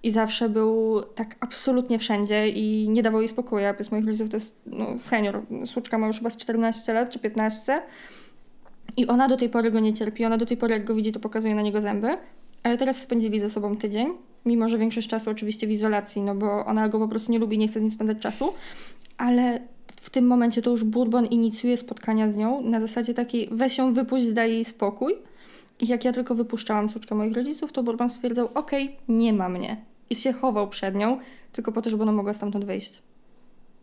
i 0.04 0.12
zawsze 0.12 0.50
był 0.50 1.02
tak 1.16 1.36
absolutnie 1.40 2.00
wszędzie 2.00 2.50
i 2.50 2.90
nie 2.90 3.04
dawał 3.04 3.22
jej 3.22 3.28
spokoju. 3.28 3.66
A 3.66 3.74
pies 3.74 3.92
moich 3.92 4.06
rodziców 4.06 4.30
to 4.30 4.38
jest 4.38 4.62
no, 4.66 4.98
senior. 4.98 5.42
Słuczka 5.66 5.98
ma 5.98 6.08
już 6.08 6.18
chyba 6.18 6.30
z 6.30 6.38
14 6.38 6.94
lat 6.94 7.10
czy 7.10 7.20
15. 7.20 7.82
I 8.98 9.08
ona 9.08 9.28
do 9.28 9.38
tej 9.38 9.50
pory 9.50 9.72
go 9.72 9.80
nie 9.80 9.94
cierpi. 9.94 10.26
Ona 10.26 10.38
do 10.38 10.46
tej 10.46 10.58
pory, 10.58 10.74
jak 10.74 10.86
go 10.86 10.96
widzi, 10.96 11.12
to 11.12 11.20
pokazuje 11.20 11.56
na 11.56 11.62
niego 11.62 11.82
zęby. 11.82 12.18
Ale 12.64 12.78
teraz 12.78 13.02
spędzili 13.02 13.40
ze 13.40 13.50
sobą 13.50 13.78
tydzień, 13.78 14.08
mimo 14.46 14.70
że 14.70 14.78
większość 14.78 15.08
czasu 15.08 15.30
oczywiście 15.30 15.68
w 15.68 15.72
izolacji, 15.72 16.22
no 16.22 16.36
bo 16.36 16.66
ona 16.66 16.90
go 16.90 17.00
po 17.00 17.08
prostu 17.08 17.32
nie 17.32 17.40
lubi, 17.40 17.58
nie 17.58 17.68
chce 17.68 17.80
z 17.80 17.84
nim 17.84 17.92
spędzać 17.92 18.20
czasu, 18.20 18.54
ale 19.18 19.60
w 20.02 20.10
tym 20.10 20.28
momencie 20.28 20.62
to 20.62 20.72
już 20.72 20.84
Bourbon 20.84 21.26
inicjuje 21.26 21.78
spotkania 21.78 22.32
z 22.32 22.38
nią 22.38 22.62
na 22.62 22.82
zasadzie 22.82 23.14
takiej 23.14 23.50
weź 23.52 23.78
ją, 23.78 23.94
wypuść, 23.94 24.32
daj 24.32 24.52
jej 24.52 24.66
spokój. 24.66 25.14
I 25.80 25.88
jak 25.88 26.06
ja 26.06 26.14
tylko 26.14 26.36
wypuszczałam 26.36 26.88
córkę 26.88 27.16
moich 27.16 27.34
rodziców, 27.34 27.72
to 27.72 27.84
Bourbon 27.84 28.10
stwierdzał, 28.10 28.50
okej, 28.54 28.96
nie 29.08 29.34
ma 29.34 29.50
mnie. 29.50 29.78
I 30.10 30.16
się 30.16 30.34
chował 30.34 30.70
przed 30.70 30.96
nią, 30.96 31.18
tylko 31.52 31.72
po 31.72 31.82
to, 31.82 31.90
żeby 31.90 32.04
ona 32.04 32.12
mogła 32.12 32.34
stamtąd 32.34 32.66
wyjść. 32.66 33.02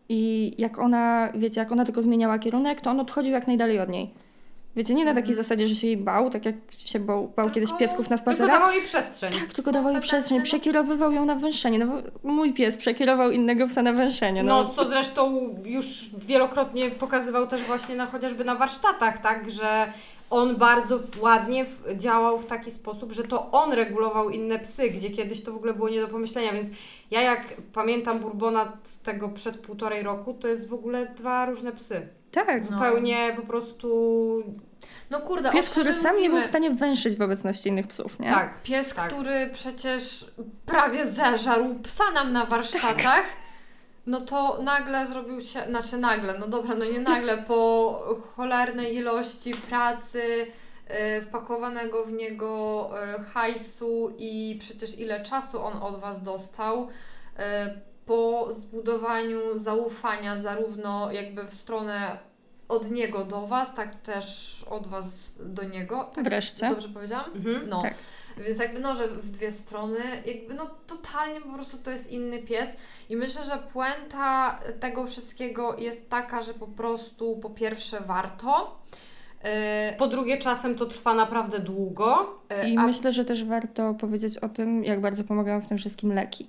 I 0.09 0.53
jak 0.59 0.79
ona, 0.79 1.33
wiecie, 1.35 1.61
jak 1.61 1.73
ona 1.73 1.85
tylko 1.85 2.03
zmieniała 2.03 2.39
kierunek, 2.39 2.81
to 2.81 2.91
on 2.91 3.01
odchodził 3.01 3.33
jak 3.33 3.47
najdalej 3.47 3.81
od 3.81 3.89
niej. 3.89 4.11
Wiecie, 4.79 4.95
nie 4.95 5.05
na 5.05 5.15
takiej 5.15 5.35
zasadzie, 5.35 5.69
że 5.69 5.75
się 5.75 5.87
jej 5.87 5.97
bał, 5.97 6.31
tak 6.31 6.45
jak 6.45 6.55
się 6.79 6.99
bał, 6.99 7.23
bał 7.29 7.33
Tylko- 7.35 7.51
kiedyś 7.55 7.71
piesków 7.73 8.11
na 8.11 8.19
Tylko 8.19 8.31
spacerach. 8.33 8.61
dawał 8.61 8.73
jej 8.75 8.85
przestrzeń. 8.85 9.33
Tak, 9.33 9.53
tylko 9.55 9.73
dawał 9.73 9.93
jej 9.93 9.95
Kompetentny, 9.95 10.01
przestrzeń, 10.19 10.39
no. 10.39 10.45
przekierowywał 10.45 11.13
ją 11.13 11.25
na 11.25 11.35
węszenie. 11.35 11.79
No 11.79 12.03
mój 12.23 12.53
pies 12.53 12.77
przekierował 12.77 13.31
innego 13.31 13.67
psa 13.67 13.83
na 13.83 13.93
węszenie. 13.93 14.43
No, 14.43 14.63
No, 14.63 14.69
co 14.69 14.85
zresztą 14.85 15.55
już 15.65 16.11
wielokrotnie 16.27 16.91
pokazywał 16.91 17.47
też 17.47 17.63
właśnie 17.63 17.97
na, 17.97 18.07
chociażby 18.07 18.45
na 18.45 18.55
warsztatach, 18.55 19.19
tak, 19.19 19.51
że 19.51 19.93
on 20.31 20.57
bardzo 20.57 20.99
ładnie 21.21 21.67
działał 21.97 22.39
w 22.39 22.47
taki 22.47 22.71
sposób, 22.71 23.13
że 23.13 23.25
to 23.25 23.51
on 23.51 23.73
regulował 23.73 24.31
inne 24.31 24.59
psy, 24.59 24.91
gdzie 24.91 25.11
kiedyś 25.11 25.43
to 25.43 25.53
w 25.53 25.57
ogóle 25.57 25.75
było 25.75 25.89
nie 25.89 26.01
do 26.01 26.09
pomyślenia, 26.09 26.53
więc 26.53 26.69
ja 27.11 27.21
jak 27.21 27.41
pamiętam 27.73 28.19
Bourbona 28.19 28.73
z 28.85 29.01
tego 29.03 29.29
przed 29.29 29.59
półtorej 29.59 30.03
roku, 30.03 30.35
to 30.35 30.49
jest 30.49 30.69
w 30.69 30.75
ogóle 30.75 31.07
dwa 31.07 31.47
różne 31.47 31.73
psy. 31.73 32.09
tak. 32.33 32.71
No. 32.71 32.77
Zupełnie 32.77 33.33
po 33.37 33.43
prostu, 33.43 34.43
No 35.11 35.21
kurde, 35.21 35.53
Pies, 35.53 35.71
który 35.71 35.93
sam 35.93 36.17
nie 36.17 36.23
był 36.23 36.31
mówimy? 36.31 36.45
w 36.47 36.49
stanie 36.49 36.71
węszyć 36.71 37.17
w 37.17 37.23
obecności 37.23 37.69
innych 37.69 37.87
psów, 37.87 38.19
nie? 38.21 38.31
tak. 38.31 38.63
Pies, 38.63 38.95
tak. 38.95 39.07
który 39.09 39.51
przecież 39.55 40.27
prawie 40.67 41.07
zeżarł 41.07 41.75
psa 41.75 42.11
nam 42.11 42.33
na 42.33 42.47
warsztatach, 42.47 43.25
no 44.07 44.21
to 44.21 44.63
nagle 44.63 45.07
zrobił 45.07 45.41
się, 45.41 45.63
znaczy 45.69 45.97
nagle, 45.97 46.39
no 46.39 46.49
dobra, 46.49 46.75
no 46.75 46.85
nie 46.85 47.01
nagle, 47.01 47.39
po 47.39 48.19
cholernej 48.37 48.97
ilości 48.97 49.55
pracy, 49.69 50.23
y, 51.19 51.21
wpakowanego 51.21 52.05
w 52.05 52.13
niego 52.13 52.91
y, 53.21 53.25
hajsu 53.25 54.15
i 54.19 54.57
przecież 54.61 54.99
ile 54.99 55.23
czasu 55.23 55.63
on 55.63 55.83
od 55.83 56.01
Was 56.01 56.23
dostał, 56.23 56.89
y, 56.89 57.41
po 58.07 58.49
zbudowaniu 58.51 59.41
zaufania 59.55 60.39
zarówno 60.39 61.13
jakby 61.13 61.45
w 61.45 61.55
stronę 61.55 62.19
od 62.69 62.91
niego 62.91 63.25
do 63.25 63.47
Was, 63.47 63.75
tak 63.75 63.95
też 64.01 64.65
od 64.71 64.87
Was 64.87 65.39
do 65.45 65.65
niego. 65.65 66.11
Tak 66.15 66.25
Wreszcie. 66.25 66.69
Dobrze 66.69 66.89
powiedziałam? 66.89 67.31
Mhm. 67.35 67.69
No. 67.69 67.83
Tak. 67.83 67.95
Więc 68.47 68.59
jakby 68.59 68.81
no, 68.81 68.97
że 68.97 69.09
w 69.09 69.29
dwie 69.29 69.53
strony, 69.53 69.99
jakby 70.27 70.55
no 70.55 70.71
totalnie 70.87 71.41
po 71.41 71.49
prostu 71.53 71.77
to 71.79 71.91
jest 71.91 72.11
inny 72.13 72.39
pies 72.39 72.69
i 73.09 73.17
myślę, 73.17 73.45
że 73.45 73.59
puenta 73.73 74.59
tego 74.81 75.07
wszystkiego 75.07 75.77
jest 75.79 76.11
taka, 76.11 76.43
że 76.43 76.55
po 76.55 76.67
prostu 76.67 77.37
po 77.37 77.51
pierwsze 77.51 78.01
warto. 78.01 78.79
Yy, 79.45 79.51
Po 79.99 80.07
drugie, 80.07 80.39
czasem 80.39 80.75
to 80.75 80.87
trwa 80.87 81.15
naprawdę 81.15 81.59
długo. 81.59 82.39
yy, 82.63 82.71
I 82.71 82.77
a- 82.77 82.87
myślę, 82.87 83.13
że 83.13 83.25
też 83.25 83.45
warto 83.45 83.95
powiedzieć 83.95 84.39
o 84.39 84.49
tym, 84.49 84.85
jak 84.85 85.01
bardzo 85.01 85.25
pomagają 85.25 85.61
w 85.61 85.67
tym 85.69 85.79
wszystkim 85.79 86.13
leki. 86.15 86.47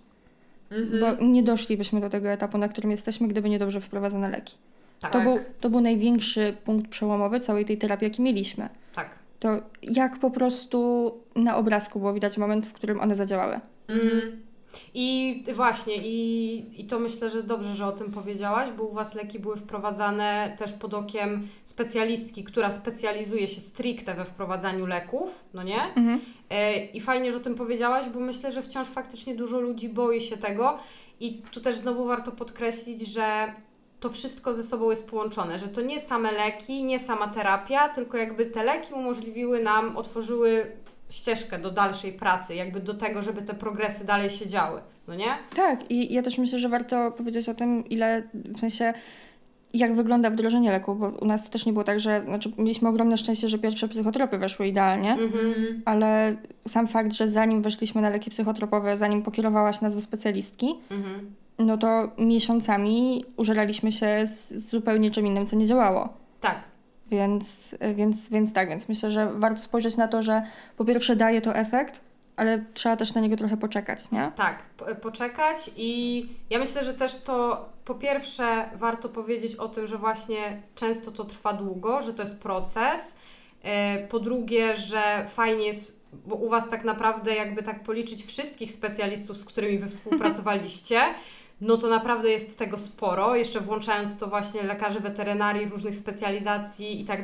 Mhm. 0.71 0.99
Bo 1.17 1.25
nie 1.25 1.43
doszlibyśmy 1.43 2.01
do 2.01 2.09
tego 2.09 2.29
etapu, 2.29 2.57
na 2.57 2.67
którym 2.67 2.91
jesteśmy, 2.91 3.27
gdyby 3.27 3.49
nie 3.49 3.59
dobrze 3.59 3.81
wprowadzone 3.81 4.29
leki. 4.29 4.57
Tak, 4.99 5.11
To, 5.11 5.21
był, 5.21 5.39
to 5.61 5.69
był 5.69 5.81
największy 5.81 6.57
punkt 6.65 6.89
przełomowy 6.91 7.39
całej 7.39 7.65
tej 7.65 7.77
terapii, 7.77 8.05
jaki 8.07 8.21
mieliśmy. 8.21 8.69
tak. 8.95 9.19
To 9.39 9.49
jak 9.81 10.19
po 10.19 10.31
prostu 10.31 11.11
na 11.35 11.57
obrazku 11.57 11.99
było 11.99 12.13
widać 12.13 12.37
moment, 12.37 12.67
w 12.67 12.73
którym 12.73 12.99
one 12.99 13.15
zadziałały. 13.15 13.59
Mhm. 13.87 14.41
I 14.93 15.43
właśnie, 15.55 15.93
i, 15.97 16.81
i 16.81 16.85
to 16.87 16.99
myślę, 16.99 17.29
że 17.29 17.43
dobrze, 17.43 17.75
że 17.75 17.85
o 17.87 17.91
tym 17.91 18.11
powiedziałaś, 18.11 18.69
bo 18.77 18.83
u 18.83 18.93
Was 18.93 19.15
leki 19.15 19.39
były 19.39 19.55
wprowadzane 19.55 20.55
też 20.57 20.73
pod 20.73 20.93
okiem 20.93 21.47
specjalistki, 21.63 22.43
która 22.43 22.71
specjalizuje 22.71 23.47
się 23.47 23.61
stricte 23.61 24.13
we 24.15 24.25
wprowadzaniu 24.25 24.85
leków, 24.85 25.43
no 25.53 25.63
nie? 25.63 25.81
Mhm. 25.83 26.19
E, 26.49 26.85
I 26.85 27.01
fajnie, 27.01 27.31
że 27.31 27.37
o 27.37 27.41
tym 27.41 27.55
powiedziałaś, 27.55 28.05
bo 28.13 28.19
myślę, 28.19 28.51
że 28.51 28.61
wciąż 28.61 28.87
faktycznie 28.87 29.35
dużo 29.35 29.59
ludzi 29.59 29.89
boi 29.89 30.21
się 30.21 30.37
tego. 30.37 30.77
I 31.19 31.41
tu 31.51 31.61
też 31.61 31.75
znowu 31.75 32.05
warto 32.05 32.31
podkreślić, 32.31 33.07
że 33.07 33.53
to 33.99 34.09
wszystko 34.09 34.53
ze 34.53 34.63
sobą 34.63 34.89
jest 34.89 35.09
połączone, 35.09 35.59
że 35.59 35.67
to 35.67 35.81
nie 35.81 35.99
same 35.99 36.31
leki, 36.31 36.83
nie 36.83 36.99
sama 36.99 37.27
terapia, 37.27 37.89
tylko 37.89 38.17
jakby 38.17 38.45
te 38.45 38.63
leki 38.63 38.93
umożliwiły 38.93 39.63
nam, 39.63 39.97
otworzyły 39.97 40.65
ścieżkę 41.09 41.59
do 41.59 41.71
dalszej 41.71 42.13
pracy, 42.13 42.55
jakby 42.55 42.79
do 42.79 42.93
tego, 42.93 43.21
żeby 43.21 43.41
te 43.41 43.53
progresy 43.53 44.05
dalej 44.05 44.29
się 44.29 44.47
działy, 44.47 44.81
no 45.07 45.15
nie? 45.15 45.37
Tak, 45.55 45.91
i 45.91 46.13
ja 46.13 46.21
też 46.21 46.37
myślę, 46.37 46.59
że 46.59 46.69
warto 46.69 47.11
powiedzieć 47.11 47.49
o 47.49 47.53
tym, 47.53 47.89
ile 47.89 48.23
w 48.33 48.59
sensie. 48.59 48.93
Jak 49.73 49.95
wygląda 49.95 50.29
wdrożenie 50.29 50.71
leku, 50.71 50.95
bo 50.95 51.07
u 51.09 51.25
nas 51.25 51.43
to 51.43 51.49
też 51.49 51.65
nie 51.65 51.73
było 51.73 51.83
tak, 51.85 51.99
że 51.99 52.21
znaczy 52.25 52.51
mieliśmy 52.57 52.89
ogromne 52.89 53.17
szczęście, 53.17 53.49
że 53.49 53.59
pierwsze 53.59 53.87
psychotropy 53.87 54.37
weszły 54.37 54.67
idealnie, 54.67 55.11
Mhm. 55.13 55.81
ale 55.85 56.35
sam 56.67 56.87
fakt, 56.87 57.13
że 57.13 57.27
zanim 57.27 57.61
weszliśmy 57.61 58.01
na 58.01 58.09
leki 58.09 58.29
psychotropowe, 58.29 58.97
zanim 58.97 59.21
pokierowałaś 59.23 59.81
nas 59.81 59.95
do 59.95 60.01
specjalistki, 60.01 60.75
Mhm. 60.91 61.35
No 61.59 61.77
to 61.77 62.11
miesiącami 62.17 63.25
użeraliśmy 63.37 63.91
się 63.91 64.27
z, 64.27 64.69
zupełnie 64.69 65.11
czym 65.11 65.27
innym, 65.27 65.47
co 65.47 65.55
nie 65.55 65.65
działało. 65.65 66.09
Tak, 66.41 66.59
Więc, 67.07 67.75
więc, 67.95 68.29
więc 68.29 68.53
tak, 68.53 68.69
więc 68.69 68.89
myślę, 68.89 69.11
że 69.11 69.33
warto 69.33 69.57
spojrzeć 69.61 69.97
na 69.97 70.07
to, 70.07 70.21
że 70.23 70.41
po 70.77 70.85
pierwsze 70.85 71.15
daje 71.15 71.41
to 71.41 71.55
efekt, 71.55 72.01
ale 72.35 72.65
trzeba 72.73 72.95
też 72.95 73.13
na 73.13 73.21
niego 73.21 73.35
trochę 73.37 73.57
poczekać, 73.57 74.11
nie? 74.11 74.31
tak, 74.35 74.63
po- 74.77 74.95
poczekać 74.95 75.71
i 75.77 76.25
ja 76.49 76.59
myślę, 76.59 76.83
że 76.83 76.93
też 76.93 77.21
to 77.21 77.65
po 77.85 77.95
pierwsze 77.95 78.69
warto 78.75 79.09
powiedzieć 79.09 79.55
o 79.55 79.69
tym, 79.69 79.87
że 79.87 79.97
właśnie 79.97 80.61
często 80.75 81.11
to 81.11 81.25
trwa 81.25 81.53
długo, 81.53 82.01
że 82.01 82.13
to 82.13 82.23
jest 82.23 82.39
proces. 82.39 83.17
E, 83.63 84.07
Po 84.07 84.19
drugie, 84.19 84.75
że 84.75 85.25
fajnie 85.27 85.65
jest, 85.67 85.99
bo 86.25 86.35
u 86.35 86.49
Was 86.49 86.69
tak 86.69 86.83
naprawdę 86.83 87.35
jakby 87.35 87.63
tak 87.63 87.83
policzyć 87.83 88.23
wszystkich 88.25 88.71
specjalistów, 88.71 89.37
z 89.37 89.45
którymi 89.45 89.77
Wy 89.79 89.87
współpracowaliście, 89.93 91.01
no 91.61 91.77
to 91.77 91.87
naprawdę 91.87 92.29
jest 92.29 92.57
tego 92.57 92.79
sporo, 92.79 93.35
jeszcze 93.35 93.61
włączając 93.61 94.17
to 94.17 94.27
właśnie 94.27 94.63
lekarzy 94.63 94.99
weterynarii, 94.99 95.67
różnych 95.67 95.97
specjalizacji 95.97 97.01
i 97.01 97.05
tak 97.05 97.23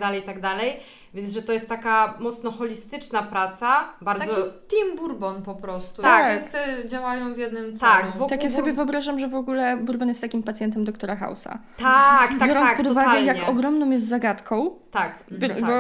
tak. 1.15 1.21
Więc, 1.23 1.33
że 1.33 1.41
to 1.41 1.53
jest 1.53 1.69
taka 1.69 2.13
mocno 2.19 2.51
holistyczna 2.51 3.23
praca, 3.23 3.93
bardzo... 4.01 4.35
Taki 4.35 4.41
team 4.67 4.97
bourbon 4.97 5.41
po 5.41 5.55
prostu. 5.55 6.01
Tak. 6.01 6.39
Wszyscy 6.39 6.57
działają 6.87 7.33
w 7.33 7.37
jednym 7.37 7.75
celu. 7.75 7.91
Tak, 7.91 8.11
wokół 8.11 8.29
Tak 8.29 8.43
ja 8.43 8.49
sobie 8.49 8.73
wyobrażam, 8.73 9.19
że 9.19 9.27
w 9.27 9.35
ogóle 9.35 9.77
Bourbon 9.77 10.07
jest 10.07 10.21
takim 10.21 10.43
pacjentem 10.43 10.83
doktora 10.83 11.15
House'a. 11.15 11.57
Tak, 11.77 12.29
tak, 12.39 12.49
Biorąc 12.49 12.67
tak, 12.69 12.77
pod 12.77 12.87
uwagę, 12.87 13.07
totalnie. 13.07 13.27
jak 13.27 13.49
ogromną 13.49 13.89
jest 13.89 14.07
zagadką, 14.07 14.71
Tak, 14.91 15.23
by- 15.31 15.49
tak. 15.49 15.61
bo 15.61 15.71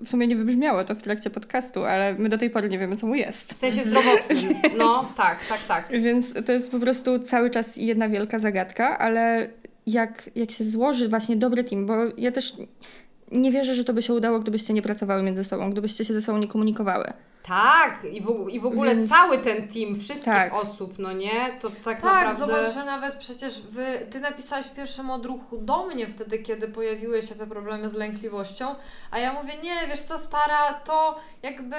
w 0.00 0.08
sumie 0.08 0.26
nie 0.26 0.36
wybrzmiało 0.36 0.84
to 0.84 0.94
w 0.94 1.02
trakcie 1.02 1.30
podcastu, 1.30 1.84
ale 1.84 2.14
my 2.14 2.28
do 2.28 2.38
tej 2.38 2.50
pory 2.50 2.68
nie 2.68 2.78
wiemy, 2.78 2.96
co 2.96 3.06
mu 3.06 3.14
jest. 3.14 3.52
W 3.52 3.58
sensie 3.58 3.82
zdrowotnym. 3.82 4.54
No, 4.78 5.04
tak, 5.16 5.38
tak, 5.48 5.60
tak. 5.68 5.88
Więc 6.00 6.34
to 6.46 6.52
jest 6.52 6.70
po 6.70 6.78
prostu 6.78 7.18
cały 7.18 7.50
czas 7.50 7.76
jedna 7.76 8.08
wielka 8.08 8.38
zagadka, 8.38 8.98
ale 8.98 9.48
jak, 9.86 10.30
jak 10.34 10.50
się 10.50 10.64
złoży 10.64 11.08
właśnie 11.08 11.36
dobry 11.36 11.64
team, 11.64 11.86
bo 11.86 11.94
ja 12.16 12.32
też 12.32 12.56
nie 13.32 13.50
wierzę, 13.52 13.74
że 13.74 13.84
to 13.84 13.92
by 13.92 14.02
się 14.02 14.14
udało, 14.14 14.40
gdybyście 14.40 14.74
nie 14.74 14.82
pracowały 14.82 15.22
między 15.22 15.44
sobą, 15.44 15.70
gdybyście 15.70 16.04
się 16.04 16.14
ze 16.14 16.22
sobą 16.22 16.38
nie 16.38 16.48
komunikowały. 16.48 17.12
Tak, 17.42 18.04
i 18.12 18.20
w, 18.20 18.48
i 18.50 18.60
w 18.60 18.66
ogóle 18.66 18.90
Więc- 18.94 19.08
cały 19.08 19.38
ten 19.38 19.68
team, 19.68 20.00
wszystkich 20.00 20.24
Tak. 20.32 20.54
osób, 20.54 20.98
no 20.98 21.12
nie? 21.12 21.58
To 21.60 21.70
tak, 21.70 21.78
Tak, 21.84 22.04
naprawdę... 22.04 22.34
zobacz, 22.34 22.74
że 22.74 22.84
nawet 22.84 23.16
przecież 23.16 23.62
wy, 23.62 23.86
ty 24.10 24.20
napisałeś 24.20 24.66
w 24.66 24.74
pierwszym 24.74 25.10
odruchu 25.10 25.58
do 25.58 25.86
mnie 25.86 26.06
wtedy, 26.06 26.38
kiedy 26.38 26.68
pojawiły 26.68 27.22
się 27.22 27.34
te 27.34 27.46
problemy 27.46 27.90
z 27.90 27.94
lękliwością, 27.94 28.66
a 29.10 29.18
ja 29.18 29.32
mówię, 29.32 29.52
nie, 29.62 29.88
wiesz 29.88 30.02
co, 30.02 30.18
stara, 30.18 30.72
to 30.84 31.18
jakby 31.42 31.76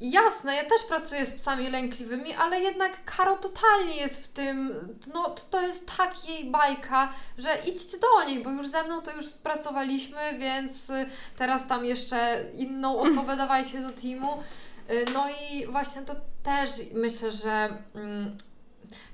jasne, 0.00 0.56
ja 0.56 0.64
też 0.64 0.82
pracuję 0.88 1.26
z 1.26 1.34
psami 1.34 1.70
lękliwymi, 1.70 2.34
ale 2.34 2.60
jednak 2.60 3.04
Karo 3.04 3.36
totalnie 3.36 3.96
jest 3.96 4.24
w 4.24 4.28
tym, 4.28 4.74
no 5.14 5.34
to, 5.50 5.62
jest 5.62 5.96
tak 5.96 6.28
jej 6.28 6.44
bajka, 6.50 7.12
że 7.38 7.58
idźcie 7.66 7.98
do 7.98 8.24
niej, 8.24 8.42
bo 8.42 8.50
już 8.50 8.68
ze 8.68 8.84
mną 8.84 9.02
to 9.02 9.12
już 9.12 9.28
pracowaliśmy, 9.28 10.18
więc 10.38 10.90
y, 10.90 11.10
teraz 11.36 11.68
tam 11.68 11.84
jeszcze 11.84 12.44
inną 12.54 12.98
osobę 13.04 13.36
dawajcie 13.36 13.80
do 13.80 13.90
teamu. 13.90 14.42
Y, 14.90 15.04
No 15.14 15.26
i 15.30 15.66
właśnie 15.66 16.02
to 16.02 16.14
też 16.42 16.70
myślę, 16.94 17.32
że 17.32 17.68
mm, 17.94 18.38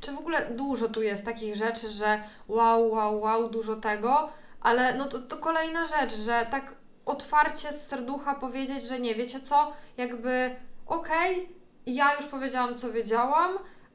czy 0.01 0.13
w 0.13 0.19
ogóle 0.19 0.51
dużo 0.51 0.89
tu 0.89 1.03
jest 1.03 1.25
takich 1.25 1.57
rzeczy, 1.57 1.91
że 1.91 2.23
wow, 2.49 2.91
wow, 2.91 3.21
wow, 3.21 3.49
dużo 3.49 3.77
tego, 3.77 4.29
ale 4.61 4.95
no 4.95 5.09
to, 5.09 5.19
to 5.19 5.37
kolejna 5.37 5.87
rzecz, 5.87 6.15
że 6.17 6.47
tak 6.51 6.75
otwarcie 7.07 7.73
z 7.73 7.87
serducha 7.87 8.35
powiedzieć, 8.35 8.85
że 8.85 9.01
nie, 9.01 9.15
wiecie 9.15 9.41
co, 9.41 9.73
jakby 9.97 10.57
okej, 10.87 11.49
ja 11.87 12.15
już 12.15 12.27
powiedziałam, 12.27 12.75
co 12.75 12.93
wiedziałam, 12.93 13.51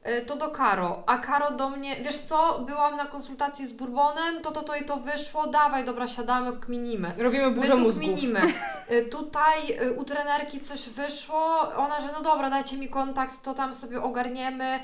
y, 0.08 0.24
to 0.26 0.36
do 0.36 0.50
Karo, 0.50 1.02
a 1.06 1.18
Karo 1.18 1.50
do 1.50 1.70
mnie, 1.70 1.96
wiesz 1.96 2.18
co, 2.18 2.58
byłam 2.66 2.96
na 2.96 3.04
konsultacji 3.06 3.66
z 3.66 3.72
Bourbonem, 3.72 4.40
to 4.42 4.50
to 4.50 4.62
to 4.62 4.76
i 4.76 4.84
to 4.84 4.96
wyszło, 4.96 5.46
dawaj, 5.46 5.84
dobra, 5.84 6.08
siadamy, 6.08 6.52
kminimy. 6.60 7.12
Robimy 7.18 7.50
My 7.50 7.56
burzę 7.56 7.72
tu 7.72 7.78
mózgów. 7.78 8.04
kminimy. 8.04 8.40
Y, 8.92 9.04
Tutaj 9.04 9.58
y, 9.82 9.92
u 9.92 10.04
trenerki 10.04 10.60
coś 10.60 10.88
wyszło, 10.88 11.60
ona, 11.76 12.00
że 12.00 12.08
no 12.12 12.20
dobra, 12.22 12.50
dajcie 12.50 12.76
mi 12.76 12.88
kontakt, 12.88 13.42
to 13.42 13.54
tam 13.54 13.74
sobie 13.74 14.02
ogarniemy, 14.02 14.80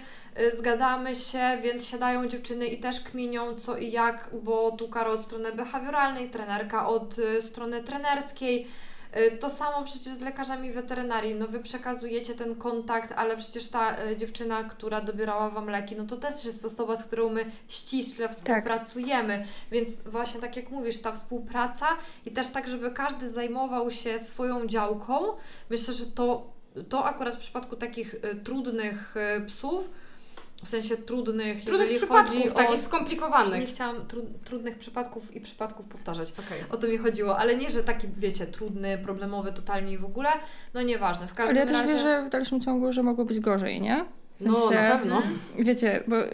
zgadamy 0.59 1.15
się, 1.15 1.59
więc 1.63 1.87
siadają 1.87 2.27
dziewczyny 2.29 2.67
i 2.67 2.81
też 2.81 3.01
kminią 3.01 3.55
co 3.55 3.77
i 3.77 3.91
jak, 3.91 4.29
bo 4.43 4.71
tu 4.71 4.89
Karo 4.89 5.11
od 5.13 5.23
strony 5.23 5.53
behawioralnej, 5.53 6.31
trenerka 6.31 6.89
od 6.89 7.17
strony 7.41 7.83
trenerskiej. 7.83 8.69
Y, 9.19 9.39
To 9.39 9.51
samo 9.51 9.85
przecież 9.85 10.13
z 10.13 10.21
lekarzami 10.21 10.73
weterynarii. 10.73 11.35
No 11.35 11.47
wy 11.47 11.61
przekazujecie 11.61 12.35
ten 12.35 12.55
kontakt, 12.57 13.13
ale 13.17 13.37
przecież 13.37 13.69
ta 13.69 14.05
y, 14.05 14.17
dziewczyna, 14.17 14.65
która 14.65 15.01
dobierała 15.01 15.51
wam 15.51 15.71
leki, 15.71 15.97
no 15.97 16.05
to 16.07 16.17
też 16.17 16.45
jest 16.45 16.65
osoba, 16.65 16.97
z 16.97 17.07
którą 17.07 17.29
my 17.29 17.45
ściśle 17.69 18.29
współpracujemy. 18.29 19.47
Więc 19.71 20.01
właśnie 20.01 20.41
tak 20.41 20.57
jak 20.57 20.71
mówisz, 20.71 20.99
ta 20.99 21.13
współpraca 21.13 21.87
i 22.27 22.31
też 22.31 22.49
tak, 22.49 22.69
żeby 22.69 22.91
każdy 22.91 23.31
zajmował 23.31 23.91
się 23.91 24.19
swoją 24.19 24.67
działką. 24.67 25.19
Myślę, 25.71 25.95
że 25.95 26.07
to, 26.07 26.47
to 26.89 27.05
akurat 27.05 27.35
w 27.35 27.39
przypadku 27.39 27.77
takich 27.77 28.15
y, 28.15 28.21
trudnych 28.45 29.15
psów, 29.47 29.91
w 30.65 30.69
sensie 30.69 30.97
trudnych, 30.97 31.65
Trudnych 31.65 31.95
przypadków, 31.95 32.37
chodzi 32.37 32.49
takich 32.53 32.71
o... 32.71 32.73
Nie 32.73 32.79
skomplikowanych. 32.79 33.69
chciałam 33.69 34.07
tru, 34.07 34.23
trudnych 34.45 34.79
przypadków 34.79 35.37
i 35.37 35.41
przypadków 35.41 35.87
powtarzać. 35.87 36.33
Okej. 36.33 36.59
O 36.71 36.77
to 36.77 36.89
mi 36.89 36.99
chodziło, 36.99 37.39
ale 37.39 37.57
nie, 37.57 37.71
że 37.71 37.85
taki, 37.85 38.09
wiecie, 38.17 38.47
trudny, 38.47 38.99
problemowy 38.99 39.53
totalnie 39.53 39.93
i 39.93 39.99
w 39.99 40.05
ogóle. 40.05 40.29
No 40.75 40.83
nieważne, 40.83 41.27
w 41.27 41.35
każdym 41.35 41.57
Ale 41.57 41.61
ja 41.61 41.67
też 41.67 41.73
razie... 41.73 41.93
wierzę 41.93 42.23
w 42.27 42.29
dalszym 42.29 42.61
ciągu, 42.61 42.93
że 42.93 43.03
mogło 43.03 43.25
być 43.25 43.41
gorzej, 43.41 43.81
nie? 43.81 44.05
W 44.41 44.47
No, 44.47 44.55
sensie, 44.55 44.83
na 44.83 44.97
pewno. 44.99 45.23
Wiecie, 45.59 46.03
bo 46.07 46.25
y, 46.25 46.29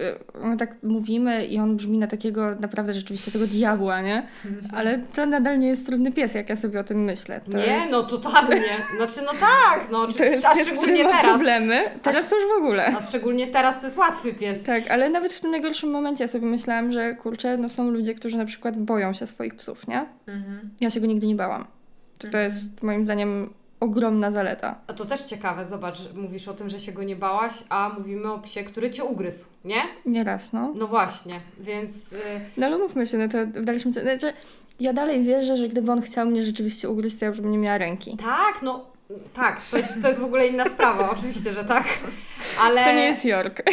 my 0.44 0.56
tak 0.56 0.82
mówimy 0.82 1.46
i 1.46 1.58
on 1.58 1.76
brzmi 1.76 1.98
na 1.98 2.06
takiego 2.06 2.54
naprawdę 2.60 2.92
rzeczywiście 2.92 3.30
tego 3.30 3.46
diabła, 3.46 4.00
nie? 4.00 4.26
Ale 4.74 4.98
to 4.98 5.26
nadal 5.26 5.58
nie 5.58 5.68
jest 5.68 5.86
trudny 5.86 6.12
pies, 6.12 6.34
jak 6.34 6.48
ja 6.48 6.56
sobie 6.56 6.80
o 6.80 6.84
tym 6.84 7.04
myślę. 7.04 7.40
To 7.40 7.58
nie, 7.58 7.66
jest, 7.66 7.90
no 7.90 8.02
totalnie. 8.02 8.62
Znaczy, 8.96 9.20
no 9.26 9.32
tak, 9.40 9.88
no 9.92 10.06
To 10.12 10.24
jest 10.24 10.46
a 10.46 10.54
pies, 10.54 10.62
który 10.68 10.76
szczególnie 10.78 11.04
ma 11.04 11.10
teraz. 11.10 11.26
problemy. 11.36 11.80
Teraz 12.02 12.28
to 12.28 12.36
już 12.36 12.44
w 12.44 12.56
ogóle. 12.62 12.86
A 12.86 13.02
szczególnie 13.02 13.46
teraz 13.46 13.80
to 13.80 13.86
jest 13.86 13.96
łatwy 13.98 14.34
pies. 14.34 14.64
Tak, 14.64 14.90
ale 14.90 15.10
nawet 15.10 15.32
w 15.32 15.40
tym 15.40 15.50
najgorszym 15.50 15.90
momencie 15.90 16.24
ja 16.24 16.28
sobie 16.28 16.46
myślałam, 16.46 16.92
że 16.92 17.14
kurczę, 17.14 17.56
no 17.56 17.68
są 17.68 17.90
ludzie, 17.90 18.14
którzy 18.14 18.36
na 18.36 18.44
przykład 18.44 18.78
boją 18.78 19.12
się 19.12 19.26
swoich 19.26 19.54
psów, 19.54 19.88
nie? 19.88 20.04
Mhm. 20.26 20.70
Ja 20.80 20.90
się 20.90 21.00
go 21.00 21.06
nigdy 21.06 21.26
nie 21.26 21.34
bałam. 21.34 21.64
To, 22.18 22.28
to 22.28 22.38
jest 22.38 22.82
moim 22.82 23.04
zdaniem 23.04 23.50
ogromna 23.82 24.30
zaleta. 24.30 24.74
A 24.86 24.92
to 24.92 25.04
też 25.06 25.20
ciekawe, 25.22 25.66
zobacz, 25.66 25.98
mówisz 26.14 26.48
o 26.48 26.54
tym, 26.54 26.68
że 26.70 26.80
się 26.80 26.92
go 26.92 27.02
nie 27.02 27.16
bałaś, 27.16 27.52
a 27.68 27.90
mówimy 27.98 28.32
o 28.32 28.38
psie, 28.38 28.64
który 28.64 28.90
cię 28.90 29.04
ugryzł, 29.04 29.44
nie? 29.64 29.82
Nieraz, 30.06 30.52
no. 30.52 30.72
No 30.74 30.86
właśnie, 30.86 31.40
więc 31.60 32.12
y, 32.12 32.16
No 32.56 32.66
ale 32.66 32.78
mówmy 32.78 33.06
się, 33.06 33.18
no 33.18 33.28
to 33.28 33.38
w 33.46 33.64
dalszym 33.64 33.92
ciągu, 33.92 34.08
znaczy 34.08 34.32
ja 34.80 34.92
dalej 34.92 35.22
wierzę, 35.22 35.56
że 35.56 35.68
gdyby 35.68 35.92
on 35.92 36.02
chciał 36.02 36.26
mnie 36.26 36.44
rzeczywiście 36.44 36.88
ugryźć, 36.90 37.18
to 37.18 37.24
ja 37.24 37.28
już 37.28 37.40
bym 37.40 37.50
nie 37.52 37.58
miała 37.58 37.78
ręki. 37.78 38.16
tak, 38.16 38.62
no 38.62 38.84
tak, 39.34 39.60
to 39.70 39.76
jest, 39.76 40.02
to 40.02 40.08
jest 40.08 40.20
w 40.20 40.24
ogóle 40.24 40.46
inna 40.46 40.64
sprawa, 40.68 41.10
oczywiście, 41.16 41.52
że 41.52 41.64
tak, 41.64 41.84
ale... 42.60 42.84
To 42.84 42.92
nie 42.92 43.04
jest 43.04 43.24
York. 43.24 43.62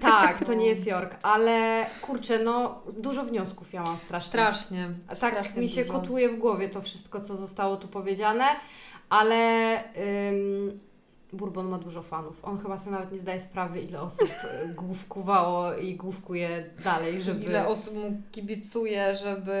Tak, 0.00 0.44
to 0.46 0.54
nie 0.54 0.66
jest 0.66 0.86
York, 0.86 1.16
ale 1.22 1.86
kurczę, 2.02 2.38
no 2.38 2.82
dużo 2.98 3.24
wniosków 3.24 3.72
ja 3.72 3.82
mam 3.82 3.98
strasznie. 3.98 4.28
Strasznie. 4.28 4.88
Tak 5.08 5.16
strasznie 5.16 5.62
mi 5.62 5.68
się 5.68 5.84
dużo. 5.84 5.92
kotuje 5.98 6.28
w 6.28 6.38
głowie 6.38 6.68
to 6.68 6.80
wszystko, 6.82 7.20
co 7.20 7.36
zostało 7.36 7.76
tu 7.76 7.88
powiedziane, 7.88 8.44
ale 9.12 9.76
ym, 10.28 10.80
Bourbon 11.32 11.68
ma 11.68 11.78
dużo 11.78 12.02
fanów. 12.02 12.44
On 12.44 12.58
chyba 12.58 12.78
sobie 12.78 12.92
nawet 12.96 13.12
nie 13.12 13.18
zdaje 13.18 13.40
sprawy, 13.40 13.80
ile 13.80 14.00
osób 14.00 14.30
y, 14.64 14.74
główkowało 14.74 15.74
i 15.74 15.94
główkuje 15.94 16.70
dalej, 16.84 17.22
żeby... 17.22 17.44
Ile 17.44 17.66
osób 17.66 17.94
mu 17.94 18.22
kibicuje, 18.32 19.16
żeby 19.16 19.52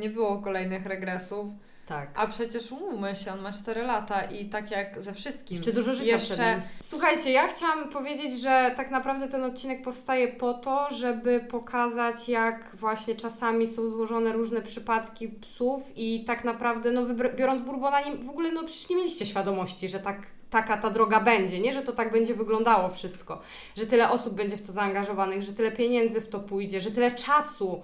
nie 0.00 0.10
było 0.10 0.38
kolejnych 0.38 0.86
regresów. 0.86 1.46
Tak. 1.92 2.10
A 2.14 2.26
przecież 2.26 2.72
umówmy 2.72 3.16
się, 3.16 3.32
on 3.32 3.40
ma 3.40 3.52
4 3.52 3.82
lata 3.82 4.22
i 4.22 4.44
tak 4.44 4.70
jak 4.70 5.02
ze 5.02 5.14
wszystkim. 5.14 5.56
Jeszcze 5.56 5.72
dużo 5.72 5.94
życia 5.94 6.18
przed 6.18 6.28
Jeszcze 6.28 6.54
nim. 6.54 6.62
Słuchajcie, 6.82 7.30
ja 7.30 7.48
chciałam 7.48 7.88
powiedzieć, 7.88 8.40
że 8.40 8.72
tak 8.76 8.90
naprawdę 8.90 9.28
ten 9.28 9.44
odcinek 9.44 9.82
powstaje 9.82 10.28
po 10.28 10.54
to, 10.54 10.88
żeby 10.90 11.40
pokazać, 11.40 12.28
jak 12.28 12.76
właśnie 12.76 13.14
czasami 13.14 13.68
są 13.68 13.88
złożone 13.88 14.32
różne 14.32 14.62
przypadki 14.62 15.28
psów 15.28 15.80
i 15.96 16.24
tak 16.24 16.44
naprawdę, 16.44 16.92
no 16.92 17.06
biorąc 17.36 17.62
Bourbona, 17.62 18.00
nie, 18.00 18.16
w 18.16 18.30
ogóle 18.30 18.52
no 18.52 18.64
przecież 18.64 18.90
nie 18.90 18.96
mieliście 18.96 19.26
świadomości, 19.26 19.88
że 19.88 19.98
tak, 19.98 20.16
taka 20.50 20.76
ta 20.76 20.90
droga 20.90 21.20
będzie, 21.20 21.60
nie? 21.60 21.72
Że 21.72 21.82
to 21.82 21.92
tak 21.92 22.12
będzie 22.12 22.34
wyglądało 22.34 22.88
wszystko, 22.88 23.40
że 23.76 23.86
tyle 23.86 24.10
osób 24.10 24.34
będzie 24.34 24.56
w 24.56 24.62
to 24.62 24.72
zaangażowanych, 24.72 25.42
że 25.42 25.52
tyle 25.52 25.72
pieniędzy 25.72 26.20
w 26.20 26.28
to 26.28 26.40
pójdzie, 26.40 26.80
że 26.80 26.90
tyle 26.90 27.10
czasu 27.10 27.82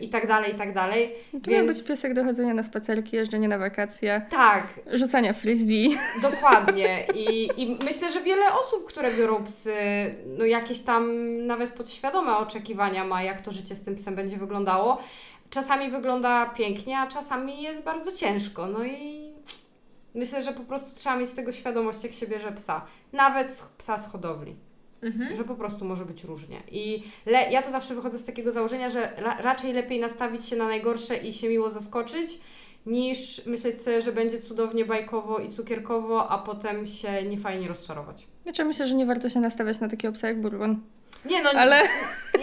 i 0.00 0.08
tak 0.08 0.26
dalej, 0.26 0.52
i 0.52 0.54
tak 0.54 0.74
dalej. 0.74 1.14
To 1.44 1.50
miał 1.50 1.66
Więc- 1.66 1.78
być 1.78 1.88
piesek 1.88 2.14
do 2.14 2.24
chodzenia 2.24 2.54
na 2.54 2.62
spacerki, 2.62 3.16
jeżdżenia 3.16 3.48
na 3.48 3.58
wakacje, 3.58 4.22
Tak, 4.30 4.80
rzucania 4.92 5.32
frisbee. 5.32 5.96
Dokładnie. 6.22 7.06
I, 7.14 7.48
I 7.62 7.78
myślę, 7.84 8.12
że 8.12 8.22
wiele 8.22 8.54
osób, 8.54 8.86
które 8.88 9.12
biorą 9.12 9.44
psy, 9.44 9.74
no 10.38 10.44
jakieś 10.44 10.80
tam 10.80 11.06
nawet 11.46 11.70
podświadome 11.70 12.36
oczekiwania 12.36 13.04
ma, 13.04 13.22
jak 13.22 13.42
to 13.42 13.52
życie 13.52 13.74
z 13.74 13.82
tym 13.84 13.96
psem 13.96 14.14
będzie 14.14 14.36
wyglądało. 14.36 14.98
Czasami 15.50 15.90
wygląda 15.90 16.46
pięknie, 16.46 16.98
a 16.98 17.06
czasami 17.06 17.62
jest 17.62 17.82
bardzo 17.82 18.12
ciężko. 18.12 18.66
No 18.66 18.84
i 18.84 19.32
myślę, 20.14 20.42
że 20.42 20.52
po 20.52 20.62
prostu 20.62 20.96
trzeba 20.96 21.16
mieć 21.16 21.30
tego 21.32 21.52
świadomość, 21.52 22.04
jak 22.04 22.12
się 22.12 22.26
bierze 22.26 22.52
psa. 22.52 22.86
Nawet 23.12 23.62
psa 23.78 23.98
z 23.98 24.08
hodowli. 24.12 24.56
Mhm. 25.02 25.36
Że 25.36 25.44
po 25.44 25.54
prostu 25.54 25.84
może 25.84 26.04
być 26.04 26.24
różnie. 26.24 26.56
I 26.70 27.02
le- 27.26 27.50
ja 27.50 27.62
to 27.62 27.70
zawsze 27.70 27.94
wychodzę 27.94 28.18
z 28.18 28.24
takiego 28.24 28.52
założenia, 28.52 28.88
że 28.88 29.12
ra- 29.16 29.36
raczej 29.40 29.72
lepiej 29.72 30.00
nastawić 30.00 30.44
się 30.46 30.56
na 30.56 30.64
najgorsze 30.66 31.16
i 31.16 31.34
się 31.34 31.48
miło 31.48 31.70
zaskoczyć, 31.70 32.40
niż 32.86 33.46
myśleć 33.46 33.82
sobie, 33.82 34.02
że 34.02 34.12
będzie 34.12 34.38
cudownie 34.38 34.84
bajkowo 34.84 35.38
i 35.38 35.50
cukierkowo, 35.50 36.28
a 36.28 36.38
potem 36.38 36.86
się 36.86 37.22
niefajnie 37.22 37.68
rozczarować. 37.68 38.26
Znaczy 38.42 38.64
myślę, 38.64 38.86
że 38.86 38.94
nie 38.94 39.06
warto 39.06 39.28
się 39.28 39.40
nastawiać 39.40 39.80
na 39.80 39.88
takiego 39.88 40.14
psa 40.14 40.28
jak 40.28 40.40
Bourbon. 40.40 40.80
Nie 41.24 41.42
no, 41.42 41.50
Ale 41.50 41.80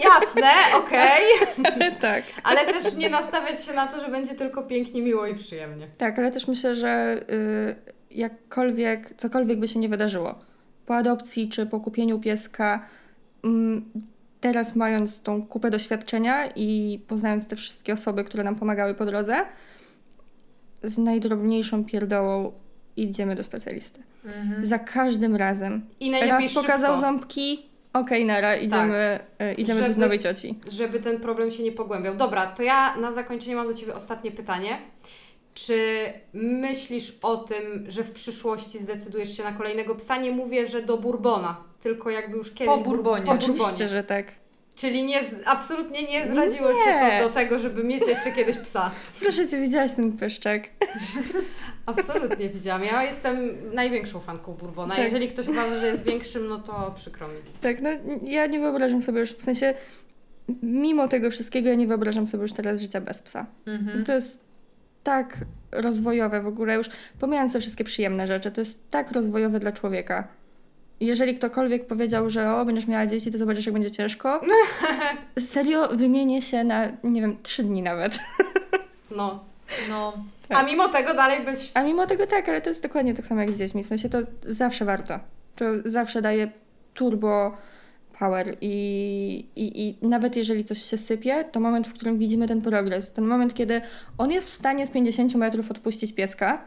jasne, 0.04 0.50
okej, 0.80 1.22
tak. 2.00 2.24
ale 2.44 2.66
też 2.66 2.96
nie 2.96 3.10
nastawiać 3.10 3.64
się 3.64 3.72
na 3.72 3.86
to, 3.86 4.00
że 4.00 4.08
będzie 4.08 4.34
tylko 4.34 4.62
pięknie, 4.62 5.02
miło 5.02 5.26
i 5.26 5.34
przyjemnie. 5.34 5.88
Tak, 5.98 6.18
ale 6.18 6.30
też 6.30 6.48
myślę, 6.48 6.74
że 6.74 7.20
y, 7.30 7.76
jakkolwiek, 8.10 9.14
cokolwiek 9.16 9.58
by 9.58 9.68
się 9.68 9.78
nie 9.78 9.88
wydarzyło, 9.88 10.38
po 10.88 10.96
adopcji 10.96 11.48
czy 11.48 11.66
po 11.66 11.80
kupieniu 11.80 12.18
pieska, 12.18 12.86
mm, 13.44 13.84
teraz 14.40 14.76
mając 14.76 15.22
tą 15.22 15.46
kupę 15.46 15.70
doświadczenia 15.70 16.46
i 16.56 17.00
poznając 17.08 17.48
te 17.48 17.56
wszystkie 17.56 17.92
osoby, 17.92 18.24
które 18.24 18.44
nam 18.44 18.56
pomagały 18.56 18.94
po 18.94 19.06
drodze, 19.06 19.36
z 20.82 20.98
najdrobniejszą 20.98 21.84
pierdołą 21.84 22.52
idziemy 22.96 23.34
do 23.34 23.42
specjalisty. 23.44 24.02
Mhm. 24.24 24.66
Za 24.66 24.78
każdym 24.78 25.36
razem. 25.36 25.86
I 26.00 26.10
najlepiej 26.10 26.48
Raz 26.48 26.54
pokazał 26.54 26.96
szybko, 26.96 27.00
ząbki, 27.00 27.66
okej, 27.92 28.26
nara, 28.26 28.56
idziemy, 28.56 29.18
y, 29.42 29.54
idziemy 29.54 29.80
Żeby- 29.80 29.94
do 29.94 30.00
nowej 30.00 30.18
cioci. 30.18 30.58
żeby 30.72 31.00
ten 31.00 31.20
problem 31.20 31.50
się 31.50 31.62
nie 31.62 31.72
pogłębiał. 31.72 32.16
Dobra, 32.16 32.46
to 32.46 32.62
ja 32.62 32.96
na 32.96 33.12
zakończenie 33.12 33.56
mam 33.56 33.66
do 33.66 33.74
Ciebie 33.74 33.94
ostatnie 33.94 34.30
pytanie. 34.30 34.78
Czy 35.66 36.12
myślisz 36.32 37.18
o 37.22 37.36
tym, 37.36 37.84
że 37.88 38.04
w 38.04 38.10
przyszłości 38.10 38.78
zdecydujesz 38.78 39.36
się 39.36 39.42
na 39.42 39.52
kolejnego 39.52 39.94
psa? 39.94 40.16
Nie 40.16 40.30
mówię, 40.30 40.66
że 40.66 40.82
do 40.82 40.98
Bourbona, 40.98 41.56
tylko 41.80 42.10
jakby 42.10 42.36
już 42.36 42.50
kiedyś... 42.50 42.74
Po 42.74 42.80
Bourbonie. 42.80 43.24
Po 43.24 43.32
Oczywiście, 43.32 43.64
Bourbonie. 43.64 43.88
że 43.88 44.04
tak. 44.04 44.26
Czyli 44.74 45.02
nie, 45.02 45.20
absolutnie 45.44 46.02
nie 46.02 46.32
zraziło 46.32 46.72
Nie. 46.72 46.84
Cię 46.84 47.18
to 47.18 47.28
do 47.28 47.34
tego, 47.34 47.58
żeby 47.58 47.84
mieć 47.84 48.06
jeszcze 48.06 48.32
kiedyś 48.32 48.56
psa. 48.56 48.90
Proszę 49.20 49.48
Cię, 49.48 49.60
widziałaś 49.60 49.92
ten 49.92 50.12
pyszczek. 50.12 50.70
Absolutnie 51.86 52.48
widziałam. 52.48 52.84
Ja 52.84 53.02
jestem 53.02 53.56
największą 53.74 54.20
fanką 54.20 54.54
Bourbona. 54.54 54.94
Tak. 54.94 55.04
Jeżeli 55.04 55.28
ktoś 55.28 55.48
uważa, 55.48 55.80
że 55.80 55.86
jest 55.86 56.04
większym, 56.04 56.48
no 56.48 56.58
to 56.58 56.94
przykro 56.96 57.28
mi. 57.28 57.34
Tak, 57.60 57.82
no 57.82 57.90
ja 58.22 58.46
nie 58.46 58.60
wyobrażam 58.60 59.02
sobie 59.02 59.20
już, 59.20 59.32
w 59.32 59.42
sensie 59.42 59.74
mimo 60.62 61.08
tego 61.08 61.30
wszystkiego 61.30 61.68
ja 61.68 61.74
nie 61.74 61.86
wyobrażam 61.86 62.26
sobie 62.26 62.42
już 62.42 62.52
teraz 62.52 62.80
życia 62.80 63.00
bez 63.00 63.22
psa. 63.22 63.46
Mhm. 63.66 64.04
To 64.04 64.14
jest 64.14 64.47
tak 65.08 65.38
rozwojowe 65.72 66.42
w 66.42 66.46
ogóle, 66.46 66.74
już 66.74 66.90
pomijając 67.20 67.52
te 67.52 67.60
wszystkie 67.60 67.84
przyjemne 67.84 68.26
rzeczy, 68.26 68.50
to 68.50 68.60
jest 68.60 68.90
tak 68.90 69.12
rozwojowe 69.12 69.60
dla 69.60 69.72
człowieka. 69.72 70.28
Jeżeli 71.00 71.34
ktokolwiek 71.34 71.86
powiedział, 71.86 72.30
że 72.30 72.54
o, 72.54 72.64
będziesz 72.64 72.86
miała 72.86 73.06
dzieci, 73.06 73.32
to 73.32 73.38
zobaczysz, 73.38 73.66
jak 73.66 73.72
będzie 73.72 73.90
ciężko. 73.90 74.40
Serio, 75.38 75.88
wymienię 75.88 76.42
się 76.42 76.64
na, 76.64 76.88
nie 77.04 77.20
wiem, 77.20 77.36
trzy 77.42 77.62
dni 77.62 77.82
nawet. 77.82 78.18
No. 79.10 79.44
No, 79.88 80.12
Tak. 80.48 80.58
A 80.58 80.62
mimo 80.62 80.88
tego 80.88 81.14
dalej 81.14 81.44
być... 81.44 81.70
A 81.74 81.82
mimo 81.82 82.06
tego 82.06 82.26
tak, 82.26 82.48
ale 82.48 82.60
to 82.60 82.70
jest 82.70 82.82
dokładnie 82.82 83.14
tak 83.14 83.26
samo 83.26 83.40
jak 83.40 83.50
z 83.50 83.58
dziećmi. 83.58 83.84
W 83.84 83.86
sensie 83.86 84.08
to 84.08 84.18
zawsze 84.46 84.84
warto. 84.84 85.18
To 85.56 85.64
zawsze 85.84 86.22
daje 86.22 86.50
turbo 86.94 87.56
power 88.18 88.56
i, 88.60 89.46
i, 89.56 89.88
i 90.02 90.06
nawet 90.08 90.36
jeżeli 90.36 90.64
coś 90.64 90.82
się 90.82 90.98
sypie, 90.98 91.44
to 91.52 91.60
moment, 91.60 91.88
w 91.88 91.92
którym 91.92 92.18
widzimy 92.18 92.48
ten 92.48 92.62
progres, 92.62 93.12
ten 93.12 93.24
moment, 93.26 93.54
kiedy 93.54 93.80
on 94.18 94.30
jest 94.30 94.46
w 94.46 94.50
stanie 94.50 94.86
z 94.86 94.90
50 94.90 95.34
metrów 95.34 95.70
odpuścić 95.70 96.12
pieska 96.12 96.64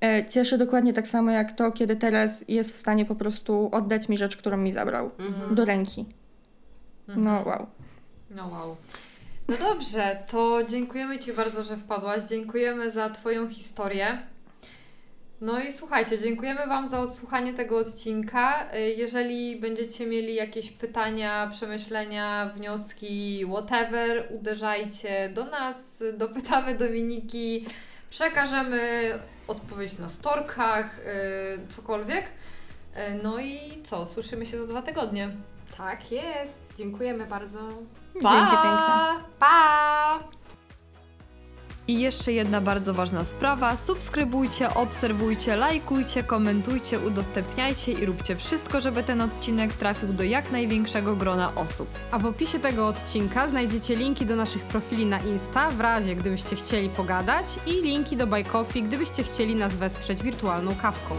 e, 0.00 0.24
cieszy 0.26 0.58
dokładnie 0.58 0.92
tak 0.92 1.08
samo 1.08 1.30
jak 1.30 1.52
to, 1.52 1.72
kiedy 1.72 1.96
teraz 1.96 2.44
jest 2.48 2.74
w 2.76 2.78
stanie 2.78 3.04
po 3.04 3.14
prostu 3.14 3.68
oddać 3.72 4.08
mi 4.08 4.18
rzecz, 4.18 4.36
którą 4.36 4.56
mi 4.56 4.72
zabrał 4.72 5.10
Mhm. 5.18 5.54
do 5.54 5.64
ręki. 5.64 6.06
No 7.16 7.42
wow. 7.46 7.66
No 8.30 8.48
wow. 8.48 8.76
No 9.48 9.56
dobrze, 9.56 10.18
to 10.30 10.64
dziękujemy 10.68 11.18
Ci 11.18 11.32
bardzo, 11.32 11.62
że 11.62 11.76
wpadłaś. 11.76 12.22
Dziękujemy 12.22 12.90
za 12.90 13.10
Twoją 13.10 13.48
historię. 13.48 14.18
No 15.40 15.60
i 15.60 15.72
słuchajcie, 15.72 16.18
dziękujemy 16.18 16.66
Wam 16.66 16.88
za 16.88 17.00
odsłuchanie 17.00 17.54
tego 17.54 17.78
odcinka. 17.78 18.74
Y, 18.74 18.80
Jeżeli 18.80 19.56
będziecie 19.56 20.06
mieli 20.06 20.34
jakieś 20.34 20.70
pytania, 20.70 21.48
przemyślenia, 21.52 22.50
wnioski, 22.56 23.44
whatever, 23.52 24.26
uderzajcie 24.30 25.28
do 25.28 25.44
nas, 25.44 26.02
dopytamy 26.18 26.74
Dominiki, 26.74 27.66
przekażemy 28.10 29.12
odpowiedź 29.48 29.98
na 29.98 30.08
storkach, 30.08 30.98
y, 30.98 31.66
cokolwiek. 31.68 32.24
Y, 32.24 33.20
No 33.22 33.38
i 33.40 33.58
co, 33.84 34.06
słyszymy 34.06 34.46
się 34.46 34.58
za 34.58 34.66
dwa 34.66 34.82
tygodnie. 34.82 35.30
Tak 35.78 36.12
jest. 36.12 36.72
Dziękujemy 36.78 37.26
bardzo. 37.26 37.58
Dzięki 38.14 38.28
piękne. 38.62 39.14
Pa! 39.38 40.20
I 41.90 42.00
jeszcze 42.00 42.32
jedna 42.32 42.60
bardzo 42.60 42.94
ważna 42.94 43.24
sprawa. 43.24 43.76
Subskrybujcie, 43.76 44.74
obserwujcie, 44.74 45.56
lajkujcie, 45.56 46.22
komentujcie, 46.22 47.00
udostępniajcie 47.00 47.92
i 47.92 48.06
róbcie 48.06 48.36
wszystko, 48.36 48.80
żeby 48.80 49.02
ten 49.02 49.20
odcinek 49.20 49.72
trafił 49.72 50.12
do 50.12 50.22
jak 50.22 50.52
największego 50.52 51.16
grona 51.16 51.54
osób. 51.54 51.88
A 52.10 52.18
w 52.18 52.26
opisie 52.26 52.58
tego 52.58 52.88
odcinka 52.88 53.48
znajdziecie 53.48 53.96
linki 53.96 54.26
do 54.26 54.36
naszych 54.36 54.62
profili 54.62 55.06
na 55.06 55.18
Insta, 55.18 55.70
w 55.70 55.80
razie 55.80 56.16
gdybyście 56.16 56.56
chcieli 56.56 56.88
pogadać 56.88 57.46
i 57.66 57.82
linki 57.82 58.16
do 58.16 58.26
Buy 58.26 58.44
gdybyście 58.82 59.22
chcieli 59.22 59.54
nas 59.54 59.74
wesprzeć 59.74 60.22
wirtualną 60.22 60.74
kawką. 60.74 61.14